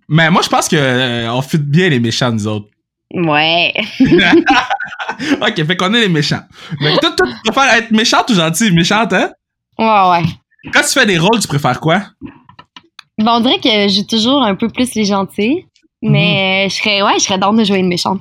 Mais 0.08 0.30
moi, 0.30 0.42
je 0.42 0.48
pense 0.48 0.68
que 0.68 0.76
euh, 0.76 1.32
on 1.32 1.42
fit 1.42 1.58
bien 1.58 1.88
les 1.88 2.00
méchants, 2.00 2.30
nous 2.30 2.46
autres. 2.46 2.68
Ouais. 3.12 3.72
ok, 5.40 5.64
fait 5.66 5.76
qu'on 5.76 5.94
est 5.94 6.00
les 6.00 6.08
méchants. 6.08 6.42
Mais 6.80 6.96
toi, 6.98 7.12
toi, 7.16 7.26
tu 7.26 7.50
préfères 7.52 7.74
être 7.74 7.90
méchante 7.90 8.30
ou 8.30 8.34
gentille? 8.34 8.72
Méchante, 8.72 9.12
hein? 9.12 9.30
Ouais, 9.78 10.10
ouais. 10.10 10.24
Quand 10.72 10.80
tu 10.82 10.88
fais 10.92 11.06
des 11.06 11.18
rôles, 11.18 11.40
tu 11.40 11.48
préfères 11.48 11.80
quoi? 11.80 12.02
Bon, 13.18 13.32
on 13.36 13.40
dirait 13.40 13.60
que 13.60 13.88
j'ai 13.88 14.04
toujours 14.06 14.42
un 14.42 14.54
peu 14.54 14.68
plus 14.68 14.94
les 14.94 15.04
gentils. 15.04 15.66
Mais 16.06 16.66
euh, 16.66 16.68
je 16.68 16.74
serais, 16.74 17.00
ouais, 17.02 17.14
je 17.18 17.24
serais 17.24 17.38
d'ordre 17.38 17.58
de 17.58 17.64
jouer 17.64 17.78
une 17.78 17.88
méchante. 17.88 18.20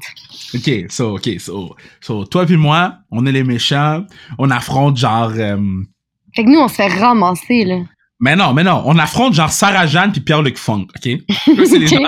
Ok, 0.55 0.71
so, 0.89 1.15
ok, 1.17 1.31
so, 1.37 1.75
so, 1.99 2.23
toi 2.23 2.45
puis 2.45 2.55
moi, 2.55 2.93
on 3.11 3.25
est 3.25 3.31
les 3.33 3.43
méchants. 3.43 4.05
On 4.37 4.49
affronte 4.51 4.95
genre. 4.95 5.31
euh, 5.35 5.57
Fait 6.33 6.45
que 6.45 6.49
nous, 6.49 6.59
on 6.59 6.69
se 6.69 6.75
fait 6.75 6.87
ramasser, 6.87 7.65
là. 7.65 7.79
Mais 8.21 8.37
non, 8.37 8.53
mais 8.53 8.63
non, 8.63 8.83
on 8.85 8.97
affronte 8.97 9.33
genre 9.33 9.49
Sarah 9.51 9.85
Jeanne 9.85 10.13
puis 10.13 10.21
Pierre-Luc 10.21 10.57
Funk, 10.57 10.87
ok? 10.95 11.05
Eux, 11.57 11.65
c'est 11.65 11.77
les 11.79 11.87
gentils. 11.87 12.07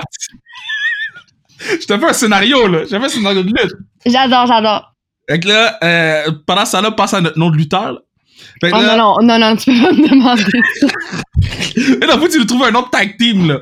Je 1.58 1.86
te 1.86 1.98
fais 1.98 2.06
un 2.06 2.12
scénario, 2.14 2.66
là. 2.68 2.78
Je 2.84 2.90
te 2.90 2.98
fais 2.98 3.04
un 3.04 3.08
scénario 3.08 3.42
de 3.42 3.48
lutte. 3.48 3.74
J'adore, 4.06 4.46
j'adore. 4.46 4.92
Fait 5.28 5.40
que 5.40 5.48
là, 5.48 5.78
euh, 5.82 6.32
pendant 6.46 6.64
ça, 6.64 6.80
là, 6.80 6.90
passe 6.90 7.12
à 7.12 7.20
notre 7.20 7.38
nom 7.38 7.50
de 7.50 7.56
lutteur, 7.56 7.92
là. 7.92 7.98
Fait 8.60 8.70
Oh 8.72 8.80
là, 8.80 8.96
non, 8.96 9.16
non, 9.22 9.38
non, 9.38 9.50
non, 9.50 9.56
tu 9.56 9.72
peux 9.72 9.82
pas 9.82 9.92
me 9.92 10.08
demander 10.08 10.44
ça. 10.80 10.86
Et 12.02 12.06
là, 12.06 12.18
faut 12.18 12.26
que 12.26 12.32
tu 12.32 12.46
trouves 12.46 12.64
un 12.64 12.74
autre 12.74 12.90
tag 12.90 13.16
team, 13.16 13.48
là. 13.48 13.58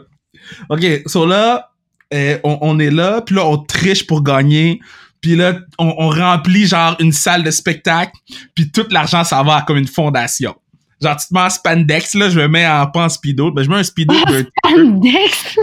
OK, 0.68 0.84
so 1.06 1.26
là, 1.26 1.70
euh, 2.12 2.38
on, 2.44 2.58
on 2.60 2.78
est 2.78 2.90
là, 2.90 3.20
puis 3.22 3.34
là, 3.34 3.44
on 3.46 3.58
triche 3.58 4.06
pour 4.06 4.22
gagner. 4.22 4.80
Puis 5.20 5.36
là, 5.36 5.54
on, 5.78 5.94
on 5.98 6.08
remplit, 6.10 6.66
genre, 6.66 6.96
une 7.00 7.12
salle 7.12 7.42
de 7.42 7.50
spectacle. 7.50 8.12
Puis 8.54 8.70
tout 8.70 8.84
l'argent, 8.90 9.24
ça 9.24 9.42
va 9.42 9.62
comme 9.66 9.78
une 9.78 9.88
fondation. 9.88 10.54
Genre, 11.00 11.16
tu 11.16 11.28
te 11.28 11.34
mets 11.34 11.40
en 11.40 11.50
spandex, 11.50 12.14
là, 12.14 12.28
je 12.30 12.38
me 12.38 12.46
mets 12.48 12.66
en, 12.66 12.86
pas 12.86 13.04
en 13.04 13.08
speedo. 13.08 13.50
Ben, 13.50 13.62
je 13.64 13.70
mets 13.70 13.76
un 13.76 13.82
speedo. 13.82 14.14
puis 14.26 14.34
un- 14.36 14.44
Spandex? 14.70 15.56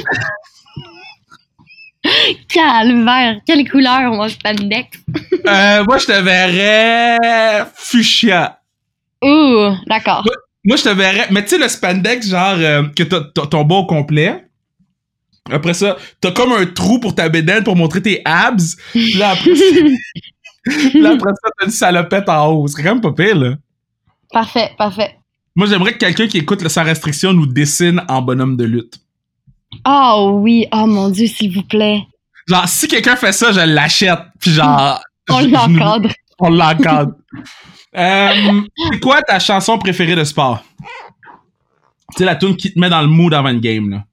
Calvaire. 2.48 3.40
Quelle 3.46 3.70
couleur, 3.70 4.12
moi, 4.12 4.28
spandex? 4.30 4.98
Euh, 5.48 5.84
moi, 5.84 5.98
je 6.00 6.06
te 6.08 6.20
verrais 6.22 7.66
fuchsia. 7.76 8.60
Ouh, 9.24 9.76
d'accord. 9.88 10.24
Moi, 10.64 10.78
je 10.78 10.84
te 10.84 10.90
verrais... 10.90 11.28
Mais 11.32 11.44
tu 11.44 11.52
sais, 11.52 11.58
le 11.58 11.68
spandex, 11.68 12.28
genre, 12.28 12.56
euh, 12.58 12.84
que 12.96 13.04
t'as 13.04 13.22
ton 13.48 13.64
bas 13.64 13.76
au 13.76 13.86
complet. 13.86 14.46
Après 15.50 15.74
ça, 15.74 15.98
t'as 16.20 16.32
comme 16.32 16.52
un 16.52 16.66
trou 16.66 17.00
pour 17.00 17.16
ta 17.16 17.30
bédaine 17.30 17.64
pour 17.64 17.76
montrer 17.76 18.02
tes 18.02 18.22
abs. 18.26 18.76
Puis 18.92 19.14
là, 19.14 19.32
après, 19.32 19.52
Puis 20.64 21.02
là, 21.02 21.12
après 21.12 21.32
ça, 21.32 21.50
t'as 21.58 21.66
une 21.66 21.72
salopette 21.72 22.30
en 22.30 22.48
haut. 22.48 22.68
C'est 22.68 22.82
quand 22.84 22.94
même 22.94 23.02
pas 23.02 23.14
pire, 23.14 23.36
là. 23.36 23.56
Parfait, 24.32 24.72
parfait. 24.78 25.18
Moi, 25.56 25.68
j'aimerais 25.68 25.94
que 25.94 25.98
quelqu'un 25.98 26.28
qui 26.28 26.38
écoute 26.38 26.62
le 26.62 26.70
Sans 26.70 26.84
Restriction 26.84 27.34
nous 27.34 27.48
dessine 27.48 28.02
en 28.08 28.22
bonhomme 28.22 28.56
de 28.56 28.64
lutte. 28.64 29.00
Oh 29.86 30.40
oui, 30.42 30.68
oh 30.72 30.86
mon 30.86 31.10
Dieu, 31.10 31.28
s'il 31.28 31.54
vous 31.54 31.64
plaît. 31.64 32.04
Genre, 32.48 32.68
si 32.68 32.88
quelqu'un 32.88 33.16
fait 33.16 33.32
ça, 33.32 33.52
je 33.52 33.60
l'achète. 33.60 34.20
Puis 34.40 34.52
genre... 34.52 35.02
On 35.30 35.40
l'encadre. 35.40 36.10
On 36.40 36.50
l'encadre. 36.50 37.14
Euh, 37.96 38.62
c'est 38.92 39.00
quoi 39.00 39.22
ta 39.22 39.40
chanson 39.40 39.78
préférée 39.78 40.16
de 40.16 40.24
sport? 40.24 40.64
Tu 40.80 42.20
sais, 42.20 42.26
la 42.26 42.36
tune 42.36 42.56
qui 42.56 42.74
te 42.74 42.80
met 42.80 42.90
dans 42.90 43.02
le 43.02 43.08
mood 43.08 43.34
avant 43.34 43.50
une 43.50 43.60
game, 43.60 43.90
là. 43.90 44.04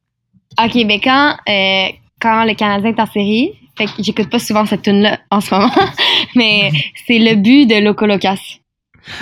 Ok, 0.65 0.75
ben 0.87 1.01
quand, 1.03 1.37
euh, 1.49 1.89
quand 2.21 2.45
le 2.45 2.55
Canadien 2.55 2.91
est 2.91 3.01
en 3.01 3.07
série, 3.07 3.53
fait 3.77 3.87
que 3.87 3.93
j'écoute 4.01 4.29
pas 4.29 4.41
souvent 4.41 4.67
cette 4.67 4.83
tune 4.83 5.03
là 5.03 5.21
en 5.31 5.41
ce 5.41 5.55
moment, 5.55 5.71
mais 6.35 6.71
c'est 7.07 7.19
le 7.19 7.37
but 7.37 7.67
de 7.67 7.77
Loco 7.77 8.07
Locas. 8.07 8.59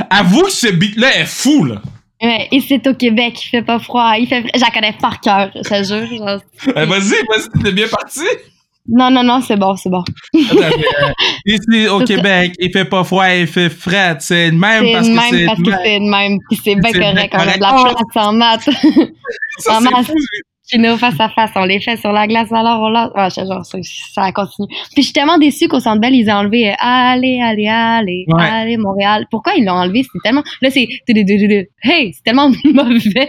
Avoue 0.09 0.45
que 0.45 0.51
ce 0.53 0.69
beat-là 0.69 1.19
est 1.19 1.27
fou, 1.27 1.65
là. 1.65 1.83
Ouais, 2.23 2.49
et 2.51 2.61
c'est 2.61 2.87
au 2.87 2.95
Québec, 2.95 3.35
il 3.45 3.49
fait 3.49 3.63
pas 3.63 3.79
froid, 3.79 4.15
il 4.19 4.27
fait, 4.27 4.47
j'en 4.55 4.71
connais 4.71 4.95
par 4.95 5.21
cœur, 5.21 5.51
je 5.55 5.61
te 5.61 5.85
jure. 5.85 6.17
genre. 6.17 6.41
Euh, 6.69 6.87
vas-y, 6.87 7.11
vas-y, 7.29 7.63
t'es 7.63 7.73
bien 7.73 7.89
parti. 7.89 8.21
Non, 8.89 9.11
non, 9.11 9.23
non, 9.23 9.41
c'est 9.41 9.57
bon, 9.57 9.75
c'est 9.77 9.91
bon. 9.91 10.05
Euh, 10.35 10.41
ici, 11.47 11.89
au. 11.89 12.01
Québec, 12.01 12.55
il 12.59 12.71
fait 12.71 12.85
pas 12.85 13.03
froid, 13.05 13.29
il 13.29 13.47
fait 13.47 13.69
frais. 13.69 14.17
C'est 14.21 14.51
le 14.51 14.57
même 14.57 14.85
parce 14.93 15.09
que 15.09 15.13
même 15.13 15.23
c'est... 15.31 15.47
parce 15.47 15.61
que 15.61 15.71
c'est 15.85 15.99
de 15.99 16.11
même, 16.11 16.39
puis 16.49 16.61
c'est 16.63 16.75
bien 16.77 16.93
correct, 16.93 17.35
on 17.35 17.39
a 17.41 17.57
de 17.57 17.61
la 17.61 17.95
place 17.95 18.27
en 18.27 18.33
maths. 18.33 18.69
Ça, 19.59 19.79
en 19.95 20.03
fou. 20.03 20.15
Chez 20.69 20.79
nous, 20.79 20.97
face 20.97 21.15
à 21.21 21.29
face, 21.29 21.53
on 21.55 21.65
les 21.65 21.81
fait 21.81 21.97
sur 21.97 22.11
la 22.11 22.27
glace, 22.27 22.51
alors 22.51 22.81
on 22.83 22.89
l'a. 22.89 23.11
Je- 23.29 23.45
genre, 23.47 23.65
ça, 23.65 23.79
ça 24.13 24.33
continue. 24.33 24.67
Puis 24.69 24.97
je 24.97 25.03
suis 25.03 25.13
tellement 25.13 25.39
déçue 25.39 25.69
qu'au 25.69 25.79
Centre 25.79 26.01
Bell, 26.01 26.13
ils 26.13 26.29
ont 26.29 26.35
enlevé 26.35 26.71
euh, 26.71 26.75
Allez, 26.81 27.41
allez, 27.41 27.69
allez, 27.69 28.25
allez, 28.37 28.77
Montréal. 28.77 29.27
Pourquoi 29.31 29.55
ils 29.55 29.65
l'ont 29.65 29.75
enlevé? 29.75 30.03
C'est 30.03 30.19
tellement. 30.25 30.43
Là, 30.63 30.71
c'est. 30.71 30.89
Hey, 31.09 32.13
c'est 32.15 32.23
tellement 32.25 32.49
mauvais. 32.65 33.29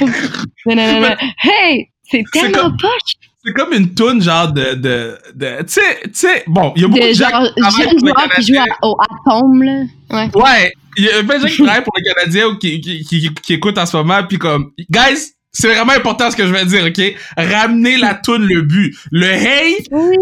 non, 0.00 0.76
non, 0.76 1.00
non. 1.00 1.16
Hey, 1.42 1.88
c'est 2.02 2.22
C'est 2.32 2.40
tellement 2.40 2.70
poche. 2.76 3.29
C'est 3.44 3.52
comme 3.54 3.72
une 3.72 3.94
toune 3.94 4.20
genre 4.20 4.52
de... 4.52 4.74
de, 4.74 5.16
de 5.34 5.62
tu 5.62 5.68
sais, 5.68 5.80
tu 6.04 6.10
sais, 6.12 6.44
bon, 6.46 6.72
il 6.76 6.82
y 6.82 6.84
a 6.84 6.88
beaucoup 6.88 7.00
de, 7.00 7.08
De 7.08 7.12
gens 7.14 7.28
genre, 7.30 7.42
qui 7.54 7.60
travaillent 7.62 7.96
pour 7.96 8.08
le 8.08 8.42
qui 8.42 8.56
à- 8.58 8.64
au 8.82 8.96
Atom, 9.00 9.62
là. 9.62 9.82
Ouais. 10.10 10.30
Ouais, 10.34 10.72
il 10.98 11.04
y 11.04 11.10
a 11.10 11.22
plein 11.24 11.38
de 11.38 11.46
gens 11.46 11.54
qui 11.54 11.62
travaillent 11.62 11.84
pour 11.84 11.94
le 11.96 12.12
Canadien 12.14 12.48
ou 12.48 12.58
qui, 12.58 12.80
qui, 12.82 13.02
qui, 13.04 13.32
qui 13.34 13.52
écoutent 13.54 13.78
en 13.78 13.86
ce 13.86 13.96
moment, 13.96 14.20
puis 14.28 14.36
comme... 14.38 14.72
Guys, 14.90 15.32
c'est 15.52 15.72
vraiment 15.74 15.92
important 15.92 16.30
ce 16.30 16.36
que 16.36 16.46
je 16.46 16.52
vais 16.52 16.64
dire, 16.66 16.84
OK? 16.84 17.16
Ramenez 17.36 17.96
la 17.96 18.14
toune, 18.14 18.42
le 18.46 18.60
but. 18.62 18.94
Le 19.10 19.26
hey, 19.26 19.76
Oui. 19.90 20.16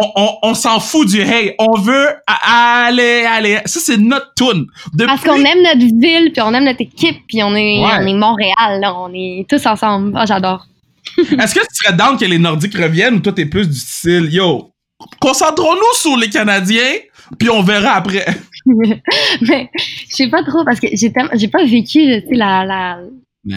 on, 0.00 0.06
on, 0.16 0.30
on 0.42 0.54
s'en 0.54 0.80
fout 0.80 1.06
du 1.06 1.20
hey. 1.20 1.54
On 1.58 1.78
veut 1.78 2.08
aller, 2.26 3.24
aller. 3.30 3.58
Ça, 3.66 3.78
c'est 3.80 3.98
notre 3.98 4.32
tune. 4.34 4.66
Parce 5.06 5.22
qu'on 5.22 5.36
aime 5.36 5.62
notre 5.62 6.00
ville, 6.00 6.32
puis 6.32 6.40
on 6.42 6.52
aime 6.54 6.64
notre 6.64 6.80
équipe, 6.80 7.18
puis 7.28 7.42
on 7.42 7.54
est, 7.54 7.84
Ouais. 7.84 7.90
on 8.00 8.06
est 8.06 8.14
Montréal, 8.14 8.80
là. 8.80 8.94
On 8.98 9.12
est 9.14 9.46
tous 9.48 9.64
ensemble. 9.66 10.12
Ah, 10.16 10.24
j'adore. 10.26 10.66
Est-ce 11.42 11.54
que 11.54 11.60
tu 11.60 11.74
serais 11.84 11.96
down 11.96 12.16
que 12.16 12.24
les 12.24 12.38
Nordiques 12.38 12.76
reviennent 12.76 13.14
ou 13.16 13.20
toi, 13.20 13.32
t'es 13.32 13.46
plus 13.46 13.68
du 13.68 13.76
style, 13.76 14.28
yo, 14.32 14.70
concentrons-nous 15.20 15.94
sur 15.94 16.16
les 16.16 16.28
Canadiens, 16.30 16.94
puis 17.38 17.50
on 17.50 17.62
verra 17.62 17.92
après. 17.92 18.26
mais 18.66 19.70
je 20.10 20.14
sais 20.14 20.28
pas 20.28 20.42
trop 20.42 20.64
parce 20.64 20.80
que 20.80 20.88
j'ai 20.92 21.12
tellement- 21.12 21.30
j'ai 21.34 21.48
pas 21.48 21.64
vécu 21.64 22.00
la, 22.30 22.64
la, 22.64 22.98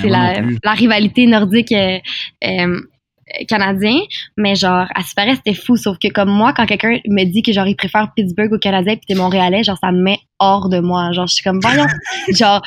c'est 0.02 0.08
la, 0.10 0.42
la 0.64 0.72
rivalité 0.74 1.26
nordique 1.28 1.72
euh, 1.72 1.98
euh, 2.46 2.80
canadien. 3.48 3.98
Mais 4.38 4.56
genre 4.56 4.88
à 4.94 5.04
ce 5.04 5.14
paraît 5.16 5.36
c'était 5.36 5.54
fou 5.54 5.78
sauf 5.78 5.98
que 5.98 6.10
comme 6.10 6.30
moi 6.30 6.54
quand 6.54 6.66
quelqu'un 6.66 7.00
me 7.08 7.24
dit 7.26 7.42
que 7.42 7.52
genre 7.54 7.68
il 7.68 7.76
préfère 7.76 8.12
Pittsburgh 8.16 8.52
au 8.54 8.58
Canadien 8.60 8.96
puis 8.96 9.06
t'es 9.08 9.16
Montréalais 9.16 9.64
genre 9.64 9.78
ça 9.82 9.92
me 9.92 10.02
met 10.02 10.20
hors 10.40 10.70
de 10.70 10.80
moi. 10.80 11.12
Genre 11.14 11.28
je 11.28 11.34
suis 11.36 11.44
comme 11.44 11.60
voyons. 11.62 11.86
Genre 12.38 12.62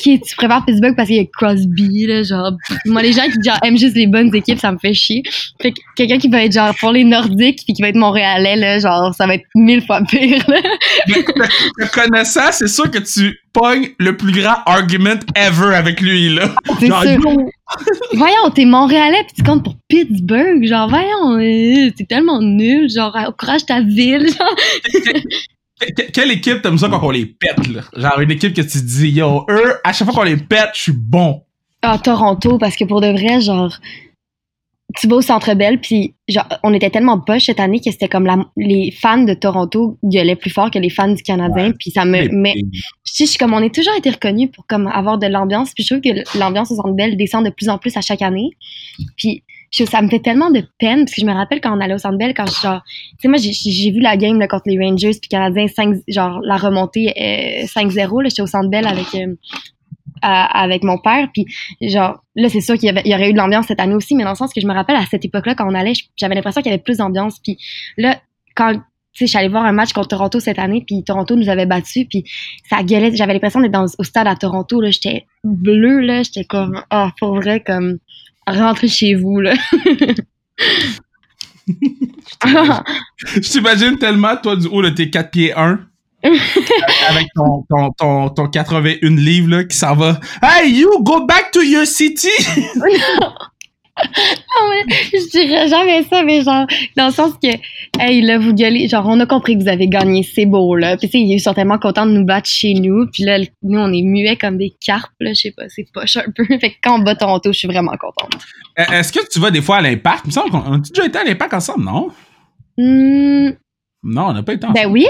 qui 0.00 0.20
tu 0.20 0.34
préfères 0.36 0.64
Pittsburgh 0.64 0.96
parce 0.96 1.08
qu'il 1.08 1.18
y 1.18 1.20
a 1.20 1.24
Crosby 1.32 2.06
là 2.06 2.22
genre 2.22 2.52
moi 2.86 3.02
les 3.02 3.12
gens 3.12 3.24
qui 3.24 3.36
genre 3.44 3.58
aiment 3.64 3.78
juste 3.78 3.94
les 3.96 4.06
bonnes 4.06 4.34
équipes 4.34 4.58
ça 4.58 4.72
me 4.72 4.78
fait 4.78 4.94
chier 4.94 5.22
fait 5.60 5.72
que 5.72 5.80
quelqu'un 5.96 6.18
qui 6.18 6.28
va 6.28 6.44
être 6.44 6.52
genre 6.52 6.74
pour 6.80 6.92
les 6.92 7.04
nordiques 7.04 7.60
puis 7.64 7.74
qui 7.74 7.82
va 7.82 7.88
être 7.88 7.96
Montréalais 7.96 8.56
là 8.56 8.78
genre 8.78 9.14
ça 9.14 9.26
va 9.26 9.34
être 9.34 9.44
mille 9.54 9.82
fois 9.84 10.00
pire 10.08 10.42
là. 10.48 10.60
Mais 11.08 11.22
te, 11.22 11.32
te 11.86 11.92
connaissant, 11.92 12.50
c'est 12.52 12.68
sûr 12.68 12.90
que 12.90 12.98
tu 12.98 13.38
pognes 13.52 13.88
le 13.98 14.16
plus 14.16 14.32
grand 14.32 14.56
argument 14.66 15.18
ever 15.34 15.74
avec 15.74 16.00
lui, 16.00 16.34
là. 16.34 16.54
C'est 16.78 16.86
Genre, 16.86 17.02
sûr. 17.02 17.12
yo, 17.12 17.50
Voyons, 18.14 18.50
t'es 18.54 18.64
Montréalais 18.64 19.24
pis 19.28 19.34
tu 19.34 19.42
comptes 19.42 19.64
pour 19.64 19.74
Pittsburgh. 19.88 20.64
Genre, 20.64 20.88
voyons, 20.88 21.36
euh, 21.38 21.90
t'es 21.96 22.04
tellement 22.08 22.40
nul. 22.40 22.88
Genre, 22.90 23.14
encourage 23.16 23.66
ta 23.66 23.80
ville. 23.80 24.28
Genre. 24.28 24.54
Que- 25.80 25.92
que- 25.92 26.10
quelle 26.12 26.30
équipe 26.30 26.62
t'aimes 26.62 26.78
ça 26.78 26.88
quand 26.88 27.02
on 27.02 27.10
les 27.10 27.26
pète, 27.26 27.66
là? 27.68 27.82
Genre, 27.96 28.20
une 28.20 28.30
équipe 28.30 28.54
que 28.54 28.62
tu 28.62 28.78
dis, 28.82 29.10
yo, 29.10 29.44
eux, 29.48 29.74
à 29.84 29.92
chaque 29.92 30.06
fois 30.10 30.14
qu'on 30.14 30.28
les 30.28 30.36
pète, 30.36 30.70
je 30.74 30.82
suis 30.82 30.92
bon. 30.92 31.42
Ah, 31.82 31.98
Toronto, 31.98 32.58
parce 32.58 32.76
que 32.76 32.84
pour 32.84 33.00
de 33.00 33.08
vrai, 33.08 33.40
genre, 33.40 33.74
tu 34.96 35.06
vas 35.06 35.16
au 35.16 35.22
Centre 35.22 35.54
Bell, 35.54 35.80
puis 35.80 36.14
genre, 36.28 36.46
on 36.64 36.74
était 36.74 36.90
tellement 36.90 37.20
poche 37.20 37.44
cette 37.44 37.60
année 37.60 37.78
que 37.80 37.90
c'était 37.92 38.08
comme 38.08 38.26
la, 38.26 38.44
les 38.56 38.90
fans 38.90 39.22
de 39.22 39.34
Toronto 39.34 39.96
gueulaient 40.04 40.34
plus 40.36 40.50
fort 40.50 40.70
que 40.70 40.78
les 40.80 40.90
fans 40.90 41.08
du 41.12 41.22
Canadien, 41.22 41.72
puis 41.78 41.90
ça 41.92 42.04
me... 42.04 42.28
Mais, 42.32 42.54
je 43.16 43.24
suis 43.24 43.38
comme, 43.38 43.54
on 43.54 43.62
est 43.62 43.74
toujours 43.74 43.94
été 43.96 44.10
reconnus 44.10 44.50
pour 44.52 44.66
comme 44.66 44.88
avoir 44.88 45.16
de 45.16 45.26
l'ambiance, 45.28 45.72
puis 45.74 45.84
je 45.84 45.94
trouve 45.94 46.02
que 46.02 46.38
l'ambiance 46.38 46.70
au 46.72 46.74
Centre 46.76 46.92
Bell 46.92 47.16
descend 47.16 47.44
de 47.44 47.50
plus 47.50 47.68
en 47.68 47.78
plus 47.78 47.96
à 47.96 48.00
chaque 48.00 48.20
année, 48.22 48.50
puis 49.16 49.44
ça 49.70 50.02
me 50.02 50.08
fait 50.08 50.20
tellement 50.20 50.50
de 50.50 50.62
peine, 50.78 51.04
parce 51.04 51.14
que 51.14 51.20
je 51.20 51.26
me 51.26 51.32
rappelle 51.32 51.60
quand 51.60 51.76
on 51.76 51.80
allait 51.80 51.94
au 51.94 51.98
Centre 51.98 52.18
Bell, 52.18 52.34
quand 52.34 52.46
genre, 52.46 52.82
tu 52.84 53.16
sais, 53.20 53.28
moi, 53.28 53.38
j'ai 53.38 53.90
vu 53.90 54.00
la 54.00 54.16
game 54.16 54.38
là, 54.38 54.48
contre 54.48 54.64
les 54.66 54.78
Rangers, 54.78 55.12
puis 55.20 55.28
Canadiens, 55.28 55.68
5, 55.68 55.96
genre, 56.08 56.40
la 56.42 56.56
remontée 56.56 57.12
euh, 57.16 57.66
5-0, 57.66 58.28
j'étais 58.28 58.42
au 58.42 58.46
Centre 58.46 58.68
Bell 58.68 58.86
avec... 58.86 59.14
Euh, 59.14 59.34
avec 60.22 60.82
mon 60.82 60.98
père. 60.98 61.28
Puis, 61.32 61.46
genre, 61.80 62.22
là, 62.34 62.50
c'est 62.50 62.60
sûr 62.60 62.76
qu'il 62.76 62.90
y, 62.90 63.14
aurait 63.14 63.30
eu 63.30 63.32
de 63.32 63.38
l'ambiance 63.38 63.68
cette 63.68 63.80
année 63.80 63.94
aussi, 63.94 64.14
mais 64.14 64.24
dans 64.24 64.30
le 64.30 64.36
sens 64.36 64.52
que 64.52 64.60
je 64.60 64.66
me 64.66 64.74
rappelle 64.74 64.96
à 64.96 65.06
cette 65.06 65.24
époque-là, 65.24 65.54
quand 65.54 65.66
on 65.66 65.74
allait, 65.74 65.94
j'avais 66.16 66.34
l'impression 66.34 66.60
qu'il 66.60 66.70
y 66.70 66.74
avait 66.74 66.82
plus 66.82 66.98
d'ambiance. 66.98 67.38
Puis 67.38 67.56
là, 67.96 68.20
quand 68.54 68.74
tu 69.12 69.18
sais, 69.18 69.26
je 69.26 69.30
suis 69.30 69.38
allée 69.38 69.48
voir 69.48 69.64
un 69.64 69.72
match 69.72 69.92
contre 69.92 70.08
Toronto 70.08 70.38
cette 70.38 70.60
année, 70.60 70.84
puis 70.86 71.02
Toronto 71.02 71.34
nous 71.34 71.48
avait 71.48 71.66
battus, 71.66 72.06
puis 72.08 72.24
ça 72.68 72.82
gueulait. 72.84 73.14
J'avais 73.16 73.32
l'impression 73.32 73.60
d'être 73.60 73.78
au 73.98 74.04
stade 74.04 74.28
à 74.28 74.36
Toronto, 74.36 74.80
là. 74.80 74.90
J'étais 74.90 75.26
bleu, 75.42 76.00
là. 76.00 76.22
J'étais 76.22 76.44
comme, 76.44 76.80
oh, 76.92 77.08
pour 77.18 77.34
vrai, 77.34 77.60
comme, 77.60 77.98
rentrer 78.52 78.88
chez 78.88 79.14
vous, 79.14 79.40
là. 79.40 79.54
je 82.46 83.40
t'imagine 83.40 83.98
tellement, 83.98 84.36
toi, 84.36 84.56
du 84.56 84.66
haut 84.66 84.82
de 84.82 84.90
tes 84.90 85.10
4 85.10 85.30
pieds 85.30 85.52
1, 85.56 85.80
avec 86.22 87.28
ton, 87.34 87.64
ton, 87.68 87.92
ton, 87.92 88.28
ton 88.30 88.46
81 88.48 89.16
livres 89.16 89.48
là, 89.50 89.64
qui 89.64 89.76
s'en 89.76 89.94
va. 89.94 90.20
Hey, 90.42 90.70
you, 90.70 91.02
go 91.02 91.24
back 91.24 91.50
to 91.52 91.62
your 91.62 91.86
city! 91.86 92.28
non, 94.04 94.70
mais 94.70 94.94
je 95.12 95.30
dirais 95.30 95.68
jamais 95.68 96.02
ça, 96.04 96.22
mais 96.22 96.42
genre, 96.42 96.66
dans 96.96 97.06
le 97.06 97.12
sens 97.12 97.32
que, 97.42 97.48
hey, 97.98 98.22
là, 98.22 98.38
vous 98.38 98.54
gueulez, 98.54 98.88
genre, 98.88 99.06
on 99.06 99.20
a 99.20 99.26
compris 99.26 99.56
que 99.56 99.62
vous 99.62 99.68
avez 99.68 99.88
gagné, 99.88 100.22
c'est 100.22 100.46
beau, 100.46 100.74
là. 100.74 100.96
Puis, 100.96 101.08
tu 101.08 101.18
sais, 101.18 101.24
il 101.24 101.34
est 101.34 101.38
certainement 101.38 101.78
content 101.78 102.06
de 102.06 102.12
nous 102.12 102.24
battre 102.24 102.48
chez 102.48 102.74
nous. 102.74 103.06
Puis 103.12 103.24
là, 103.24 103.38
nous, 103.62 103.78
on 103.78 103.92
est 103.92 104.02
muets 104.02 104.36
comme 104.36 104.56
des 104.56 104.74
carpes, 104.84 105.10
là, 105.20 105.32
je 105.34 105.40
sais 105.40 105.54
pas, 105.56 105.68
c'est 105.68 105.86
poche 105.92 106.16
un 106.16 106.30
peu. 106.34 106.44
Fait 106.60 106.70
que 106.70 106.76
quand 106.82 106.98
on 106.98 107.02
bat 107.02 107.14
Toronto, 107.14 107.52
je 107.52 107.58
suis 107.58 107.68
vraiment 107.68 107.96
contente. 107.98 108.30
Est-ce 108.76 109.12
que 109.12 109.20
tu 109.30 109.38
vas 109.38 109.50
des 109.50 109.62
fois 109.62 109.76
à 109.76 109.80
l'Impact? 109.82 110.22
Il 110.24 110.28
me 110.28 110.32
semble 110.32 110.50
qu'on 110.50 110.72
a 110.72 110.78
déjà 110.78 111.04
été 111.04 111.18
à 111.18 111.24
l'Impact 111.24 111.54
ensemble, 111.54 111.84
non? 111.84 112.08
Hmm. 112.78 113.50
Non, 114.02 114.28
on 114.28 114.32
n'a 114.32 114.42
pas 114.42 114.54
été 114.54 114.64
ensemble. 114.64 114.80
Ben 114.80 114.90
oui. 114.90 115.06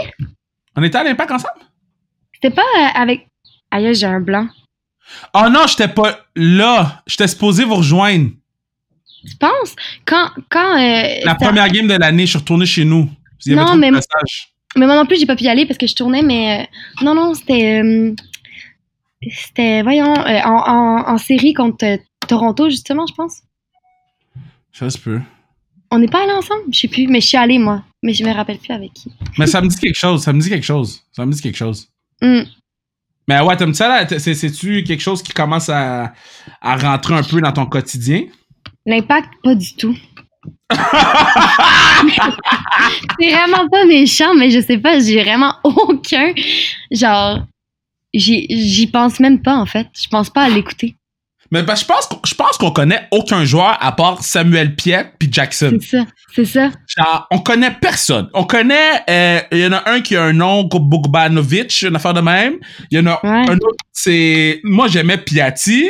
On 0.76 0.82
était 0.82 0.98
à 0.98 1.04
l'Impact 1.04 1.30
ensemble? 1.30 1.60
C'était 2.34 2.54
pas 2.54 2.62
euh, 2.62 2.86
avec. 2.94 3.28
Aïe, 3.70 3.94
j'ai 3.94 4.06
un 4.06 4.20
blanc. 4.20 4.48
Oh 5.34 5.48
non, 5.50 5.66
j'étais 5.66 5.88
pas 5.88 6.20
là. 6.34 7.02
J'étais 7.06 7.28
supposé 7.28 7.64
vous 7.64 7.76
rejoindre. 7.76 8.30
Tu 9.28 9.36
penses? 9.36 9.76
Quand. 10.04 10.30
quand 10.48 10.78
euh, 10.78 11.20
La 11.24 11.34
première 11.34 11.68
game 11.68 11.86
de 11.86 11.94
l'année, 11.94 12.24
je 12.24 12.30
suis 12.30 12.38
retourné 12.38 12.66
chez 12.66 12.84
nous. 12.84 13.08
non, 13.46 13.76
mais. 13.76 13.90
Mais 14.76 14.86
moi 14.86 14.94
non 14.94 15.04
plus, 15.04 15.18
j'ai 15.18 15.26
pas 15.26 15.34
pu 15.34 15.44
y 15.44 15.48
aller 15.48 15.66
parce 15.66 15.78
que 15.78 15.86
je 15.86 15.94
tournais, 15.94 16.22
mais. 16.22 16.60
Euh, 16.60 17.04
non, 17.04 17.14
non, 17.14 17.34
c'était. 17.34 17.82
c'était, 19.28 19.82
voyons, 19.82 20.14
en, 20.14 21.04
en, 21.06 21.18
série 21.18 21.54
contre 21.54 21.98
Toronto, 22.28 22.70
justement, 22.70 23.06
je 23.06 23.14
pense. 23.14 23.38
Ça 24.72 24.88
se 24.88 24.98
peut. 24.98 25.20
On 25.90 25.98
n'est 25.98 26.08
pas 26.08 26.22
allés 26.22 26.32
ensemble? 26.32 26.62
Je 26.72 26.78
sais 26.78 26.88
plus, 26.88 27.08
mais 27.08 27.20
je 27.20 27.26
suis 27.26 27.36
allée, 27.36 27.58
moi. 27.58 27.82
Mais 28.02 28.14
je 28.14 28.24
me 28.24 28.32
rappelle 28.32 28.58
plus 28.58 28.72
avec 28.72 28.92
qui. 28.92 29.12
Mais 29.38 29.46
ça 29.46 29.60
me 29.60 29.68
dit 29.68 29.76
quelque 29.76 29.98
chose, 29.98 30.22
ça 30.22 30.32
me 30.32 30.40
dit 30.40 30.48
quelque 30.48 30.64
chose. 30.64 31.02
Ça 31.12 31.26
me 31.26 31.32
dit 31.32 31.40
quelque 31.40 31.56
chose. 31.56 31.88
Mm. 32.22 32.42
Mais 33.28 33.40
ouais, 33.40 33.56
t'aimes 33.56 33.74
ça 33.74 33.88
là? 33.88 34.18
C'est-tu 34.18 34.82
quelque 34.84 35.00
chose 35.00 35.22
qui 35.22 35.32
commence 35.32 35.68
à, 35.68 36.12
à 36.60 36.76
rentrer 36.76 37.14
un 37.14 37.22
peu 37.22 37.40
dans 37.40 37.52
ton 37.52 37.66
quotidien? 37.66 38.24
L'impact, 38.86 39.28
pas 39.42 39.54
du 39.54 39.74
tout. 39.76 39.96
c'est 43.18 43.30
vraiment 43.30 43.68
pas 43.68 43.84
méchant, 43.86 44.34
mais 44.34 44.50
je 44.50 44.60
sais 44.60 44.78
pas, 44.78 45.00
j'ai 45.00 45.22
vraiment 45.22 45.54
aucun. 45.64 46.32
Genre, 46.90 47.40
j'y 48.14 48.88
pense 48.92 49.20
même 49.20 49.42
pas 49.42 49.56
en 49.56 49.66
fait. 49.66 49.88
Je 49.94 50.08
pense 50.08 50.30
pas 50.30 50.42
à 50.42 50.48
l'écouter. 50.48 50.94
Mais 51.52 51.64
ben, 51.64 51.74
je 51.74 51.84
pense 51.84 52.08
je 52.24 52.34
pense 52.34 52.56
qu'on 52.58 52.70
connaît 52.70 53.08
aucun 53.10 53.44
joueur 53.44 53.76
à 53.80 53.90
part 53.90 54.22
Samuel 54.22 54.76
Piet 54.76 55.12
puis 55.18 55.28
Jackson. 55.32 55.78
C'est 55.80 55.96
ça, 55.96 56.06
c'est 56.34 56.44
ça. 56.44 56.70
Genre, 56.86 57.26
on 57.32 57.40
connaît 57.40 57.72
personne. 57.72 58.28
On 58.34 58.44
connaît 58.44 59.02
euh, 59.10 59.40
il 59.50 59.58
y 59.58 59.66
en 59.66 59.72
a 59.72 59.90
un 59.90 60.00
qui 60.00 60.14
a 60.14 60.22
un 60.22 60.32
nom 60.32 60.62
Bogbanovic, 60.62 61.82
une 61.82 61.96
affaire 61.96 62.14
de 62.14 62.20
même. 62.20 62.54
Il 62.92 62.98
y 62.98 63.00
en 63.00 63.06
a 63.06 63.18
un 63.24 63.56
autre 63.56 63.84
c'est 63.92 64.60
moi 64.62 64.86
j'aimais 64.86 65.18
Piatti, 65.18 65.88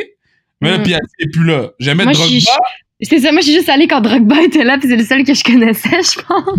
mais 0.61 0.79
mm. 0.79 0.83
Piatti 0.83 1.15
est 1.19 1.33
plus 1.33 1.45
là. 1.45 1.71
J'aimais 1.79 2.05
Drogba. 2.05 2.53
C'est 3.03 3.19
ça, 3.19 3.33
moi 3.33 3.41
je 3.41 3.47
suis 3.47 3.55
juste 3.55 3.69
allé 3.71 3.89
quand 3.89 4.03
Drogba 4.03 4.43
était 4.43 4.63
là, 4.63 4.77
puis 4.79 4.87
c'est 4.87 4.97
le 4.97 5.05
seul 5.05 5.25
que 5.25 5.33
je 5.33 5.43
connaissais, 5.43 5.89
je 6.03 6.21
pense. 6.21 6.59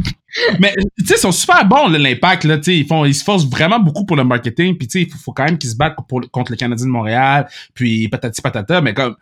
Mais 0.60 0.74
tu 0.97 1.06
sais, 1.06 1.16
ils 1.16 1.20
sont 1.20 1.32
super 1.32 1.66
bons 1.66 1.88
l'impact 1.88 2.45
là, 2.45 2.58
tu 2.58 2.64
sais, 2.64 2.78
ils 2.78 2.88
font 2.88 3.06
ils 3.06 3.14
se 3.14 3.24
forcent 3.24 3.47
vraiment 3.47 3.80
beaucoup 3.80 4.06
pour 4.06 4.18
le 4.18 4.24
marketing, 4.24 4.76
puis 4.76 4.88
tu 4.88 4.99
sais, 4.99 5.08
il 5.08 5.14
faut, 5.14 5.34
quand 5.34 5.45
même 5.45 5.60
qu'ils 5.60 5.70
se 5.70 5.76
battent 5.76 5.95
contre 6.32 6.52
le 6.52 6.58
Canadien 6.58 6.86
de 6.88 6.91
Montréal, 6.91 7.47
puis 7.76 8.08
patati 8.08 8.41
patata, 8.41 8.82
mais 8.82 8.95
comme 8.95 9.16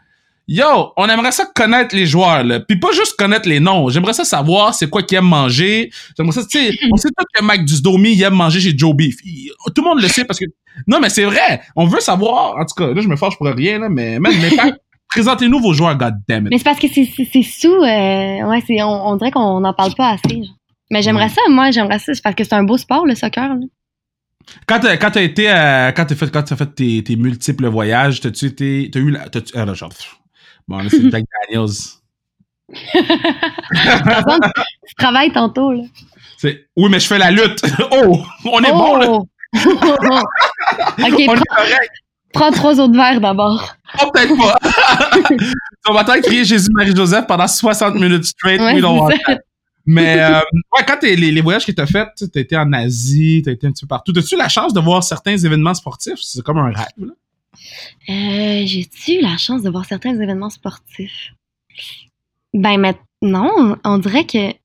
Yo, 0.52 0.94
on 0.98 1.08
aimerait 1.08 1.32
ça 1.32 1.46
connaître 1.46 1.96
les 1.96 2.08
joueurs, 2.08 2.44
là. 2.44 2.60
Puis 2.60 2.80
pas 2.80 2.92
juste 2.92 3.16
connaître 3.16 3.48
les 3.48 3.60
noms. 3.60 3.90
J'aimerais 3.90 4.14
ça 4.14 4.26
savoir 4.26 4.74
c'est 4.74 4.90
quoi 4.90 5.04
qu'ils 5.04 5.20
aiment 5.20 5.26
manger. 5.26 5.92
J'aimerais 6.18 6.34
ça, 6.34 6.42
tu 6.44 6.58
sais, 6.58 6.76
on 6.92 6.98
sait 6.98 7.10
tous 7.16 7.26
que 7.36 7.46
Mike 7.46 7.66
Dusdomi, 7.66 8.14
il 8.14 8.24
aime 8.24 8.34
manger 8.34 8.60
chez 8.60 8.76
Joe 8.76 8.96
Beef. 8.96 9.18
tout 9.22 9.84
le 9.84 9.88
monde 9.88 10.02
le 10.02 10.08
sait 10.08 10.26
parce 10.26 10.40
que, 10.40 10.46
non, 10.88 11.00
mais 11.00 11.10
c'est 11.12 11.26
vrai. 11.26 11.62
On 11.76 11.86
veut 11.86 12.00
savoir. 12.00 12.58
En 12.58 12.66
tout 12.66 12.74
cas, 12.76 12.92
là, 12.92 13.00
je 13.00 13.08
me 13.08 13.16
force 13.16 13.36
pour 13.36 13.46
rien, 13.46 13.78
là, 13.78 13.90
mais 13.90 14.20
même 14.20 14.34
Présentez-nous 15.10 15.60
vos 15.60 15.74
joueurs, 15.74 15.96
goddammit. 15.96 16.50
Mais 16.50 16.58
c'est 16.58 16.64
parce 16.64 16.80
que 16.80 16.88
c'est 16.88 17.44
sous. 17.44 17.68
Euh, 17.68 18.50
ouais, 18.50 18.64
c'est, 18.66 18.82
on, 18.82 19.16
dirait 19.18 19.32
qu'on 19.32 19.60
n'en 19.60 19.74
parle 19.74 19.94
pas 19.94 20.14
assez. 20.14 20.42
Mais 20.90 21.04
j'aimerais 21.04 21.30
ça, 21.30 21.42
moi, 21.50 21.70
j'aimerais 21.70 22.00
ça. 22.00 22.16
C'est 22.16 22.24
parce 22.24 22.36
que 22.36 22.44
c'est 22.44 22.54
un 22.54 22.64
beau 22.64 22.78
sport, 22.78 23.06
le 23.06 23.14
soccer. 23.14 23.50
Là. 23.50 23.66
Quand 24.66 24.80
t'as, 24.80 24.98
quand 24.98 25.16
été, 25.18 25.52
euh, 25.52 25.92
quand 25.92 26.06
t'as 26.06 26.16
fait, 26.16 26.32
quand 26.32 26.52
as 26.52 26.56
fait 26.56 26.76
tes, 26.76 27.04
tes, 27.04 27.16
multiples 27.16 27.68
voyages, 27.68 28.22
t'as-tu 28.22 28.46
été, 28.46 28.90
t'as 28.92 29.00
eu 29.00 29.12
la, 29.12 29.26
ah, 29.54 29.74
genre, 29.74 29.92
bon, 30.70 30.78
là, 30.78 30.90
c'est 30.90 31.10
Jack 31.10 31.26
Daniels. 31.50 31.70
tu 34.88 34.96
travailles 34.98 35.32
tantôt, 35.32 35.72
là. 35.74 35.84
C'est, 36.38 36.68
oui, 36.78 36.90
mais 36.90 37.00
je 37.00 37.08
fais 37.08 37.18
la 37.18 37.32
lutte. 37.32 37.62
oh, 37.92 38.24
on 38.46 38.64
est 38.64 38.72
bon, 38.72 38.96
là. 38.96 39.08
Oh! 39.10 39.28
ok, 39.56 39.66
on 40.98 41.08
est 41.10 41.26
correct. 41.26 41.92
Prends 42.32 42.52
trois 42.52 42.80
autres 42.80 42.94
verres 42.94 43.20
d'abord. 43.20 43.76
Oh, 44.00 44.12
peut-être 44.14 44.38
pas. 44.38 44.60
on 45.90 45.94
va 45.94 46.04
t'en 46.04 46.22
crier 46.22 46.46
Jésus-Marie-Joseph 46.46 47.26
pendant 47.26 47.48
60 47.48 47.96
minutes 47.96 48.26
straight. 48.26 48.62
Ouais, 48.62 48.80
Mais 49.88 50.22
euh, 50.22 50.40
ouais, 50.78 50.86
quand 50.88 50.98
t'es, 51.02 51.16
les, 51.16 51.32
les, 51.32 51.42
voyages 51.42 51.66
que 51.66 51.72
t'as 51.72 51.88
fait, 51.88 52.08
t'as 52.32 52.40
été 52.40 52.56
en 52.56 52.72
Asie, 52.72 53.42
t'as 53.44 53.52
été 53.52 53.66
un 53.66 53.72
petit 53.72 53.86
peu 53.86 53.88
partout. 53.88 54.14
As-tu 54.16 54.38
la 54.38 54.48
chance 54.48 54.74
de 54.74 54.80
voir 54.80 55.04
certains 55.04 55.36
événements 55.36 55.74
sportifs? 55.74 56.20
C'est 56.22 56.44
comme 56.44 56.60
un 56.60 56.68
rêve, 56.68 56.86
là. 57.00 57.14
Euh, 58.10 58.64
j'ai-tu 58.66 59.14
eu 59.14 59.22
la 59.22 59.38
chance 59.38 59.62
de 59.62 59.70
voir 59.70 59.86
certains 59.86 60.20
événements 60.20 60.50
sportifs? 60.50 61.34
Ben, 62.54 62.78
mais 62.78 62.96
non, 63.22 63.78
on 63.84 63.98
dirait 63.98 64.26
que, 64.26 64.52
tu 64.52 64.58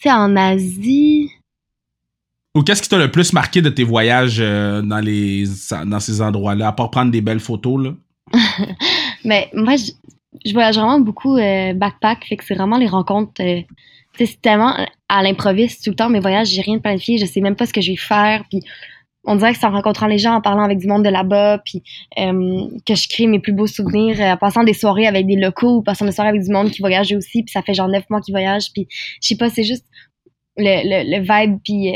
sais, 0.00 0.12
en 0.12 0.36
Asie, 0.36 1.30
ou 2.54 2.62
qu'est-ce 2.62 2.82
qui 2.82 2.88
t'a 2.88 2.98
le 2.98 3.10
plus 3.10 3.32
marqué 3.32 3.62
de 3.62 3.70
tes 3.70 3.84
voyages 3.84 4.38
euh, 4.38 4.82
dans, 4.82 5.00
les, 5.00 5.44
dans 5.86 6.00
ces 6.00 6.20
endroits-là, 6.20 6.68
à 6.68 6.72
part 6.72 6.90
prendre 6.90 7.10
des 7.10 7.22
belles 7.22 7.40
photos? 7.40 7.82
Là? 7.82 7.94
Mais 9.24 9.48
moi, 9.54 9.74
je, 9.76 10.52
voyage 10.52 10.76
vraiment 10.76 11.00
beaucoup 11.00 11.36
euh, 11.38 11.72
backpack, 11.72 12.26
fait 12.26 12.36
que 12.36 12.44
c'est 12.44 12.54
vraiment 12.54 12.76
les 12.76 12.88
rencontres. 12.88 13.42
Euh, 13.42 13.62
c'est 14.18 14.42
tellement 14.42 14.76
à 15.08 15.22
l'improviste 15.22 15.84
tout 15.84 15.90
le 15.90 15.96
temps, 15.96 16.10
mes 16.10 16.20
voyages, 16.20 16.48
j'ai 16.48 16.60
rien 16.60 16.76
de 16.76 16.82
planifié, 16.82 17.16
je 17.16 17.24
sais 17.24 17.40
même 17.40 17.56
pas 17.56 17.64
ce 17.64 17.72
que 17.72 17.80
je 17.80 17.92
vais 17.92 17.96
faire. 17.96 18.44
Puis 18.50 18.60
on 19.24 19.36
dirait 19.36 19.52
que 19.52 19.58
c'est 19.58 19.66
en 19.66 19.72
rencontrant 19.72 20.06
les 20.06 20.18
gens, 20.18 20.34
en 20.34 20.40
parlant 20.40 20.62
avec 20.62 20.78
du 20.78 20.86
monde 20.86 21.04
de 21.04 21.08
là-bas, 21.10 21.58
puis 21.64 21.82
que 22.16 22.94
je 22.94 23.08
crée 23.08 23.26
mes 23.26 23.38
plus 23.38 23.52
beaux 23.52 23.66
souvenirs, 23.66 24.20
en 24.20 24.36
passant 24.36 24.64
des 24.64 24.74
soirées 24.74 25.06
avec 25.06 25.26
des 25.26 25.36
locaux, 25.36 25.76
ou 25.76 25.82
passant 25.82 26.04
des 26.04 26.12
soirées 26.12 26.30
avec 26.30 26.42
du 26.42 26.52
monde 26.52 26.70
qui 26.70 26.80
voyage 26.80 27.12
aussi, 27.12 27.42
puis 27.42 27.52
ça 27.52 27.62
fait 27.62 27.74
genre 27.74 27.88
neuf 27.88 28.08
mois 28.10 28.20
qu'ils 28.20 28.32
voyagent, 28.32 28.72
puis 28.72 28.88
je 28.90 29.28
sais 29.28 29.36
pas, 29.36 29.48
c'est 29.48 29.64
juste 29.64 29.86
le, 30.56 30.82
le, 30.84 31.18
le 31.18 31.22
vibe, 31.22 31.58
puis 31.64 31.92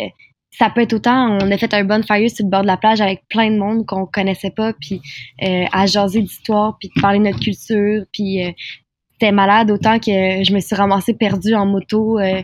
ça 0.58 0.70
peut 0.70 0.80
être 0.80 0.94
autant, 0.94 1.38
on 1.40 1.50
a 1.50 1.58
fait 1.58 1.72
un 1.74 1.84
bonfire 1.84 2.30
sur 2.30 2.44
le 2.44 2.50
bord 2.50 2.62
de 2.62 2.66
la 2.66 2.76
plage 2.76 3.00
avec 3.00 3.22
plein 3.28 3.50
de 3.50 3.58
monde 3.58 3.84
qu'on 3.84 4.06
connaissait 4.06 4.50
pas, 4.50 4.72
puis 4.72 5.02
euh, 5.42 5.64
à 5.70 5.86
jaser 5.86 6.22
d'histoire, 6.22 6.78
puis 6.78 6.90
de 6.94 7.00
parler 7.00 7.18
de 7.18 7.24
notre 7.24 7.40
culture, 7.40 8.04
puis 8.12 8.42
euh, 8.42 8.52
c'était 9.18 9.32
malade 9.32 9.70
autant 9.70 9.98
que 9.98 10.10
je 10.10 10.52
me 10.52 10.60
suis 10.60 10.76
ramassée 10.76 11.14
perdue 11.14 11.54
en 11.54 11.64
moto 11.64 12.18
euh, 12.18 12.42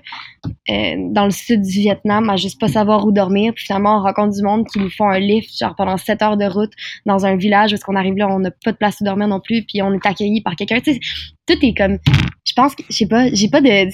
dans 0.67 1.27
le 1.27 1.31
sud 1.31 1.61
du 1.61 1.81
Vietnam 1.81 2.31
à 2.31 2.37
juste 2.37 2.59
pas 2.59 2.69
savoir 2.69 3.07
où 3.07 3.13
dormir. 3.13 3.53
Puis 3.55 3.67
finalement, 3.67 3.99
on 3.99 4.03
rencontre 4.03 4.35
du 4.35 4.43
monde 4.43 4.67
qui 4.67 4.79
nous 4.79 4.89
font 4.89 5.07
un 5.07 5.19
lift 5.19 5.51
genre 5.59 5.75
pendant 5.77 5.99
7 5.99 6.23
heures 6.23 6.37
de 6.39 6.47
route 6.47 6.73
dans 7.05 7.27
un 7.27 7.37
village 7.37 7.75
où 7.75 7.77
qu'on 7.85 7.95
arrive 7.95 8.17
là, 8.17 8.27
on 8.29 8.39
n'a 8.39 8.51
pas 8.51 8.73
de 8.73 8.79
place 8.79 9.01
où 9.03 9.05
dormir 9.05 9.29
non 9.29 9.41
plus, 9.41 9.65
puis 9.65 9.83
on 9.83 9.93
est 9.93 10.07
accueilli 10.07 10.41
par 10.41 10.57
quelqu'un. 10.57 10.81
Tu 10.81 10.95
sais, 10.95 11.01
tout 11.47 11.59
est 11.63 11.75
comme, 11.75 11.99
je 12.45 12.53
pense 12.55 12.75
que, 12.75 12.85
je 12.89 12.97
sais 12.97 13.07
pas, 13.07 13.29
j'ai 13.35 13.49
pas 13.49 13.61
de, 13.61 13.91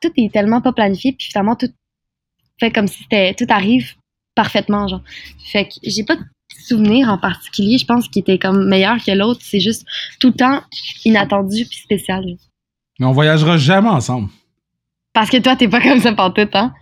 tout 0.00 0.12
est 0.16 0.32
tellement 0.32 0.60
pas 0.60 0.72
planifié, 0.72 1.12
puis 1.12 1.28
finalement 1.28 1.54
tout 1.54 1.70
fait 2.58 2.72
comme 2.72 2.88
si 2.88 3.04
c'était 3.04 3.34
tout 3.34 3.46
arrive 3.48 3.92
parfaitement, 4.34 4.88
genre. 4.88 5.02
Fait 5.52 5.66
que 5.66 5.74
j'ai 5.84 6.02
pas 6.02 6.16
souvenir 6.56 7.08
en 7.08 7.18
particulier, 7.18 7.78
je 7.78 7.86
pense, 7.86 8.08
qui 8.08 8.18
était 8.18 8.38
comme 8.38 8.68
meilleur 8.68 8.96
que 9.04 9.12
l'autre. 9.12 9.40
C'est 9.42 9.60
juste 9.60 9.86
tout 10.20 10.28
le 10.28 10.34
temps 10.34 10.62
inattendu 11.04 11.64
puis 11.66 11.78
spécial. 11.78 12.24
Mais 12.98 13.06
on 13.06 13.12
voyagera 13.12 13.56
jamais 13.56 13.88
ensemble. 13.88 14.28
Parce 15.12 15.30
que 15.30 15.38
toi, 15.38 15.56
t'es 15.56 15.68
pas 15.68 15.80
comme 15.80 16.00
ça 16.00 16.12
tout, 16.12 16.48
hein? 16.54 16.72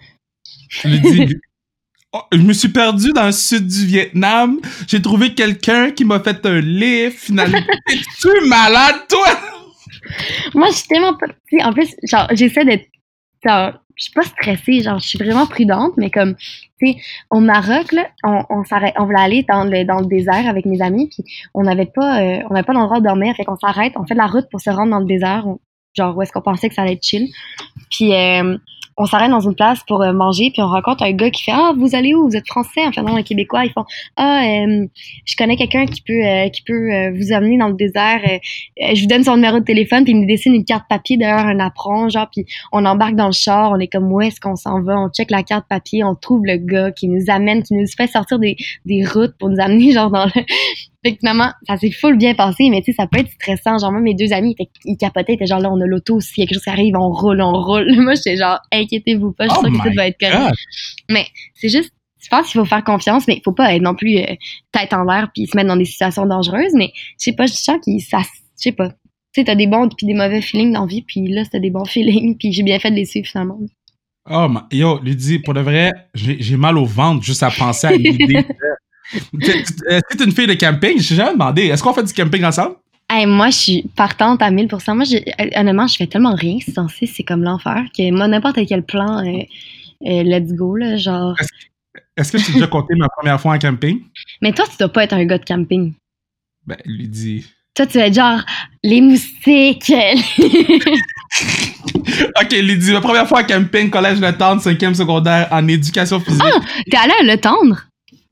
Dis, 0.84 1.34
oh, 2.12 2.22
je 2.32 2.38
me 2.38 2.52
suis 2.52 2.68
perdu 2.68 3.12
dans 3.12 3.26
le 3.26 3.32
sud 3.32 3.66
du 3.66 3.86
Vietnam. 3.86 4.60
J'ai 4.86 5.00
trouvé 5.00 5.34
quelqu'un 5.34 5.90
qui 5.90 6.04
m'a 6.04 6.20
fait 6.20 6.44
un 6.44 6.60
lift. 6.60 7.18
Finalement, 7.18 7.58
es-tu 7.88 8.48
malade, 8.48 8.96
toi? 9.08 9.28
Moi, 10.54 10.68
je 10.70 10.76
suis 10.76 10.88
tellement 10.88 11.14
pas. 11.14 11.26
En 11.62 11.72
plus, 11.72 11.94
genre, 12.04 12.28
j'essaie 12.32 12.64
d'être. 12.64 12.86
Genre, 13.44 13.72
je 13.96 14.04
suis 14.04 14.12
pas 14.12 14.22
stressée, 14.22 14.82
genre, 14.82 14.98
je 14.98 15.08
suis 15.08 15.18
vraiment 15.18 15.46
prudente, 15.46 15.94
mais 15.96 16.10
comme, 16.10 16.34
sais, 16.80 16.96
au 17.30 17.40
Maroc, 17.40 17.92
là, 17.92 18.06
on, 18.24 18.42
on 18.50 18.62
on 18.98 19.04
voulait 19.04 19.20
aller 19.20 19.42
dans 19.42 19.64
le, 19.64 20.06
désert 20.06 20.48
avec 20.48 20.66
mes 20.66 20.82
amis, 20.82 21.08
puis 21.08 21.24
on 21.54 21.62
n'avait 21.62 21.86
pas, 21.86 22.20
euh, 22.20 22.40
on 22.48 22.54
n'avait 22.54 22.66
pas 22.66 22.74
d'endroit 22.74 22.98
où 22.98 23.00
dormir, 23.00 23.34
fait 23.36 23.44
qu'on 23.44 23.56
s'arrête, 23.56 23.94
on 23.96 24.06
fait 24.06 24.14
de 24.14 24.20
la 24.20 24.26
route 24.26 24.48
pour 24.50 24.60
se 24.60 24.70
rendre 24.70 24.90
dans 24.90 24.98
le 25.00 25.06
désert, 25.06 25.46
genre, 25.94 26.16
où 26.16 26.22
est-ce 26.22 26.32
qu'on 26.32 26.42
pensait 26.42 26.68
que 26.68 26.74
ça 26.74 26.82
allait 26.82 26.94
être 26.94 27.04
chill. 27.04 27.28
Puis, 27.90 28.14
euh, 28.14 28.56
on 28.96 29.04
s'arrête 29.04 29.30
dans 29.30 29.40
une 29.40 29.54
place 29.54 29.80
pour 29.86 30.02
euh, 30.02 30.12
manger, 30.12 30.50
puis 30.50 30.62
on 30.62 30.68
rencontre 30.68 31.02
un 31.02 31.12
gars 31.12 31.30
qui 31.30 31.44
fait 31.44 31.52
Ah, 31.54 31.72
vous 31.76 31.94
allez 31.94 32.14
où? 32.14 32.28
Vous 32.28 32.36
êtes 32.36 32.46
français? 32.46 32.80
Enfin, 32.86 33.02
non, 33.02 33.16
un 33.16 33.22
québécois. 33.22 33.64
Ils 33.64 33.72
font 33.72 33.84
Ah, 34.16 34.42
euh, 34.44 34.86
je 35.24 35.36
connais 35.36 35.56
quelqu'un 35.56 35.86
qui 35.86 36.00
peut 36.00 36.24
euh, 36.24 36.48
qui 36.48 36.62
peut 36.62 37.10
vous 37.10 37.32
amener 37.32 37.58
dans 37.58 37.68
le 37.68 37.74
désert. 37.74 38.20
je 38.78 39.00
vous 39.00 39.06
donne 39.06 39.24
son 39.24 39.36
numéro 39.36 39.58
de 39.58 39.64
téléphone, 39.64 40.04
puis 40.04 40.12
il 40.12 40.20
nous 40.20 40.26
dessine 40.26 40.54
une 40.54 40.64
carte 40.64 40.84
papier 40.88 41.16
derrière 41.16 41.46
un 41.46 41.60
apron, 41.60 42.08
genre, 42.08 42.28
puis 42.32 42.46
on 42.72 42.84
embarque 42.84 43.16
dans 43.16 43.26
le 43.26 43.32
char. 43.32 43.72
On 43.72 43.78
est 43.78 43.88
comme 43.88 44.10
Où 44.10 44.20
est-ce 44.20 44.40
qu'on 44.40 44.56
s'en 44.56 44.82
va? 44.82 44.94
On 44.98 45.10
check 45.10 45.30
la 45.30 45.42
carte 45.42 45.66
papier, 45.68 46.02
on 46.02 46.14
trouve 46.14 46.44
le 46.44 46.56
gars 46.56 46.90
qui 46.90 47.08
nous 47.08 47.24
amène, 47.28 47.62
qui 47.62 47.74
nous 47.74 47.86
fait 47.86 48.06
sortir 48.06 48.38
des, 48.38 48.56
des 48.86 49.04
routes 49.04 49.36
pour 49.38 49.50
nous 49.50 49.60
amener, 49.60 49.92
genre, 49.92 50.10
dans 50.10 50.24
le, 50.26 50.42
fait 51.10 51.16
finalement, 51.18 51.50
ça 51.66 51.76
s'est 51.76 51.90
full 51.90 52.16
bien 52.16 52.34
passé, 52.34 52.68
mais 52.70 52.80
tu 52.82 52.92
sais, 52.92 52.96
ça 52.96 53.06
peut 53.06 53.18
être 53.18 53.30
stressant. 53.30 53.78
Genre, 53.78 53.92
moi, 53.92 54.00
mes 54.00 54.14
deux 54.14 54.32
amis, 54.32 54.54
ils, 54.84 54.96
capotaient, 54.96 55.34
étaient 55.34 55.46
genre 55.46 55.60
là, 55.60 55.70
on 55.70 55.80
a 55.80 55.86
l'auto, 55.86 56.20
s'il 56.20 56.42
y 56.42 56.44
a 56.44 56.46
quelque 56.46 56.56
chose 56.56 56.64
qui 56.64 56.70
arrive, 56.70 56.94
on 56.96 57.10
roule, 57.10 57.40
on 57.40 57.52
roule. 57.52 57.94
moi, 58.00 58.14
j'étais 58.14 58.36
genre, 58.36 58.58
inquiétez-vous 58.72 59.32
pas, 59.32 59.44
je 59.44 59.50
suis 59.50 59.58
oh 59.60 59.68
sûre 59.68 59.82
que 59.82 59.88
tout 59.88 59.94
va 59.96 60.06
être 60.08 60.18
correct. 60.18 60.54
Mais 61.10 61.26
c'est 61.54 61.68
juste, 61.68 61.92
je 62.22 62.28
pense 62.28 62.50
qu'il 62.50 62.60
faut 62.60 62.66
faire 62.66 62.84
confiance, 62.84 63.26
mais 63.28 63.36
il 63.36 63.42
faut 63.44 63.52
pas 63.52 63.74
être 63.74 63.82
non 63.82 63.94
plus 63.94 64.18
euh, 64.18 64.34
tête 64.72 64.92
en 64.92 65.04
l'air 65.04 65.30
puis 65.34 65.46
se 65.46 65.56
mettre 65.56 65.68
dans 65.68 65.76
des 65.76 65.84
situations 65.84 66.26
dangereuses. 66.26 66.74
Mais 66.74 66.90
je 66.94 67.24
sais 67.24 67.32
pas, 67.32 67.46
je 67.46 67.52
sens 67.52 67.78
qu'il, 67.82 68.00
ça, 68.00 68.20
je 68.20 68.28
sais 68.56 68.72
pas. 68.72 68.88
Tu 68.88 69.42
sais, 69.42 69.44
t'as 69.44 69.54
des 69.54 69.66
bons 69.66 69.88
puis 69.88 70.06
des 70.06 70.14
mauvais 70.14 70.40
feelings 70.40 70.72
dans 70.72 70.82
la 70.82 70.86
vie, 70.86 71.02
puis 71.02 71.28
là, 71.28 71.44
c'était 71.44 71.60
des 71.60 71.70
bons 71.70 71.84
feelings, 71.88 72.36
puis 72.36 72.52
j'ai 72.52 72.62
bien 72.62 72.78
fait 72.78 72.90
de 72.90 72.96
les 72.96 73.04
suivre 73.04 73.26
finalement. 73.26 73.58
Oh, 74.28 74.48
yo, 74.72 74.98
Lydie, 75.04 75.38
pour 75.38 75.54
de 75.54 75.60
vrai, 75.60 75.92
j'ai 76.14 76.56
mal 76.56 76.76
au 76.78 76.84
ventre 76.84 77.22
juste 77.22 77.44
à 77.44 77.50
penser 77.50 77.86
à 77.86 77.92
l'idée 77.92 78.44
est-ce 79.12 80.16
que 80.16 80.24
une 80.24 80.32
fille 80.32 80.46
de 80.46 80.54
camping? 80.54 81.00
Je 81.00 81.14
jamais 81.14 81.32
demandé. 81.32 81.66
Est-ce 81.66 81.82
qu'on 81.82 81.92
fait 81.92 82.02
du 82.02 82.12
camping 82.12 82.44
ensemble? 82.44 82.76
moi, 83.26 83.50
je 83.50 83.56
suis 83.56 83.82
partante 83.94 84.42
à 84.42 84.50
1000%. 84.50 84.94
Moi, 84.94 85.04
honnêtement, 85.56 85.86
je 85.86 85.96
fais 85.96 86.06
tellement 86.06 86.34
rien 86.34 86.58
c'est 86.60 87.06
c'est 87.06 87.22
comme 87.22 87.42
l'enfer 87.42 87.84
que 87.96 88.10
moi, 88.10 88.26
n'importe 88.28 88.58
quel 88.68 88.82
plan, 88.82 89.24
euh, 89.24 89.42
euh, 90.06 90.22
let's 90.22 90.52
go, 90.52 90.76
là, 90.76 90.96
genre. 90.96 91.36
Est-ce 92.16 92.32
que 92.32 92.38
tu 92.38 92.50
as 92.50 92.54
déjà 92.54 92.66
compté 92.66 92.94
ma 92.96 93.08
première 93.08 93.40
fois 93.40 93.54
en 93.54 93.58
camping? 93.58 94.02
Mais 94.42 94.52
toi, 94.52 94.64
tu 94.70 94.76
dois 94.78 94.88
pas 94.88 95.04
être 95.04 95.12
un 95.12 95.24
gars 95.24 95.38
de 95.38 95.44
camping. 95.44 95.94
Ben, 96.66 96.76
lui 96.84 97.08
dit. 97.08 97.46
Toi, 97.74 97.86
tu 97.86 97.98
es 97.98 98.12
genre 98.12 98.40
les 98.82 99.00
moustiques. 99.02 99.92
ok, 102.40 102.50
Lydie, 102.52 102.92
ma 102.92 103.00
première 103.02 103.28
fois 103.28 103.42
en 103.42 103.44
camping, 103.44 103.90
collège 103.90 104.18
Le 104.18 104.32
Tendre, 104.32 104.62
cinquième 104.62 104.94
secondaire, 104.94 105.48
en 105.50 105.68
éducation 105.68 106.18
physique. 106.20 106.42
Ah, 106.42 106.60
t'es 106.90 106.96
allé 106.96 107.12
à 107.20 107.22
Le 107.22 107.36
Tendre? 107.38 107.82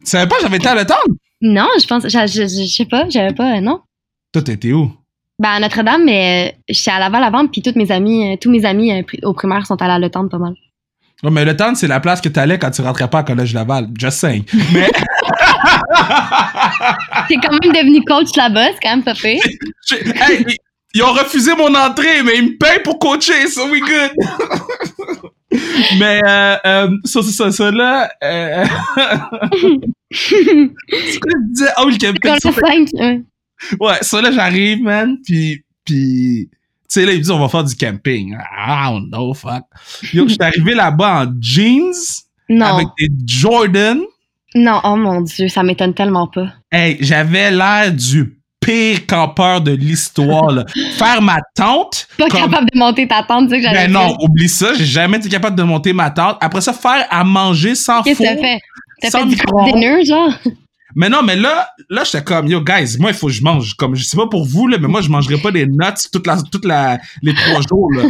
Tu 0.05 0.11
savais 0.11 0.29
pas 0.29 0.37
j'avais 0.43 0.57
été 0.57 0.69
à 0.69 0.75
l'automne? 0.75 1.17
Non, 1.41 1.69
je 1.81 1.87
pense, 1.87 2.03
je, 2.05 2.09
je, 2.09 2.67
sais 2.67 2.85
pas, 2.85 3.09
j'avais 3.09 3.35
pas, 3.35 3.57
euh, 3.57 3.61
non. 3.61 3.81
Toi, 4.33 4.43
t'étais 4.43 4.73
où? 4.73 4.93
Ben, 5.39 5.51
à 5.51 5.61
Notre-Dame, 5.61 6.05
mais 6.05 6.49
euh, 6.49 6.53
j'étais 6.69 6.91
à 6.91 6.99
Laval 6.99 7.25
avant, 7.25 7.47
puis 7.47 7.63
toutes 7.63 7.77
mes 7.77 7.91
amis, 7.91 8.33
euh, 8.33 8.37
tous 8.41 8.51
mes 8.51 8.65
amis 8.65 9.05
au 9.23 9.33
primaire 9.33 9.67
sont 9.67 9.81
allés 9.83 9.93
à 9.93 9.99
Le 9.99 10.09
pas 10.09 10.23
mal. 10.39 10.55
Ouais, 11.23 11.31
mais 11.31 11.45
Le 11.45 11.57
c'est 11.75 11.87
la 11.87 12.01
place 12.01 12.21
que 12.21 12.29
t'allais 12.29 12.59
quand 12.59 12.71
tu 12.71 12.83
rentrais 12.83 13.09
pas 13.09 13.21
à 13.21 13.23
Collège 13.23 13.55
Laval. 13.55 13.89
Just 13.99 14.19
saying. 14.19 14.45
Mais. 14.73 14.91
T'es 17.29 17.37
quand 17.37 17.53
même 17.53 17.73
devenu 17.73 18.05
coach 18.05 18.37
là-bas, 18.37 18.73
c'est 18.73 18.81
quand 18.83 18.91
même 18.91 19.05
pas 19.05 19.15
fait. 19.15 19.35
hey, 19.91 20.45
ils 20.95 21.03
ont 21.03 21.13
refusé 21.13 21.55
mon 21.55 21.75
entrée, 21.75 22.23
mais 22.23 22.39
ils 22.39 22.45
me 22.45 22.59
payent 22.59 22.83
pour 22.83 22.99
coacher, 22.99 23.47
so 23.49 23.71
we 23.71 23.81
good. 23.81 24.13
mais 25.99 26.21
euh, 26.27 26.57
euh, 26.67 26.89
ça, 27.05 27.23
ça, 27.23 27.53
ça, 27.53 27.71
là. 27.71 28.11
Euh... 28.23 28.65
c'est 30.11 31.21
quoi 31.21 31.33
je 31.33 31.53
disais? 31.53 31.71
Oh, 31.79 31.89
le 31.89 31.99
camping. 31.99 33.25
ouais. 33.81 33.99
ça 34.01 34.21
là, 34.21 34.33
j'arrive, 34.33 34.83
man, 34.83 35.17
puis 35.25 35.65
puis 35.85 36.49
tu 36.51 36.59
sais 36.89 37.07
là, 37.07 37.13
ils 37.13 37.21
disent 37.21 37.31
on 37.31 37.39
va 37.39 37.49
faire 37.49 37.65
du 37.65 37.77
camping. 37.77 38.35
I 38.35 38.91
don't 38.91 39.09
know, 39.09 39.35
fuck. 39.35 39.65
Yo, 40.13 40.25
je 40.27 40.35
suis 40.35 40.39
arrivé 40.43 40.75
là-bas 40.75 41.25
en 41.25 41.33
jeans, 41.41 41.93
non. 42.49 42.67
avec 42.67 42.89
des 42.99 43.09
Jordan. 43.27 44.01
Non, 44.55 44.81
oh 44.85 44.97
mon 44.97 45.21
dieu, 45.21 45.49
ça 45.49 45.63
m'étonne 45.63 45.95
tellement 45.95 46.29
pas. 46.29 46.53
Hey, 46.71 46.97
j'avais 47.01 47.51
l'air 47.51 47.93
du 47.93 48.39
pire 48.65 49.07
campeur 49.07 49.61
de 49.61 49.73
l'histoire. 49.73 50.65
Faire 50.97 51.23
ma 51.23 51.39
tente. 51.55 52.09
Pas 52.19 52.29
capable 52.29 52.69
de 52.73 52.79
monter 52.79 53.07
ta 53.07 53.23
tente, 53.23 53.51
c'est 53.51 53.57
que 53.57 53.63
j'avais 53.63 53.87
Ben 53.87 53.93
non, 53.93 54.17
oublie 54.21 54.49
ça. 54.49 54.75
J'ai 54.75 54.85
jamais 54.85 55.19
été 55.19 55.29
capable 55.29 55.57
de 55.57 55.63
monter 55.63 55.93
ma 55.93 56.11
tente. 56.11 56.37
Après 56.41 56.61
ça, 56.61 56.73
faire 56.73 57.07
à 57.11 57.25
manger 57.25 57.75
sans 57.75 58.03
Qu'est-ce 58.03 58.19
que 58.19 58.25
t'as 58.25 58.37
fait? 58.37 58.61
T'as 59.01 59.11
fait 59.11 59.27
du 59.27 59.37
dinner, 59.37 60.05
genre? 60.05 60.33
Mais 60.97 61.09
non, 61.09 61.23
mais 61.23 61.35
là, 61.35 61.69
là, 61.91 62.05
j'étais 62.05 62.23
comme, 62.23 62.47
yo, 62.47 62.61
guys, 62.61 62.97
moi, 63.01 63.11
il 63.11 63.17
faut 63.17 63.27
que 63.27 63.33
je 63.33 63.43
mange. 63.43 63.75
Comme, 63.75 63.97
je 63.97 64.05
sais 64.05 64.17
pas 64.17 64.29
pour 64.29 64.45
vous, 64.45 64.69
là, 64.69 64.79
mais 64.79 64.87
moi, 64.87 65.01
je 65.01 65.09
mangerai 65.09 65.39
pas 65.39 65.51
des 65.51 65.67
nuts 65.67 65.79
toute 66.13 66.27
la, 66.27 66.41
toute 66.41 66.65
la, 66.65 67.01
les 67.21 67.35
trois 67.35 67.61
jours, 67.69 67.91
là. 67.93 68.05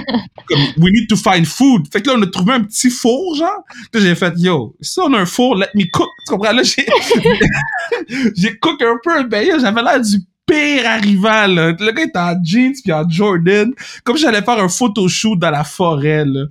Comme, 0.47 0.61
we 0.77 0.93
need 0.93 1.09
to 1.09 1.17
find 1.17 1.47
food. 1.47 1.87
Fait 1.91 2.03
que 2.03 2.11
là, 2.11 2.17
on 2.19 2.23
a 2.23 2.27
trouvé 2.27 2.53
un 2.53 2.61
petit 2.61 2.91
four, 2.91 3.37
genre. 3.37 3.65
Là, 3.93 4.01
j'ai 4.01 4.15
fait, 4.15 4.35
yo, 4.37 4.77
si 4.83 5.01
on 5.01 5.13
a 5.15 5.21
un 5.21 5.27
four, 5.27 5.57
let 5.57 5.69
me 5.75 5.85
cook. 5.91 6.11
Tu 6.27 6.33
comprends? 6.33 6.53
Là, 6.53 6.63
j'ai, 6.63 6.87
j'ai 8.37 8.59
cook 8.59 8.83
un 8.83 8.97
peu. 9.03 9.25
Ben, 9.25 9.47
yo, 9.47 9.59
j'avais 9.59 9.83
l'air 9.83 10.01
du 10.01 10.19
pire 10.47 10.87
arrivant, 10.87 11.47
là. 11.47 11.73
Le 11.79 11.93
gars 11.93 12.03
était 12.03 12.19
en 12.19 12.35
jeans 12.43 12.75
puis 12.83 12.93
en 12.93 13.09
Jordan. 13.09 13.73
Comme 14.05 14.17
j'allais 14.17 14.43
faire 14.43 14.59
un 14.59 14.69
photoshoot 14.69 15.39
dans 15.39 15.51
la 15.51 15.65
forêt, 15.65 16.25
là. 16.25 16.45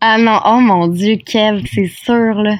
Ah 0.00 0.18
non, 0.18 0.40
oh 0.44 0.60
mon 0.60 0.88
dieu, 0.88 1.16
Kev, 1.24 1.62
c'est 1.72 1.86
sûr, 1.86 2.34
là. 2.34 2.56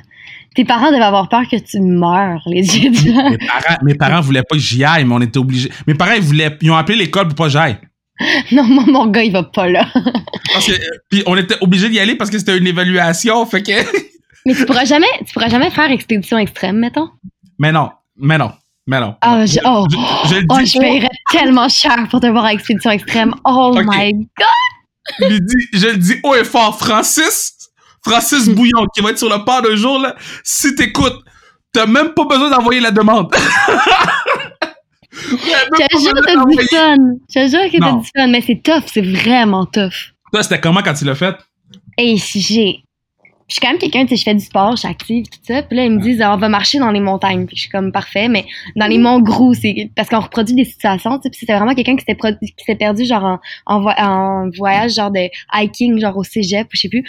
Tes 0.55 0.65
parents 0.65 0.91
devaient 0.91 1.03
avoir 1.03 1.29
peur 1.29 1.43
que 1.51 1.57
tu 1.57 1.81
meurs, 1.81 2.41
les 2.47 2.63
yeux 2.79 2.91
mes, 2.91 3.37
parents, 3.37 3.77
mes 3.83 3.95
parents 3.95 4.21
voulaient 4.23 4.43
pas 4.43 4.57
que 4.57 4.63
j'y 4.63 4.83
aille, 4.85 5.05
mais 5.05 5.15
on 5.15 5.21
était 5.21 5.39
obligés. 5.39 5.71
Mes 5.87 5.95
parents, 5.95 6.15
ils 6.15 6.23
voulaient, 6.23 6.57
ils 6.63 6.71
ont 6.71 6.77
appelé 6.77 6.97
l'école 6.97 7.29
pour 7.29 7.35
pas 7.35 7.45
que 7.45 7.51
j'aille. 7.51 7.77
Non, 8.53 8.65
moi, 8.65 8.85
mon 8.87 9.07
gars, 9.09 9.23
il 9.23 9.33
va 9.33 9.43
pas 9.43 9.69
là. 9.69 9.87
parce 10.55 10.67
que, 10.67 10.73
puis 11.11 11.23
on 11.27 11.37
était 11.37 11.57
obligés 11.61 11.91
d'y 11.91 12.01
aller 12.01 12.15
parce 12.15 12.31
que 12.31 12.39
c'était 12.39 12.57
une 12.57 12.67
évaluation, 12.67 13.45
fait 13.45 13.63
que. 13.63 13.73
mais 14.47 14.55
tu 14.55 14.65
pourras 14.65 14.87
jamais, 14.87 15.07
tu 15.27 15.35
pourras 15.35 15.49
jamais 15.49 15.71
faire 15.71 15.91
expédition 15.91 16.39
extrême, 16.39 16.79
mettons. 16.79 17.11
Mais 17.59 17.73
non, 17.73 17.91
mais 18.17 18.39
non. 18.39 18.53
Mais 18.87 19.01
non. 19.01 19.17
Oh, 19.27 19.45
je, 19.45 19.59
oh, 19.65 19.87
je, 19.91 20.37
oh, 20.49 20.59
je 20.65 20.79
paierais 20.79 21.09
tellement 21.31 21.69
cher 21.69 22.07
pour 22.11 22.21
te 22.21 22.27
voir 22.27 22.45
à 22.45 22.53
Expédition 22.53 22.91
Extrême. 22.93 23.35
Oh 23.45 23.75
my 23.75 24.13
God! 24.13 25.19
Je, 25.19 25.39
dis, 25.39 25.69
je 25.73 25.87
le 25.89 25.97
dis 25.97 26.21
haut 26.23 26.35
et 26.35 26.45
fort. 26.45 26.79
Francis, 26.79 27.71
Francis 28.05 28.49
Bouillon, 28.49 28.87
qui 28.95 29.01
va 29.03 29.11
être 29.11 29.19
sur 29.19 29.29
le 29.29 29.45
pas 29.45 29.61
un 29.69 29.75
jour, 29.75 29.99
là, 29.99 30.15
si 30.45 30.75
t'écoutes, 30.77 31.21
t'as 31.73 31.87
même 31.87 32.15
pas 32.15 32.25
besoin 32.25 32.51
d'envoyer 32.51 32.81
la 32.81 32.91
demande. 32.93 33.35
Je 35.13 35.29
te 35.29 35.99
jure 36.01 36.13
que 36.13 36.25
t'as 36.25 36.45
du 36.45 36.69
fun. 36.69 36.97
Je 37.29 37.35
te 37.35 37.49
jure 37.49 37.71
que 37.73 37.79
t'as 37.79 37.93
du 37.93 38.07
fun, 38.15 38.27
mais 38.29 38.43
c'est 38.43 38.63
tough, 38.63 38.85
c'est 38.93 39.03
vraiment 39.03 39.65
tough. 39.67 40.13
Toi, 40.33 40.43
c'était 40.43 40.61
comment 40.61 40.83
quand 40.83 40.95
tu 40.95 41.05
l'as 41.05 41.15
fait? 41.15 41.37
Et 41.99 42.19
si 42.19 42.41
j'ai 42.41 42.85
je 43.49 43.55
suis 43.55 43.61
quand 43.61 43.69
même 43.69 43.79
quelqu'un, 43.79 44.03
tu 44.03 44.09
sais, 44.09 44.17
je 44.17 44.25
fais 44.25 44.35
du 44.35 44.45
sport, 44.45 44.73
je 44.73 44.81
suis 44.81 44.89
active, 44.89 45.25
tout 45.27 45.39
ça. 45.43 45.63
Puis 45.63 45.77
là, 45.77 45.85
ils 45.85 45.93
me 45.93 46.01
disent, 46.01 46.21
on 46.21 46.37
va 46.37 46.49
marcher 46.49 46.79
dans 46.79 46.91
les 46.91 46.99
montagnes. 46.99 47.47
Puis 47.47 47.57
je 47.57 47.63
suis 47.63 47.71
comme, 47.71 47.93
parfait. 47.93 48.29
Mais 48.29 48.45
dans 48.75 48.87
les 48.87 48.99
monts 48.99 49.21
gros, 49.21 49.55
c'est 49.55 49.91
parce 49.95 50.09
qu'on 50.09 50.21
reproduit 50.21 50.57
des 50.57 50.65
situations, 50.65 51.17
tu 51.19 51.23
sais. 51.23 51.31
Puis 51.31 51.39
c'était 51.41 51.55
vraiment 51.55 51.75
quelqu'un 51.75 51.95
qui 51.97 52.05
s'était 52.07 52.17
qui 52.41 52.65
s'est 52.65 52.75
perdu, 52.75 53.05
genre, 53.05 53.39
en, 53.67 53.85
en, 53.85 54.51
voyage, 54.57 54.95
genre 54.95 55.13
de 55.13 55.29
hiking, 55.55 56.01
genre 56.01 56.17
au 56.17 56.25
cégep, 56.25 56.67
ou 56.67 56.71
je 56.73 56.81
sais 56.81 56.89
plus. 56.89 57.05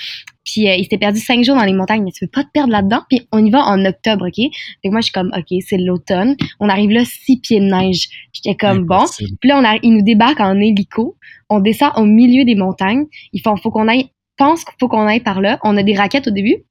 Puis 0.45 0.69
euh, 0.69 0.75
il 0.75 0.83
s'était 0.83 0.99
perdu 0.99 1.19
cinq 1.19 1.43
jours 1.43 1.55
dans 1.55 1.63
les 1.63 1.73
montagnes. 1.73 2.03
Mais 2.03 2.11
tu 2.11 2.25
peux 2.25 2.31
pas 2.31 2.43
te 2.43 2.51
perdre 2.53 2.71
là-dedans? 2.71 3.01
Puis 3.09 3.27
on 3.31 3.43
y 3.43 3.49
va 3.49 3.65
en 3.65 3.83
octobre, 3.85 4.27
OK? 4.27 4.35
Fait 4.35 4.89
moi, 4.89 5.01
je 5.01 5.05
suis 5.05 5.13
comme, 5.13 5.31
OK, 5.35 5.57
c'est 5.67 5.77
l'automne. 5.77 6.35
On 6.59 6.69
arrive 6.69 6.91
là, 6.91 7.03
six 7.03 7.39
pieds 7.39 7.59
de 7.59 7.65
neige. 7.65 8.09
J'étais 8.31 8.55
comme, 8.55 8.85
bon. 8.85 9.05
Puis 9.17 9.49
là, 9.49 9.57
on 9.57 9.65
a, 9.65 9.77
ils 9.81 9.91
nous 9.91 10.03
débarquent 10.03 10.41
en 10.41 10.59
hélico. 10.59 11.17
On 11.49 11.61
descend 11.61 11.91
au 11.95 12.05
milieu 12.05 12.45
des 12.45 12.55
montagnes. 12.55 13.05
Ils 13.33 13.41
font, 13.41 13.57
faut 13.57 13.71
qu'on 13.71 13.87
aille 13.87 14.11
pense 14.37 14.63
qu'il 14.63 14.75
faut 14.79 14.87
qu'on 14.87 15.07
aille 15.07 15.21
par 15.21 15.41
là. 15.41 15.59
On 15.63 15.75
a 15.77 15.83
des 15.83 15.95
raquettes 15.95 16.27
au 16.27 16.31
début. 16.31 16.63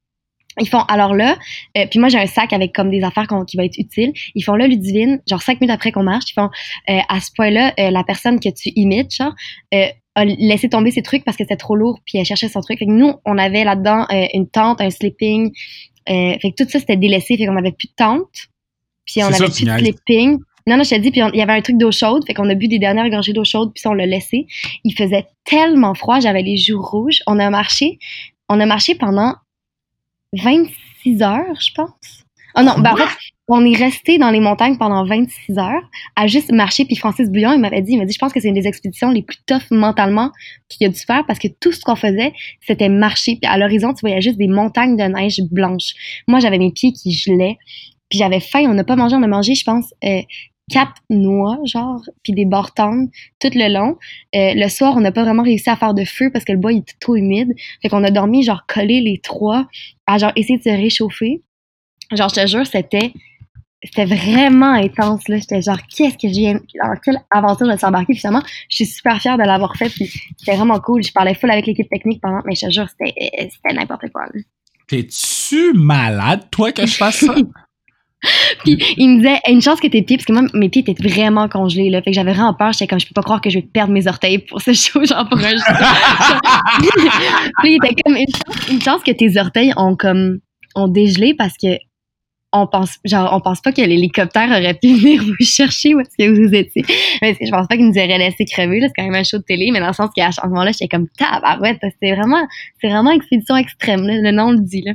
Ils 0.59 0.67
font 0.67 0.81
alors 0.87 1.13
là, 1.13 1.37
euh, 1.77 1.85
puis 1.89 1.99
moi 1.99 2.09
j'ai 2.09 2.17
un 2.17 2.25
sac 2.25 2.51
avec 2.51 2.73
comme 2.73 2.89
des 2.89 3.03
affaires 3.03 3.27
qui 3.47 3.57
va 3.57 3.65
être 3.65 3.77
utile. 3.77 4.11
Ils 4.33 4.41
font 4.41 4.55
là 4.55 4.67
Ludivine, 4.67 5.21
genre 5.29 5.41
cinq 5.41 5.61
minutes 5.61 5.73
après 5.73 5.91
qu'on 5.91 6.03
marche, 6.03 6.31
ils 6.31 6.33
font 6.33 6.49
euh, 6.89 6.99
à 7.07 7.19
ce 7.19 7.29
point-là 7.35 7.73
euh, 7.79 7.91
la 7.91 8.03
personne 8.03 8.39
que 8.39 8.49
tu 8.49 8.71
imites, 8.75 9.13
genre 9.13 9.33
a 10.15 10.25
laissé 10.25 10.67
tomber 10.67 10.89
ses 10.89 11.03
trucs 11.03 11.23
parce 11.23 11.37
que 11.37 11.43
c'était 11.43 11.57
trop 11.57 11.75
lourd, 11.75 11.99
puis 12.03 12.17
elle 12.17 12.25
cherchait 12.25 12.49
son 12.49 12.61
truc. 12.61 12.79
Fait 12.79 12.87
que 12.87 12.91
nous 12.91 13.13
on 13.23 13.37
avait 13.37 13.63
là-dedans 13.63 14.07
une 14.33 14.49
tente, 14.49 14.81
un 14.81 14.89
sleeping, 14.89 15.51
fait 16.07 16.39
que 16.41 16.63
tout 16.63 16.67
ça 16.67 16.79
c'était 16.79 16.97
délaissé, 16.97 17.37
fait 17.37 17.45
qu'on 17.45 17.55
avait 17.55 17.71
plus 17.71 17.89
de 17.89 17.93
tente, 17.95 18.47
puis 19.05 19.21
on 19.23 19.27
avait 19.27 19.37
plus 19.37 19.63
de 19.63 19.77
sleeping. 19.77 20.39
Non, 20.67 20.77
non, 20.77 20.83
je 20.83 20.89
t'ai 20.89 20.99
dit, 20.99 21.11
puis 21.11 21.21
il 21.33 21.37
y 21.37 21.41
avait 21.41 21.53
un 21.53 21.61
truc 21.61 21.77
d'eau 21.77 21.91
chaude, 21.91 22.25
fait 22.25 22.33
qu'on 22.33 22.49
a 22.49 22.55
bu 22.55 22.67
des 22.67 22.77
dernières 22.77 23.09
gorgées 23.09 23.33
d'eau 23.33 23.45
chaude, 23.45 23.71
puis 23.73 23.87
on 23.87 23.93
l'a 23.93 24.05
laissé. 24.05 24.47
Il 24.83 24.93
faisait 24.93 25.25
tellement 25.45 25.93
froid, 25.93 26.19
j'avais 26.19 26.43
les 26.43 26.57
joues 26.57 26.81
rouges. 26.81 27.21
On 27.25 27.39
a 27.39 27.49
marché, 27.49 27.99
on 28.49 28.59
a 28.59 28.65
marché 28.65 28.93
pendant 28.95 29.35
26 30.33 31.21
heures, 31.21 31.59
je 31.59 31.71
pense. 31.73 32.25
Oh 32.57 32.63
non, 32.63 32.79
ben 32.79 32.93
en 32.93 32.97
fait, 32.97 33.07
on 33.47 33.63
est 33.65 33.77
resté 33.77 34.17
dans 34.17 34.31
les 34.31 34.39
montagnes 34.39 34.77
pendant 34.77 35.05
26 35.05 35.57
heures 35.57 35.83
à 36.15 36.27
juste 36.27 36.51
marcher. 36.51 36.85
Puis 36.85 36.95
Francis 36.95 37.29
Bouillon, 37.29 37.53
il 37.53 37.59
m'avait 37.59 37.81
dit, 37.81 37.93
il 37.93 37.97
m'a 37.97 38.05
dit, 38.05 38.13
je 38.13 38.19
pense 38.19 38.33
que 38.33 38.41
c'est 38.41 38.49
une 38.49 38.55
des 38.55 38.67
expéditions 38.67 39.11
les 39.11 39.21
plus 39.21 39.37
tough 39.45 39.71
mentalement 39.71 40.31
qu'il 40.67 40.85
a 40.87 40.89
dû 40.89 40.99
faire 40.99 41.23
parce 41.27 41.39
que 41.39 41.47
tout 41.61 41.71
ce 41.71 41.81
qu'on 41.81 41.95
faisait, 41.95 42.33
c'était 42.65 42.89
marcher. 42.89 43.37
Puis 43.41 43.49
à 43.49 43.57
l'horizon, 43.57 43.93
tu 43.93 44.01
voyais 44.01 44.21
juste 44.21 44.37
des 44.37 44.47
montagnes 44.47 44.97
de 44.97 45.03
neige 45.03 45.39
blanche. 45.51 45.93
Moi, 46.27 46.39
j'avais 46.39 46.57
mes 46.57 46.71
pieds 46.71 46.91
qui 46.91 47.13
gelaient. 47.13 47.57
Puis 48.09 48.19
j'avais 48.19 48.39
faim. 48.39 48.65
On 48.67 48.73
n'a 48.73 48.83
pas 48.83 48.95
mangé. 48.95 49.15
On 49.15 49.23
a 49.23 49.27
mangé, 49.27 49.53
je 49.53 49.63
pense, 49.63 49.93
euh, 50.03 50.21
quatre 50.71 51.01
noix, 51.09 51.57
genre, 51.65 52.01
puis 52.23 52.33
des 52.33 52.45
bartendes 52.45 53.09
tout 53.39 53.49
le 53.53 53.73
long. 53.73 53.97
Euh, 54.35 54.53
le 54.55 54.67
soir, 54.69 54.95
on 54.97 55.01
n'a 55.01 55.11
pas 55.11 55.23
vraiment 55.23 55.43
réussi 55.43 55.69
à 55.69 55.75
faire 55.75 55.93
de 55.93 56.03
feu 56.03 56.29
parce 56.31 56.45
que 56.45 56.51
le 56.51 56.57
bois 56.57 56.73
il 56.73 56.79
était 56.79 56.95
trop 56.99 57.15
humide. 57.15 57.53
Fait 57.81 57.89
qu'on 57.89 58.03
a 58.03 58.11
dormi, 58.11 58.43
genre, 58.43 58.65
collés 58.67 59.01
les 59.01 59.19
trois, 59.19 59.67
à 60.05 60.17
genre 60.17 60.31
essayer 60.35 60.57
de 60.57 60.63
se 60.63 60.69
réchauffer. 60.69 61.41
Genre, 62.11 62.29
je 62.29 62.41
te 62.41 62.47
jure, 62.47 62.65
c'était 62.65 63.13
c'était 63.83 64.05
vraiment 64.05 64.71
intense 64.71 65.27
là 65.27 65.37
j'étais 65.37 65.61
genre 65.61 65.77
qu'est-ce 65.87 66.17
que 66.17 66.33
j'ai 66.33 66.53
dans 66.53 66.95
quelle 67.03 67.19
aventure 67.29 67.67
de 67.67 67.77
s'embarquer 67.77 68.13
puis 68.13 68.17
finalement 68.17 68.41
je 68.69 68.75
suis 68.75 68.85
super 68.87 69.21
fière 69.21 69.37
de 69.37 69.43
l'avoir 69.43 69.75
fait 69.75 69.87
puis 69.89 70.11
c'était 70.35 70.55
vraiment 70.55 70.79
cool 70.79 71.03
je 71.03 71.11
parlais 71.11 71.35
full 71.35 71.51
avec 71.51 71.67
l'équipe 71.67 71.87
technique 71.87 72.19
pendant 72.19 72.41
mais 72.43 72.55
je 72.55 72.65
te 72.65 72.71
jure 72.71 72.87
c'était 72.89 73.13
c'était 73.51 73.75
n'importe 73.75 74.09
quoi. 74.11 74.25
T'es-tu 74.87 75.73
malade, 75.73 76.49
toi, 76.49 76.71
que 76.71 76.85
je 76.85 76.95
fasse 76.95 77.25
ça? 77.25 77.35
puis 78.63 78.77
il 78.97 79.09
me 79.09 79.17
disait 79.17 79.39
une 79.47 79.61
chance 79.61 79.79
que 79.79 79.87
tes 79.87 80.01
pieds 80.01 80.17
parce 80.17 80.25
que 80.25 80.33
moi 80.33 80.41
mes 80.53 80.69
pieds 80.69 80.83
étaient 80.85 81.07
vraiment 81.07 81.47
congelés 81.47 81.89
là. 81.89 82.01
Fait 82.01 82.11
que 82.11 82.15
j'avais 82.15 82.33
vraiment 82.33 82.53
peur 82.53 82.73
j'étais 82.73 82.87
comme 82.87 82.99
je 82.99 83.07
peux 83.07 83.13
pas 83.13 83.21
croire 83.21 83.41
que 83.41 83.49
je 83.49 83.59
vais 83.59 83.65
perdre 83.65 83.93
mes 83.93 84.07
orteils 84.07 84.39
pour 84.39 84.61
ce 84.61 84.73
show 84.73 85.03
genre 85.05 85.27
pour 85.29 85.37
puis 85.39 85.49
il 87.63 87.75
était 87.75 88.01
comme 88.03 88.15
une 88.15 88.81
chance, 88.81 89.01
une 89.05 89.13
que 89.13 89.17
tes 89.17 89.39
orteils 89.39 89.71
ont 89.77 89.95
comme 89.95 90.39
ont 90.75 90.87
dégelé 90.87 91.35
parce 91.35 91.53
que 91.61 91.77
on 92.53 92.65
pense 92.65 92.97
genre 93.05 93.29
on 93.33 93.41
pense 93.41 93.61
pas 93.61 93.71
que 93.71 93.81
l'hélicoptère 93.81 94.49
aurait 94.49 94.73
pu 94.73 94.95
venir 94.95 95.21
vous 95.23 95.35
chercher 95.41 95.93
où 95.93 95.99
est-ce 95.99 96.17
que 96.17 96.29
vous 96.29 96.55
étiez. 96.55 96.85
Mais 97.21 97.37
je 97.39 97.51
pense 97.51 97.67
pas 97.67 97.75
qu'il 97.75 97.85
nous 97.85 97.91
aurait 97.91 98.17
laissé 98.17 98.45
crever 98.45 98.79
là. 98.79 98.87
C'est 98.87 98.93
quand 98.95 99.03
même 99.03 99.19
un 99.19 99.23
show 99.23 99.37
de 99.37 99.43
télé 99.43 99.69
mais 99.71 99.79
dans 99.79 99.87
le 99.87 99.93
sens 99.93 100.09
qu'à 100.15 100.31
ce 100.31 100.41
moment-là 100.47 100.71
j'étais 100.71 100.87
comme 100.87 101.07
tabarouette 101.09 101.77
c'est 102.01 102.15
vraiment 102.15 102.47
c'est 102.81 102.89
vraiment 102.89 103.11
expédition 103.11 103.55
extrême 103.57 104.07
là, 104.07 104.15
le 104.19 104.31
nom 104.31 104.51
le 104.51 104.59
dit 104.59 104.81
là 104.81 104.93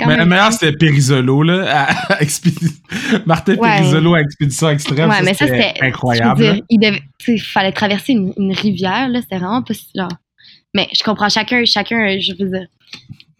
Mais 0.00 0.12
le 0.12 0.16
même. 0.18 0.28
meilleur, 0.28 0.52
c'était 0.52 0.72
Périsolo, 0.72 1.42
là. 1.42 1.86
à- 1.86 2.12
à 2.14 2.22
Expédi- 2.22 2.80
Martin 3.26 3.54
Ouais. 3.56 3.78
Périsolo 3.78 4.14
à 4.14 4.20
Expédition 4.20 4.70
Extrême. 4.70 5.10
ouais 5.10 5.22
mais 5.22 5.34
ça 5.34 5.46
c'était 5.46 5.74
incroyable. 5.80 6.40
dire, 6.40 6.62
il 6.70 6.78
devait 6.78 7.02
fallait 7.38 7.72
traverser 7.72 8.12
une, 8.12 8.32
une 8.36 8.52
rivière 8.52 9.08
là 9.08 9.20
c'était 9.22 9.38
vraiment 9.38 9.62
pas 9.62 9.74
si- 9.74 9.90
mais 10.74 10.88
je 10.96 11.02
comprends 11.02 11.28
chacun 11.28 11.64
chacun 11.64 12.16
je 12.18 12.32
veux 12.38 12.48
dire 12.50 12.66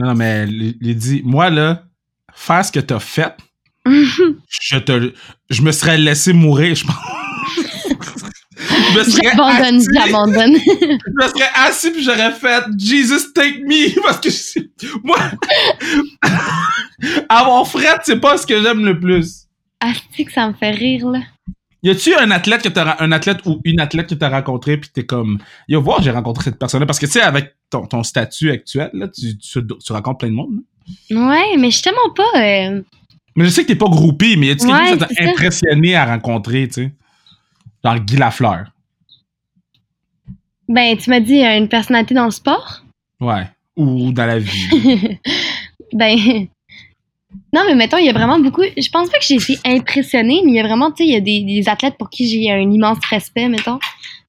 Non, 0.01 0.09
non, 0.09 0.15
mais 0.15 0.47
dit, 0.95 1.23
moi, 1.25 1.49
là, 1.51 1.85
faire 2.35 2.65
ce 2.65 2.71
que 2.73 2.81
t'as 2.81 2.99
fait, 3.01 3.35
je 3.87 4.77
te, 4.79 5.13
je 5.51 5.63
me 5.63 5.73
serais 5.73 5.97
laissé 5.99 6.33
mourir, 6.33 6.75
je 6.75 6.85
pense. 6.85 6.97
Je 8.59 8.99
me 8.99 9.05
serais 9.05 9.29
j'abandonne 9.31 9.83
j'abandonne 9.95 10.57
je 10.67 11.11
me 11.13 11.29
serais 11.29 11.51
assis 11.55 11.91
puis 11.93 12.03
j'aurais 12.03 12.33
fait 12.33 12.65
Jesus 12.79 13.33
take 13.35 13.61
me 13.65 14.01
parce 14.03 14.19
que 14.21 14.31
je- 14.31 14.87
moi 15.05 15.19
avoir 17.29 17.67
fret 17.67 17.99
c'est 18.05 18.21
pas 18.21 18.37
ce 18.37 18.47
que 18.47 18.61
j'aime 18.63 18.85
le 18.85 18.99
plus. 18.99 19.45
Asti 19.81 20.25
que 20.25 20.33
ça 20.33 20.49
me 20.49 20.55
fait 20.55 20.71
rire 20.73 21.07
là 21.09 21.21
Y 21.85 21.91
a-tu 21.91 22.15
un 22.15 22.31
athlète 22.33 22.63
que 22.63 22.69
t'as 22.69 22.97
un 22.99 23.13
athlète 23.13 23.39
ou 23.47 23.61
une 23.65 23.79
athlète 23.81 24.09
que 24.09 24.15
t'as 24.17 24.29
rencontré 24.29 24.77
puis 24.77 24.91
t'es 24.93 25.05
comme 25.07 25.39
yo 25.69 25.81
voir 25.81 26.03
j'ai 26.03 26.11
rencontré 26.11 26.45
cette 26.45 26.59
personne 26.59 26.81
là 26.81 26.87
parce 26.87 26.99
que 26.99 27.07
tu 27.07 27.13
sais 27.13 27.21
avec 27.23 27.55
ton, 27.71 27.87
ton 27.87 28.03
statut 28.03 28.51
actuel 28.51 28.91
là 28.93 29.07
tu, 29.09 29.39
tu, 29.39 29.61
tu 29.67 29.93
rencontres 29.93 30.19
plein 30.19 30.29
de 30.31 30.35
monde. 30.35 30.51
là. 31.11 31.21
ouais 31.31 31.57
mais 31.57 31.71
je 31.71 31.75
suis 31.77 31.83
tellement 31.85 32.11
pas 32.17 32.41
euh, 32.41 32.83
Mais 33.37 33.45
je 33.45 33.51
sais 33.51 33.63
que 33.63 33.69
t'es 33.69 33.77
pas 33.77 33.89
groupé 33.89 34.35
mais 34.37 34.49
y 34.49 34.51
a-tu 34.51 34.67
quelqu'un 34.67 34.97
Ouais, 34.97 35.07
qui 35.07 35.15
t'a 35.15 35.31
impressionné 35.31 35.95
à 35.95 36.05
rencontrer 36.07 36.67
tu 36.67 36.75
sais? 36.75 36.93
Genre 37.97 38.05
Guy 38.05 38.17
Lafleur. 38.17 38.67
ben 40.69 40.97
tu 40.97 41.11
m'as 41.11 41.21
dit 41.21 41.43
une 41.43 41.69
personnalité 41.69 42.15
dans 42.15 42.25
le 42.27 42.31
sport? 42.31 42.83
Ouais 43.21 43.45
ou 43.77 44.11
dans 44.13 44.27
la 44.27 44.39
vie. 44.41 45.19
ben. 45.93 46.49
Non, 47.53 47.63
mais 47.67 47.75
mettons, 47.77 47.99
il 47.99 48.07
y 48.07 48.09
a 48.09 48.13
vraiment 48.13 48.41
beaucoup. 48.41 48.63
Je 48.77 48.91
pense 48.91 49.09
pas 49.09 49.19
que 49.19 49.25
j'ai 49.25 49.37
été 49.37 49.57
impressionnée, 49.65 50.41
mais 50.45 50.51
il 50.51 50.55
y 50.57 50.61
a 50.61 50.65
vraiment, 50.65 50.91
tu 50.91 51.05
sais, 51.05 51.09
il 51.09 51.13
y 51.13 51.17
a 51.17 51.21
des, 51.21 51.43
des 51.45 51.69
athlètes 51.69 51.97
pour 51.97 52.11
qui 52.11 52.29
j'ai 52.29 52.51
un 52.51 52.59
immense 52.71 52.99
respect, 53.09 53.49
mettons. 53.49 53.79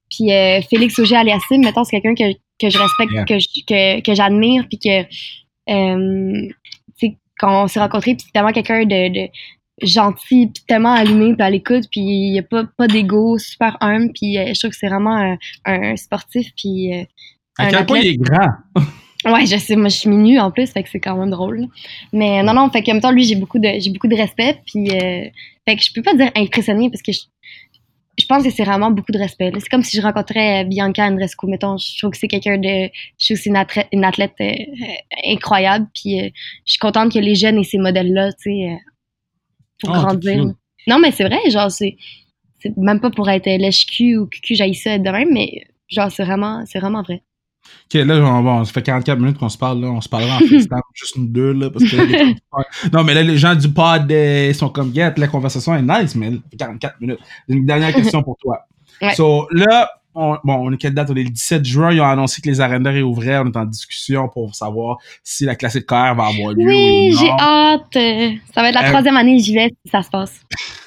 Puis 0.08 0.32
euh, 0.32 0.60
Félix 0.62 0.98
Auger-Aliassime, 1.00 1.62
mettons, 1.64 1.82
c'est 1.82 2.00
quelqu'un 2.00 2.14
que, 2.14 2.32
que 2.60 2.70
je 2.70 2.78
respecte, 2.78 3.10
Yeah. 3.12 3.24
que, 3.24 3.34
que, 3.66 4.00
que 4.02 4.14
j'admire, 4.14 4.66
puis 4.68 4.78
que. 4.78 5.00
euh, 5.70 6.48
tu 6.98 7.06
sais, 7.08 7.16
quand 7.38 7.64
on 7.64 7.66
s'est 7.66 7.80
rencontrés, 7.80 8.14
puis 8.14 8.24
c'est 8.26 8.32
tellement 8.32 8.52
quelqu'un 8.52 8.84
de, 8.84 9.08
de 9.12 9.28
gentil, 9.82 10.48
puis 10.48 10.64
tellement 10.66 10.92
allumé, 10.92 11.34
puis 11.34 11.42
à 11.42 11.50
l'écoute, 11.50 11.84
puis 11.90 12.00
il 12.00 12.34
y 12.34 12.38
a 12.38 12.42
pas, 12.42 12.64
pas 12.76 12.86
d'ego, 12.88 13.38
super 13.38 13.76
humble, 13.80 14.12
puis 14.14 14.38
euh, 14.38 14.52
je 14.54 14.58
trouve 14.58 14.70
que 14.70 14.76
c'est 14.76 14.88
vraiment 14.88 15.16
un, 15.16 15.36
un 15.66 15.96
sportif, 15.96 16.48
puis. 16.56 16.94
euh, 16.94 17.04
À 17.58 17.68
quel 17.70 17.86
point 17.86 17.98
il 18.00 18.06
est 18.08 18.16
grand? 18.16 18.50
Ouais, 19.26 19.44
je 19.44 19.58
sais, 19.58 19.76
moi 19.76 19.90
je 19.90 19.96
suis 19.96 20.08
minue 20.08 20.38
en 20.40 20.50
plus, 20.50 20.70
fait 20.72 20.82
que 20.82 20.88
c'est 20.88 20.98
quand 20.98 21.14
même 21.14 21.28
drôle. 21.28 21.66
Mais 22.10 22.42
non, 22.42 22.54
non, 22.54 22.70
fait 22.70 22.82
que 22.82 22.90
en 22.90 22.94
même 22.94 23.02
temps, 23.02 23.10
lui, 23.12 23.24
j'ai 23.24 23.34
beaucoup 23.36 23.58
de 23.58 23.68
j'ai 23.78 23.90
beaucoup 23.90 24.08
de 24.08 24.16
respect, 24.16 24.56
puis 24.64 24.88
euh, 24.92 25.24
fait 25.68 25.76
que 25.76 25.82
je 25.82 25.92
peux 25.92 26.00
pas 26.00 26.14
dire 26.14 26.30
impressionné 26.34 26.88
parce 26.88 27.02
que 27.02 27.12
je, 27.12 27.20
je 28.18 28.24
pense 28.24 28.42
que 28.44 28.48
c'est 28.50 28.64
vraiment 28.64 28.90
beaucoup 28.90 29.12
de 29.12 29.18
respect. 29.18 29.52
C'est 29.58 29.68
comme 29.68 29.82
si 29.82 29.94
je 29.98 30.02
rencontrais 30.02 30.64
Bianca 30.64 31.04
Andrescu, 31.04 31.46
mettons. 31.48 31.76
Je 31.76 31.98
trouve 31.98 32.12
que 32.12 32.16
c'est 32.16 32.28
quelqu'un 32.28 32.56
de. 32.56 32.88
Je 33.18 33.26
trouve 33.26 33.36
que 33.36 33.42
c'est 33.42 33.50
une 33.50 33.56
athlète, 33.56 33.88
une 33.92 34.04
athlète 34.06 34.32
euh, 34.40 34.54
incroyable, 35.26 35.86
puis 35.94 36.18
euh, 36.20 36.28
je 36.64 36.72
suis 36.72 36.78
contente 36.78 37.12
que 37.12 37.18
les 37.18 37.34
jeunes 37.34 37.58
aient 37.58 37.64
ces 37.64 37.76
modèles-là, 37.76 38.32
tu 38.32 38.52
sais, 38.52 38.78
pour 39.80 39.94
Ah, 39.94 40.00
grandir. 40.00 40.44
Non, 40.86 40.98
mais 40.98 41.10
c'est 41.12 41.24
vrai, 41.24 41.38
genre, 41.50 41.70
c'est. 41.70 41.96
C'est 42.62 42.76
même 42.76 43.00
pas 43.00 43.10
pour 43.10 43.28
être 43.30 43.46
lèche-cul 43.46 44.18
ou 44.18 44.26
cucu, 44.26 44.54
j'aille 44.54 44.74
ça 44.74 44.98
de 44.98 45.10
même, 45.10 45.30
mais 45.32 45.62
genre, 45.88 46.12
c'est 46.12 46.24
vraiment, 46.24 46.62
c'est 46.66 46.78
vraiment 46.78 47.00
vrai. 47.02 47.22
Ok, 47.86 47.94
là, 47.94 48.16
on, 48.16 48.42
bon, 48.42 48.64
ça 48.64 48.72
fait 48.72 48.82
44 48.82 49.18
minutes 49.18 49.38
qu'on 49.38 49.48
se 49.48 49.56
parle, 49.56 49.80
là. 49.80 49.88
On 49.88 50.00
se 50.00 50.08
parlera 50.08 50.36
en 50.36 50.38
FaceTime, 50.46 50.80
juste 50.94 51.16
nous 51.16 51.26
deux, 51.26 51.52
là. 51.52 51.70
Parce 51.70 51.84
que 51.86 51.96
là, 51.96 52.04
les 52.04 52.18
gens 52.18 52.34
non, 52.92 53.04
mais 53.04 53.14
là, 53.14 53.22
les 53.22 53.38
gens 53.38 53.54
du 53.54 53.70
pod, 53.70 54.10
euh, 54.12 54.48
ils 54.50 54.54
sont 54.54 54.68
comme, 54.68 54.92
get, 54.94 55.14
la 55.16 55.26
conversation 55.26 55.74
est 55.74 55.82
nice, 55.82 56.14
mais 56.14 56.30
là, 56.30 56.36
ça 56.36 56.50
fait 56.50 56.56
44 56.56 57.00
minutes. 57.00 57.18
Une 57.48 57.64
dernière 57.64 57.92
question 57.94 58.22
pour 58.22 58.36
toi. 58.36 58.58
Ouais. 59.02 59.14
So, 59.14 59.48
là, 59.50 59.88
on, 60.14 60.36
bon, 60.44 60.54
on 60.54 60.72
est 60.72 60.76
quelle 60.76 60.94
date? 60.94 61.10
On 61.10 61.16
est 61.16 61.22
le 61.22 61.30
17 61.30 61.64
juin. 61.64 61.92
Ils 61.92 62.00
ont 62.00 62.04
annoncé 62.06 62.40
que 62.42 62.48
les 62.48 62.60
arénas 62.60 62.90
réouvraient. 62.90 63.38
On 63.38 63.46
est 63.46 63.56
en 63.56 63.64
discussion 63.64 64.28
pour 64.28 64.54
savoir 64.54 64.98
si 65.22 65.44
la 65.44 65.54
classique 65.54 65.86
KR 65.86 66.14
va 66.16 66.26
avoir 66.26 66.52
lieu 66.52 66.66
Oui, 66.66 67.12
ou 67.14 67.18
j'ai 67.18 67.30
hâte. 67.30 68.40
Ça 68.54 68.62
va 68.62 68.68
être 68.68 68.74
la 68.74 68.84
Euh, 68.86 68.88
troisième 68.88 69.16
année, 69.16 69.38
j'y 69.38 69.54
vais 69.54 69.68
si 69.84 69.90
ça 69.90 70.02
se 70.02 70.10
passe. 70.10 70.40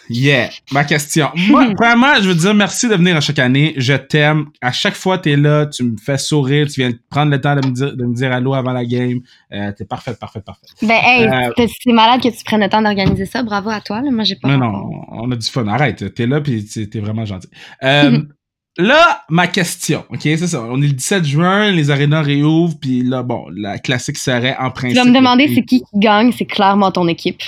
Yeah, 0.09 0.49
ma 0.73 0.83
question. 0.83 1.29
Moi, 1.47 1.67
vraiment, 1.79 2.15
je 2.21 2.27
veux 2.27 2.35
dire 2.35 2.53
merci 2.53 2.89
de 2.89 2.95
venir 2.95 3.15
à 3.15 3.21
chaque 3.21 3.39
année. 3.39 3.73
Je 3.77 3.93
t'aime. 3.93 4.47
À 4.61 4.73
chaque 4.73 4.95
fois, 4.95 5.17
t'es 5.17 5.37
là, 5.37 5.65
tu 5.67 5.83
me 5.83 5.95
fais 5.97 6.17
sourire, 6.17 6.67
tu 6.67 6.81
viens 6.81 6.91
prendre 7.09 7.31
le 7.31 7.39
temps 7.39 7.55
de 7.55 7.65
me 7.65 7.71
dire, 7.71 7.95
de 7.95 8.03
me 8.05 8.13
dire 8.13 8.31
allô 8.33 8.53
avant 8.53 8.73
la 8.73 8.83
game. 8.83 9.21
Euh, 9.53 9.71
t'es 9.71 9.85
parfait, 9.85 10.13
parfait, 10.19 10.41
parfait. 10.41 10.67
Ben, 10.81 10.99
hey, 11.01 11.25
Euh, 11.27 11.67
c'est 11.81 11.93
malade 11.93 12.21
que 12.21 12.27
tu 12.27 12.43
prennes 12.43 12.59
le 12.61 12.67
temps 12.69 12.81
d'organiser 12.81 13.25
ça. 13.25 13.43
Bravo 13.43 13.69
à 13.69 13.79
toi. 13.79 14.01
Là. 14.01 14.11
Moi, 14.11 14.25
j'ai 14.25 14.35
pas. 14.35 14.49
Non, 14.49 14.57
non, 14.57 14.91
on 15.09 15.31
a 15.31 15.35
du 15.37 15.47
fun. 15.47 15.65
Arrête, 15.67 16.13
t'es 16.13 16.27
là 16.27 16.41
puis 16.41 16.65
t'es 16.65 16.85
t'es 16.87 16.99
vraiment 16.99 17.23
gentil. 17.25 17.47
Euh, 17.83 18.21
là, 18.77 19.23
ma 19.29 19.47
question, 19.47 20.05
ok, 20.09 20.19
c'est 20.21 20.47
ça. 20.47 20.61
On 20.63 20.81
est 20.81 20.87
le 20.87 20.93
17 20.93 21.25
juin, 21.25 21.71
les 21.71 21.89
arénas 21.91 22.21
réouvrent, 22.21 22.77
puis 22.79 23.01
là, 23.03 23.23
bon, 23.23 23.45
la 23.55 23.77
classique 23.79 24.17
serait 24.17 24.55
en 24.59 24.67
Tu 24.69 24.73
principe. 24.73 24.97
vas 24.97 25.05
me 25.05 25.13
demander 25.15 25.47
c'est 25.53 25.63
qui 25.63 25.79
qui 25.81 25.99
gagne. 25.99 26.31
C'est 26.31 26.45
clairement 26.45 26.91
ton 26.91 27.07
équipe. 27.07 27.41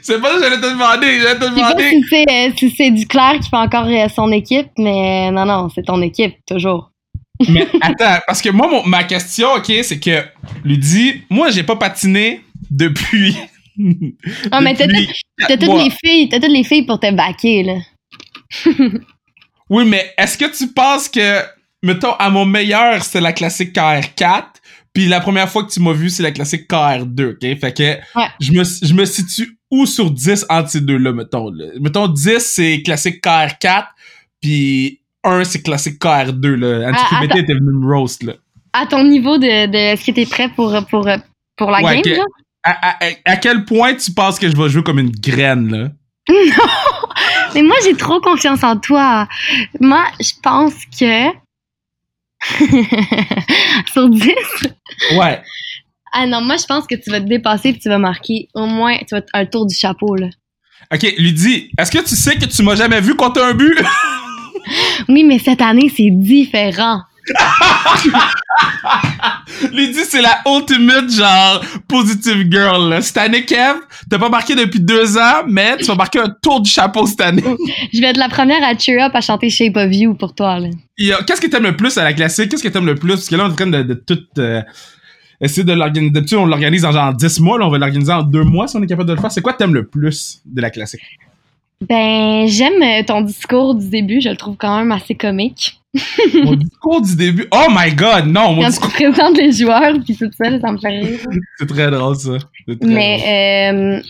c'est 0.02 0.20
pas 0.20 0.28
ça 0.30 0.34
que 0.36 0.42
j'allais 0.42 0.60
te 0.60 0.70
demander, 0.72 1.20
j'allais 1.20 1.38
te 1.38 1.44
Je 1.44 1.54
sais 1.54 1.60
pas 1.60 1.74
demander. 1.74 1.90
si 1.90 2.04
c'est 2.08 2.26
euh, 2.30 2.50
si 2.56 2.70
c'est 2.76 2.90
Duclair 2.90 3.38
qui 3.40 3.48
fait 3.48 3.56
encore 3.56 3.86
euh, 3.86 4.08
son 4.08 4.30
équipe, 4.32 4.68
mais 4.78 5.30
non, 5.30 5.44
non, 5.44 5.68
c'est 5.74 5.82
ton 5.84 6.00
équipe, 6.02 6.34
toujours. 6.46 6.90
Mais 7.50 7.68
attends, 7.82 8.18
parce 8.26 8.40
que 8.40 8.48
moi, 8.48 8.66
mon- 8.66 8.86
ma 8.86 9.04
question, 9.04 9.48
ok, 9.56 9.70
c'est 9.82 10.00
que 10.00 10.22
lui 10.64 10.78
dit, 10.78 11.22
moi, 11.28 11.50
j'ai 11.50 11.64
pas 11.64 11.76
patiné 11.76 12.40
depuis. 12.70 13.36
Ah, 14.50 14.60
mais 14.60 14.74
t'as 14.74 14.86
toutes 15.56 15.66
mois. 15.68 15.82
les 15.84 15.90
filles, 15.90 16.28
t'as 16.28 16.40
toutes 16.40 16.50
les 16.50 16.64
filles 16.64 16.84
pour 16.86 16.98
te 17.00 17.10
baquer, 17.12 17.62
là. 17.62 17.74
Oui, 19.68 19.84
mais 19.84 20.12
est-ce 20.16 20.38
que 20.38 20.44
tu 20.56 20.68
penses 20.72 21.08
que, 21.08 21.40
mettons, 21.82 22.12
à 22.12 22.30
mon 22.30 22.44
meilleur, 22.44 23.02
c'est 23.02 23.20
la 23.20 23.32
classique 23.32 23.74
KR4, 23.74 24.44
puis 24.92 25.06
la 25.06 25.20
première 25.20 25.48
fois 25.50 25.64
que 25.64 25.70
tu 25.72 25.80
m'as 25.80 25.92
vu, 25.92 26.08
c'est 26.08 26.22
la 26.22 26.30
classique 26.30 26.70
KR2, 26.70 27.32
ok? 27.32 27.58
Fait 27.60 27.72
que 27.76 28.18
Ouais. 28.18 28.28
je, 28.40 28.52
me, 28.52 28.62
je 28.64 28.94
me 28.94 29.04
situe 29.04 29.58
où 29.70 29.84
sur 29.84 30.10
10 30.12 30.46
entre 30.48 30.70
ces 30.70 30.80
deux-là, 30.80 31.12
mettons? 31.12 31.50
là? 31.50 31.66
Mettons, 31.80 32.06
10, 32.06 32.38
c'est 32.38 32.82
classique 32.82 33.22
KR4, 33.24 33.86
puis 34.40 35.00
1, 35.24 35.42
c'est 35.42 35.62
classique 35.62 36.00
KR2, 36.00 36.46
là. 36.54 36.88
Ah, 36.94 37.16
Antiquité 37.16 37.40
était 37.40 37.54
venu 37.54 37.72
me 37.72 37.92
roast, 37.92 38.22
là. 38.22 38.34
À 38.72 38.86
ton 38.86 39.02
niveau 39.02 39.36
de, 39.38 39.66
de 39.66 39.76
est-ce 39.76 40.06
que 40.06 40.12
t'es 40.12 40.26
prêt 40.26 40.48
pour, 40.50 40.72
pour, 40.88 41.08
pour 41.56 41.70
la 41.72 41.82
Ouais, 41.82 42.00
game, 42.02 42.18
là? 42.18 42.24
À, 42.66 43.36
quel 43.36 43.64
point 43.64 43.94
tu 43.94 44.12
penses 44.12 44.38
que 44.38 44.48
je 44.48 44.56
vais 44.56 44.68
jouer 44.68 44.82
comme 44.82 44.98
une 44.98 45.10
graine, 45.12 45.70
là? 45.70 45.88
non! 46.28 46.34
Mais 47.54 47.62
moi, 47.62 47.76
j'ai 47.84 47.94
trop 47.94 48.20
confiance 48.20 48.62
en 48.62 48.76
toi. 48.76 49.28
Moi, 49.80 50.04
je 50.20 50.32
pense 50.42 50.74
que. 50.98 51.30
Sur 53.92 54.08
10? 54.10 54.34
Ouais. 55.16 55.40
Ah 56.12 56.26
non, 56.26 56.40
moi, 56.40 56.56
je 56.56 56.64
pense 56.64 56.86
que 56.86 56.94
tu 56.94 57.10
vas 57.10 57.20
te 57.20 57.26
dépasser 57.26 57.70
et 57.70 57.78
tu 57.78 57.88
vas 57.88 57.98
marquer 57.98 58.48
au 58.54 58.66
moins 58.66 58.96
tu 58.98 59.14
vas 59.14 59.22
un 59.34 59.46
tour 59.46 59.66
du 59.66 59.74
chapeau, 59.74 60.14
là. 60.16 60.28
Ok, 60.92 61.14
lui 61.18 61.32
dis, 61.32 61.70
est-ce 61.78 61.90
que 61.90 61.98
tu 61.98 62.14
sais 62.14 62.36
que 62.36 62.44
tu 62.44 62.62
m'as 62.62 62.76
jamais 62.76 63.00
vu 63.00 63.14
compter 63.14 63.40
un 63.40 63.54
but? 63.54 63.78
oui, 65.08 65.24
mais 65.24 65.38
cette 65.38 65.62
année, 65.62 65.90
c'est 65.94 66.10
différent. 66.10 67.00
Lydie, 69.72 70.04
c'est 70.04 70.22
la 70.22 70.38
ultimate, 70.46 71.10
genre, 71.10 71.64
positive 71.88 72.46
girl, 72.50 72.90
là. 72.90 73.00
Cette 73.00 73.16
année, 73.16 73.44
Kev, 73.44 73.80
t'as 74.08 74.18
pas 74.18 74.28
marqué 74.28 74.54
depuis 74.54 74.80
deux 74.80 75.16
ans, 75.16 75.44
mais 75.48 75.76
tu 75.78 75.84
vas 75.86 75.94
marquer 75.94 76.20
un 76.20 76.34
tour 76.42 76.60
du 76.60 76.70
chapeau 76.70 77.06
cette 77.06 77.20
année. 77.20 77.44
Je 77.92 78.00
vais 78.00 78.08
être 78.08 78.16
la 78.16 78.28
première 78.28 78.62
à 78.62 78.76
cheer 78.76 79.02
up 79.02 79.12
à 79.14 79.20
chanter 79.20 79.50
Shape 79.50 79.76
of 79.76 79.92
You 79.92 80.14
pour 80.14 80.34
toi, 80.34 80.58
là. 80.58 80.68
Qu'est-ce 81.26 81.40
que 81.40 81.46
t'aimes 81.46 81.64
le 81.64 81.76
plus 81.76 81.96
à 81.98 82.04
la 82.04 82.12
classique? 82.12 82.50
Qu'est-ce 82.50 82.62
que 82.62 82.68
t'aimes 82.68 82.86
le 82.86 82.94
plus? 82.94 83.14
Parce 83.14 83.28
que 83.28 83.36
là, 83.36 83.44
on 83.44 83.48
est 83.48 83.52
en 83.52 83.54
train 83.54 83.66
de, 83.66 83.94
tout... 83.94 84.18
Euh, 84.38 84.62
essayer 85.40 85.64
de 85.64 85.72
l'organiser. 85.72 86.12
D'habitude, 86.12 86.38
on 86.38 86.46
l'organise 86.46 86.84
en 86.84 86.92
genre 86.92 87.12
10 87.12 87.40
mois, 87.40 87.58
là, 87.58 87.66
on 87.66 87.70
va 87.70 87.78
l'organiser 87.78 88.12
en 88.12 88.22
deux 88.22 88.44
mois 88.44 88.68
si 88.68 88.76
on 88.76 88.82
est 88.82 88.86
capable 88.86 89.08
de 89.08 89.14
le 89.14 89.20
faire. 89.20 89.32
C'est 89.32 89.42
quoi 89.42 89.52
que 89.52 89.58
t'aimes 89.58 89.74
le 89.74 89.86
plus 89.86 90.40
de 90.46 90.60
la 90.60 90.70
classique? 90.70 91.02
Ben, 91.86 92.46
j'aime 92.46 92.82
euh, 92.82 93.02
ton 93.04 93.20
discours 93.20 93.74
du 93.74 93.88
début, 93.90 94.22
je 94.22 94.30
le 94.30 94.36
trouve 94.36 94.56
quand 94.56 94.78
même 94.78 94.92
assez 94.92 95.14
comique. 95.14 95.80
Mon 96.44 96.54
discours 96.54 97.02
du 97.02 97.16
début. 97.16 97.46
Oh 97.52 97.66
my 97.70 97.94
god, 97.94 98.26
non, 98.26 98.52
mon 98.52 98.62
Quand 98.62 98.68
discours. 98.68 98.90
tu 98.92 99.02
présentes 99.10 99.36
les 99.36 99.52
joueurs, 99.52 99.94
puis 100.04 100.16
tout 100.16 100.30
ça, 100.36 100.60
ça 100.60 100.72
me 100.72 100.78
fait 100.78 100.88
rire. 100.88 101.18
C'est 101.58 101.66
très 101.66 101.90
drôle, 101.90 102.16
ça. 102.16 102.38
mais, 102.82 103.70
Euh, 103.72 104.00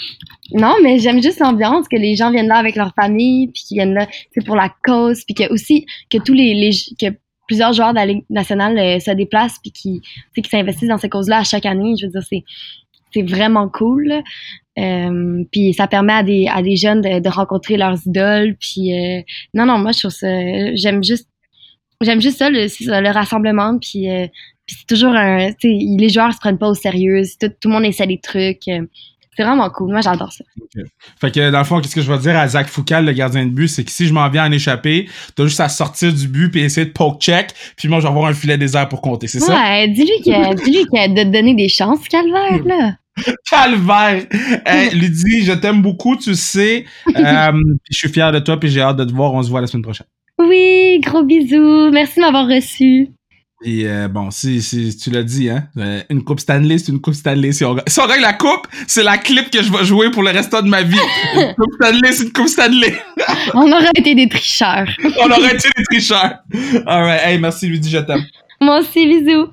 non, 0.53 0.75
mais 0.83 0.99
j'aime 0.99 1.23
juste 1.23 1.41
l'ambiance, 1.41 1.89
que 1.89 1.97
les 1.97 2.17
gens 2.17 2.31
viennent 2.31 2.49
là 2.49 2.57
avec 2.57 2.77
leur 2.77 2.93
famille, 2.95 3.49
puis 3.49 3.63
qu'ils 3.65 3.77
viennent 3.77 3.95
là, 3.95 4.07
c'est 4.33 4.45
pour 4.45 4.57
la 4.57 4.73
cause, 4.85 5.23
puis 5.25 5.35
que 5.35 5.53
aussi, 5.53 5.87
que 6.11 6.19
tous 6.19 6.33
les, 6.35 6.55
les 6.55 6.71
que 7.01 7.15
plusieurs 7.47 7.73
joueurs 7.73 7.91
de 7.91 7.97
la 7.97 8.07
Ligue 8.07 8.25
nationale 8.31 8.79
euh, 8.79 8.99
se 9.01 9.11
déplacent, 9.11 9.59
puis 9.63 9.73
qui, 9.73 10.03
qui 10.35 10.49
s'investissent 10.49 10.89
dans 10.89 10.99
ces 10.99 11.09
causes-là 11.09 11.39
à 11.39 11.45
chaque 11.45 11.67
année. 11.67 11.95
Je 12.01 12.07
veux 12.07 12.13
dire, 12.13 12.23
c'est 12.29 12.45
c'est 13.13 13.23
vraiment 13.23 13.69
cool. 13.69 14.13
Euh, 14.79 15.45
puis 15.51 15.73
ça 15.73 15.87
permet 15.87 16.13
à 16.13 16.23
des, 16.23 16.49
à 16.53 16.61
des 16.61 16.77
jeunes 16.77 17.01
de, 17.01 17.21
de 17.21 17.29
rencontrer 17.29 17.77
leurs 17.77 17.99
idoles. 18.07 18.57
Puis 18.61 18.93
euh, 18.93 19.23
non, 19.55 19.65
non, 19.65 19.79
moi 19.79 19.93
je 19.93 20.01
trouve 20.01 20.11
ça, 20.11 20.29
j'aime 20.75 21.03
juste, 21.03 21.29
j'aime 22.01 22.21
juste 22.21 22.39
ça, 22.39 22.51
le, 22.51 22.67
le 22.67 23.11
rassemblement. 23.11 23.79
Puis, 23.79 24.11
euh, 24.11 24.27
puis 24.67 24.77
c'est 24.79 24.87
toujours 24.87 25.15
un, 25.15 25.51
les 25.63 26.09
joueurs 26.09 26.33
se 26.33 26.39
prennent 26.39 26.59
pas 26.59 26.69
au 26.69 26.75
sérieux. 26.75 27.23
Tout, 27.41 27.49
tout 27.49 27.69
le 27.69 27.75
monde 27.75 27.85
essaie 27.85 28.07
des 28.07 28.21
trucs. 28.21 28.69
C'est 29.37 29.45
vraiment 29.45 29.69
cool. 29.69 29.91
Moi, 29.91 30.01
j'adore 30.01 30.33
ça. 30.33 30.45
Fait 31.21 31.31
que, 31.31 31.51
dans 31.51 31.59
le 31.59 31.65
fond, 31.65 31.81
qu'est-ce 31.81 31.95
que 31.95 32.01
je 32.01 32.11
vais 32.11 32.19
dire 32.19 32.39
à 32.39 32.49
Zach 32.49 32.69
Foucal, 32.69 33.05
le 33.05 33.13
gardien 33.13 33.45
de 33.45 33.51
but, 33.51 33.69
c'est 33.69 33.85
que 33.85 33.91
si 33.91 34.07
je 34.07 34.15
m'en 34.15 34.29
viens 34.31 34.47
en 34.47 34.53
échapper, 34.53 35.09
t'as 35.35 35.45
juste 35.45 35.61
à 35.61 35.69
sortir 35.69 36.13
du 36.13 36.27
but 36.27 36.51
puis 36.51 36.63
essayer 36.63 36.87
de 36.87 36.93
poke 36.93 37.21
check, 37.21 37.51
puis 37.77 37.89
moi, 37.89 37.99
je 37.99 38.05
vais 38.05 38.09
avoir 38.09 38.27
un 38.27 38.33
filet 38.33 38.57
désert 38.57 38.89
pour 38.89 39.03
compter, 39.03 39.27
c'est 39.27 39.41
ça? 39.41 39.55
Ouais, 39.55 39.89
dis-lui 39.89 40.23
qu'il 40.23 40.35
a, 40.35 40.55
dis 40.55 40.87
a 40.97 41.09
de 41.09 41.23
te 41.23 41.33
donner 41.33 41.55
des 41.55 41.69
chances, 41.69 42.09
Calvaire, 42.09 42.65
là. 42.65 42.97
Calvaire! 43.51 44.27
hey, 44.67 44.95
Lydie, 44.95 45.45
je 45.45 45.53
t'aime 45.53 45.83
beaucoup, 45.83 46.17
tu 46.17 46.35
sais. 46.35 46.87
Euh, 47.15 47.53
je 47.91 47.97
suis 47.97 48.09
fier 48.09 48.33
de 48.33 48.39
toi, 48.39 48.59
puis 48.59 48.71
j'ai 48.71 48.81
hâte 48.81 48.97
de 48.97 49.05
te 49.05 49.13
voir. 49.13 49.35
On 49.35 49.43
se 49.43 49.51
voit 49.51 49.61
la 49.61 49.67
semaine 49.67 49.83
prochaine. 49.83 50.07
Oui, 50.49 51.01
gros 51.01 51.23
bisous. 51.23 51.91
Merci 51.93 52.17
de 52.17 52.21
m'avoir 52.21 52.47
reçu. 52.47 53.09
Et 53.65 53.87
euh, 53.87 54.07
bon, 54.09 54.31
si, 54.31 54.61
si 54.61 54.95
tu 54.97 55.11
l'as 55.11 55.23
dit, 55.23 55.49
hein, 55.49 55.65
euh, 55.79 56.03
une 56.11 56.23
coupe 56.23 56.41
Stanley, 56.41 56.77
c'est 56.79 56.93
une 56.93 57.01
coupe 57.01 57.15
Stanley. 57.15 57.53
Si 57.53 57.65
on, 57.65 57.77
si 57.87 58.01
on 58.01 58.07
règle 58.07 58.23
la 58.23 58.35
coupe, 58.35 58.67
c'est 58.87 59.03
la 59.03 59.17
clip 59.17 59.51
que 59.51 59.63
je 59.63 59.73
vais 59.73 59.85
jouer 59.85 60.11
pour 60.11 60.23
le 60.23 60.31
restant 60.31 60.61
de 60.61 60.69
ma 60.69 60.83
vie. 60.83 60.99
Une 61.35 61.55
coupe 61.55 61.73
Stanley, 61.81 62.13
c'est 62.13 62.25
une 62.25 62.33
coupe 62.33 62.49
Stanley. 62.49 62.95
on 63.55 63.73
aurait 63.73 63.91
été 63.97 64.15
des 64.15 64.29
tricheurs. 64.29 64.87
on 65.21 65.31
aurait 65.31 65.55
été 65.55 65.69
des 65.75 65.85
tricheurs. 65.85 66.39
Alright, 66.87 67.23
hey, 67.25 67.39
merci 67.39 67.69
Lydie, 67.69 67.91
je 67.91 67.99
t'aime. 67.99 68.25
Moi 68.61 68.81
aussi, 68.81 69.07
bisous. 69.07 69.49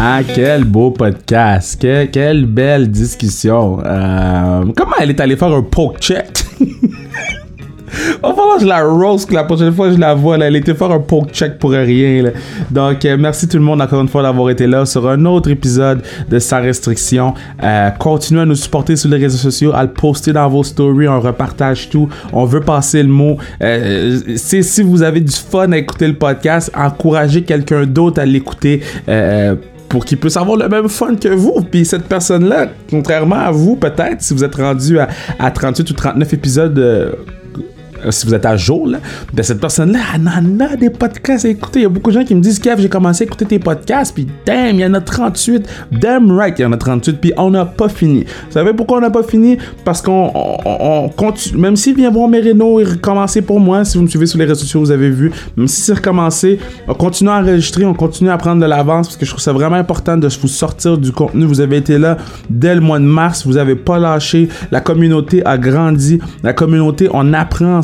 Ah, 0.00 0.20
quel 0.22 0.62
beau 0.62 0.92
podcast. 0.92 1.84
quelle 2.12 2.46
belle 2.46 2.88
discussion. 2.88 3.80
Euh, 3.84 4.64
comment 4.76 4.92
elle 5.00 5.10
est 5.10 5.20
allée 5.20 5.34
faire 5.34 5.52
un 5.52 5.62
poke 5.62 5.98
check? 5.98 6.28
Enfin, 8.22 8.42
je 8.60 8.66
la 8.66 8.84
roast 8.84 9.32
la 9.32 9.44
prochaine 9.44 9.72
fois 9.72 9.90
je 9.90 9.98
la 9.98 10.14
vois. 10.14 10.36
elle 10.38 10.54
était 10.56 10.74
faire 10.74 10.90
un 10.92 11.00
poke 11.00 11.30
check 11.32 11.58
pour 11.58 11.70
rien. 11.70 12.30
Donc, 12.70 13.04
euh, 13.04 13.16
merci 13.18 13.48
tout 13.48 13.56
le 13.56 13.62
monde 13.62 13.80
encore 13.80 14.00
une 14.00 14.08
fois 14.08 14.22
d'avoir 14.22 14.50
été 14.50 14.66
là 14.66 14.84
sur 14.86 15.08
un 15.08 15.24
autre 15.24 15.50
épisode 15.50 16.02
de 16.28 16.38
Sans 16.38 16.60
Restriction. 16.60 17.34
Euh, 17.62 17.90
continuez 17.98 18.42
à 18.42 18.46
nous 18.46 18.54
supporter 18.54 18.94
sur 18.94 19.10
les 19.10 19.16
réseaux 19.16 19.38
sociaux, 19.38 19.72
à 19.74 19.82
le 19.82 19.90
poster 19.90 20.32
dans 20.32 20.48
vos 20.48 20.62
stories. 20.62 21.08
On 21.08 21.20
repartage 21.20 21.88
tout. 21.88 22.08
On 22.32 22.44
veut 22.44 22.60
passer 22.60 23.02
le 23.02 23.08
mot. 23.08 23.36
Si 24.36 24.82
vous 24.82 25.02
avez 25.02 25.20
du 25.20 25.32
fun 25.32 25.72
à 25.72 25.78
écouter 25.78 26.06
le 26.06 26.14
podcast, 26.14 26.70
encouragez 26.76 27.42
quelqu'un 27.42 27.84
d'autre 27.84 28.20
à 28.20 28.26
l'écouter 28.26 28.82
pour 29.88 30.04
qu'il 30.04 30.18
puisse 30.18 30.36
avoir 30.36 30.56
le 30.56 30.68
même 30.68 30.88
fun 30.88 31.14
que 31.16 31.28
vous. 31.28 31.62
Puis 31.70 31.84
cette 31.84 32.04
personne-là, 32.04 32.68
contrairement 32.90 33.36
à 33.36 33.50
vous, 33.50 33.76
peut-être, 33.76 34.20
si 34.20 34.34
vous 34.34 34.44
êtes 34.44 34.54
rendu 34.54 34.98
à, 34.98 35.08
à 35.38 35.50
38 35.50 35.90
ou 35.90 35.94
39 35.94 36.34
épisodes 36.34 36.78
euh, 36.78 37.12
si 38.10 38.26
vous 38.26 38.34
êtes 38.34 38.46
à 38.46 38.56
jour, 38.56 38.86
là, 38.86 38.98
ben 39.32 39.42
cette 39.42 39.60
personne-là, 39.60 39.98
elle 40.14 40.28
en 40.28 40.64
a 40.64 40.76
des 40.76 40.90
podcasts 40.90 41.44
à 41.44 41.48
écouter. 41.48 41.80
Il 41.80 41.82
y 41.82 41.86
a 41.86 41.88
beaucoup 41.88 42.10
de 42.10 42.18
gens 42.18 42.24
qui 42.24 42.34
me 42.34 42.40
disent, 42.40 42.58
Kev, 42.58 42.80
j'ai 42.80 42.88
commencé 42.88 43.24
à 43.24 43.26
écouter 43.26 43.44
tes 43.44 43.58
podcasts, 43.58 44.14
puis 44.14 44.26
damn, 44.46 44.76
il 44.76 44.80
y 44.80 44.84
en 44.84 44.94
a 44.94 45.00
38. 45.00 45.68
Damn 45.92 46.30
right, 46.32 46.58
il 46.58 46.62
y 46.62 46.64
en 46.64 46.72
a 46.72 46.76
38, 46.76 47.18
puis 47.20 47.32
on 47.36 47.50
n'a 47.50 47.64
pas 47.64 47.88
fini. 47.88 48.24
Vous 48.46 48.52
savez 48.52 48.72
pourquoi 48.72 48.98
on 48.98 49.00
n'a 49.00 49.10
pas 49.10 49.22
fini? 49.22 49.58
Parce 49.84 50.02
qu'on 50.02 50.32
on, 50.34 51.08
continue, 51.08 51.60
même 51.60 51.76
s'il 51.76 51.96
vient 51.96 52.10
voir 52.10 52.28
Merino 52.28 52.80
et 52.80 52.84
recommencer 52.84 53.42
pour 53.42 53.60
moi, 53.60 53.84
si 53.84 53.98
vous 53.98 54.04
me 54.04 54.08
suivez 54.08 54.26
sur 54.26 54.38
les 54.38 54.44
réseaux 54.44 54.60
sociaux, 54.60 54.80
vous 54.80 54.90
avez 54.90 55.10
vu, 55.10 55.30
même 55.56 55.68
si 55.68 55.80
c'est 55.82 55.94
recommencé, 55.94 56.58
on 56.86 56.94
continue 56.94 57.30
à 57.30 57.40
enregistrer, 57.40 57.84
on 57.84 57.94
continue 57.94 58.30
à 58.30 58.36
prendre 58.36 58.60
de 58.60 58.66
l'avance, 58.66 59.08
parce 59.08 59.16
que 59.16 59.24
je 59.24 59.30
trouve 59.30 59.42
ça 59.42 59.52
vraiment 59.52 59.76
important 59.76 60.16
de 60.16 60.28
vous 60.28 60.48
sortir 60.48 60.98
du 60.98 61.12
contenu. 61.12 61.44
Vous 61.44 61.60
avez 61.60 61.76
été 61.78 61.98
là 61.98 62.16
dès 62.48 62.74
le 62.74 62.80
mois 62.80 62.98
de 62.98 63.04
mars, 63.04 63.46
vous 63.46 63.56
avez 63.56 63.76
pas 63.76 63.98
lâché, 63.98 64.48
la 64.70 64.80
communauté 64.80 65.44
a 65.44 65.58
grandi, 65.58 66.20
la 66.42 66.52
communauté, 66.52 67.08
on 67.12 67.32
apprend 67.32 67.82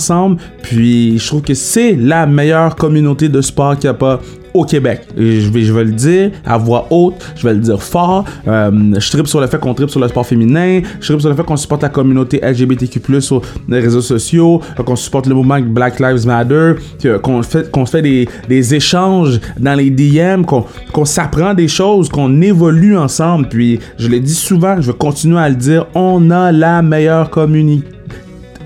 Puis 0.62 1.18
je 1.18 1.26
trouve 1.26 1.42
que 1.42 1.54
c'est 1.54 1.94
la 1.94 2.26
meilleure 2.26 2.76
communauté 2.76 3.28
de 3.28 3.40
sport 3.40 3.74
qu'il 3.74 3.90
n'y 3.90 3.96
a 3.96 3.98
pas 3.98 4.20
au 4.54 4.64
Québec. 4.64 5.02
Je 5.16 5.50
vais, 5.50 5.62
je 5.62 5.72
vais 5.72 5.84
le 5.84 5.90
dire 5.90 6.30
à 6.46 6.56
voix 6.56 6.86
haute, 6.90 7.14
je 7.34 7.46
vais 7.46 7.54
le 7.54 7.60
dire 7.60 7.82
fort. 7.82 8.24
Euh, 8.46 8.70
je 8.98 9.10
tripe 9.10 9.26
sur 9.26 9.40
le 9.40 9.48
fait 9.48 9.58
qu'on 9.58 9.74
tripe 9.74 9.90
sur 9.90 10.00
le 10.00 10.06
sport 10.06 10.24
féminin, 10.24 10.80
je 11.00 11.06
tripe 11.06 11.20
sur 11.20 11.28
le 11.28 11.34
fait 11.34 11.42
qu'on 11.42 11.56
supporte 11.56 11.82
la 11.82 11.88
communauté 11.88 12.40
LGBTQ+, 12.40 13.20
sur 13.20 13.42
les 13.68 13.80
réseaux 13.80 14.00
sociaux, 14.00 14.60
qu'on 14.86 14.96
supporte 14.96 15.26
le 15.26 15.34
mouvement 15.34 15.60
Black 15.60 15.98
Lives 15.98 16.24
Matter, 16.26 16.74
qu'on 17.22 17.42
fait, 17.42 17.70
qu'on 17.70 17.84
fait 17.84 18.02
des, 18.02 18.28
des, 18.48 18.74
échanges 18.74 19.40
dans 19.58 19.74
les 19.74 19.90
DM, 19.90 20.44
qu'on 20.44 20.64
qu'on 20.92 21.04
s'apprend 21.04 21.52
des 21.52 21.68
choses, 21.68 22.08
qu'on 22.08 22.40
évolue 22.40 22.96
ensemble. 22.96 23.48
Puis 23.48 23.80
je 23.98 24.08
le 24.08 24.20
dis 24.20 24.34
souvent, 24.34 24.80
je 24.80 24.92
vais 24.92 24.96
continuer 24.96 25.40
à 25.40 25.48
le 25.48 25.56
dire, 25.56 25.86
on 25.94 26.30
a 26.30 26.52
la 26.52 26.80
meilleure 26.80 27.28
communauté. 27.28 27.84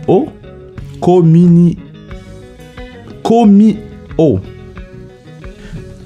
Oh! 0.06 0.28
Comini. 1.00 1.78
Comi. 3.22 3.78
Oh. 4.16 4.40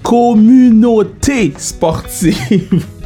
Communauté 0.02 1.52
sportive. 1.58 2.84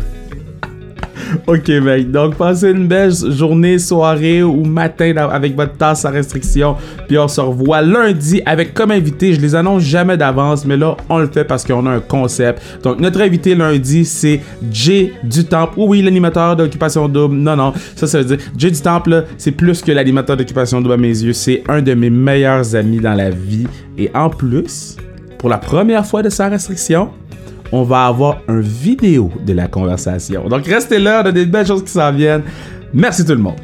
ok, 1.47 1.69
mec. 1.69 2.11
Donc, 2.11 2.37
passez 2.37 2.71
une 2.71 2.87
belle 2.87 3.13
journée, 3.13 3.79
soirée 3.79 4.43
ou 4.43 4.65
matin 4.65 5.15
avec 5.31 5.55
votre 5.57 5.77
tasse 5.77 6.05
à 6.05 6.11
restriction. 6.11 6.77
Puis 7.09 7.19
on 7.19 7.29
se 7.29 7.41
revoit 7.41 7.83
lundi 7.83 8.43
avec 8.47 8.75
comme 8.75 8.91
invité. 8.91 9.33
Je 9.33 9.41
les 9.41 9.55
annonce 9.55 9.83
jamais 9.83 10.17
d'avance, 10.17 10.65
mais 10.65 10.77
là, 10.77 10.97
on 11.09 11.19
le 11.19 11.29
fait 11.29 11.45
parce 11.45 11.65
qu'on 11.65 11.87
a 11.87 11.91
un 11.91 12.01
concept. 12.01 12.63
Donc, 12.83 13.01
notre 13.01 13.21
invité 13.21 13.55
lundi, 13.55 14.05
c'est 14.05 14.41
Jay 14.71 15.13
du 15.23 15.45
Temple. 15.45 15.75
Oui, 15.77 16.03
l'animateur 16.03 16.57
d'Occupation 16.57 17.09
Double. 17.09 17.37
Non, 17.37 17.57
non. 17.57 17.73
Ça, 17.95 18.07
ça 18.07 18.19
veut 18.19 18.37
dire 18.37 18.39
Jay 18.57 18.71
du 18.71 18.81
Temple, 18.81 19.25
c'est 19.39 19.53
plus 19.53 19.83
que 19.83 19.93
l'animateur 19.93 20.37
d'Occupation 20.37 20.81
Double 20.81 20.95
à 20.95 20.97
mes 20.97 21.09
yeux. 21.09 21.33
C'est 21.33 21.63
un 21.69 21.83
de 21.83 21.95
mes 21.95 22.11
meilleurs 22.11 22.75
amis 22.75 22.99
dans 22.99 23.15
la 23.15 23.31
vie. 23.31 23.67
Et 23.99 24.11
en 24.15 24.29
plus, 24.29 24.97
pour 25.39 25.49
la 25.49 25.59
première 25.59 26.05
fois 26.05 26.23
de 26.23 26.29
sa 26.29 26.49
restriction, 26.49 27.11
on 27.73 27.83
va 27.83 28.07
avoir 28.07 28.39
un 28.49 28.61
vidéo 28.61 29.31
de 29.45 29.53
la 29.53 29.69
conversation. 29.69 30.49
Donc 30.49 30.67
restez 30.67 30.99
là, 30.99 31.23
on 31.25 31.29
a 31.29 31.33
des 31.33 31.47
belles 31.47 31.67
choses 31.67 31.85
qui 31.85 31.91
s'en 31.91 32.13
viennent. 32.13 32.43
Merci 32.93 33.25
tout 33.25 33.33
le 33.33 33.39
monde. 33.39 33.61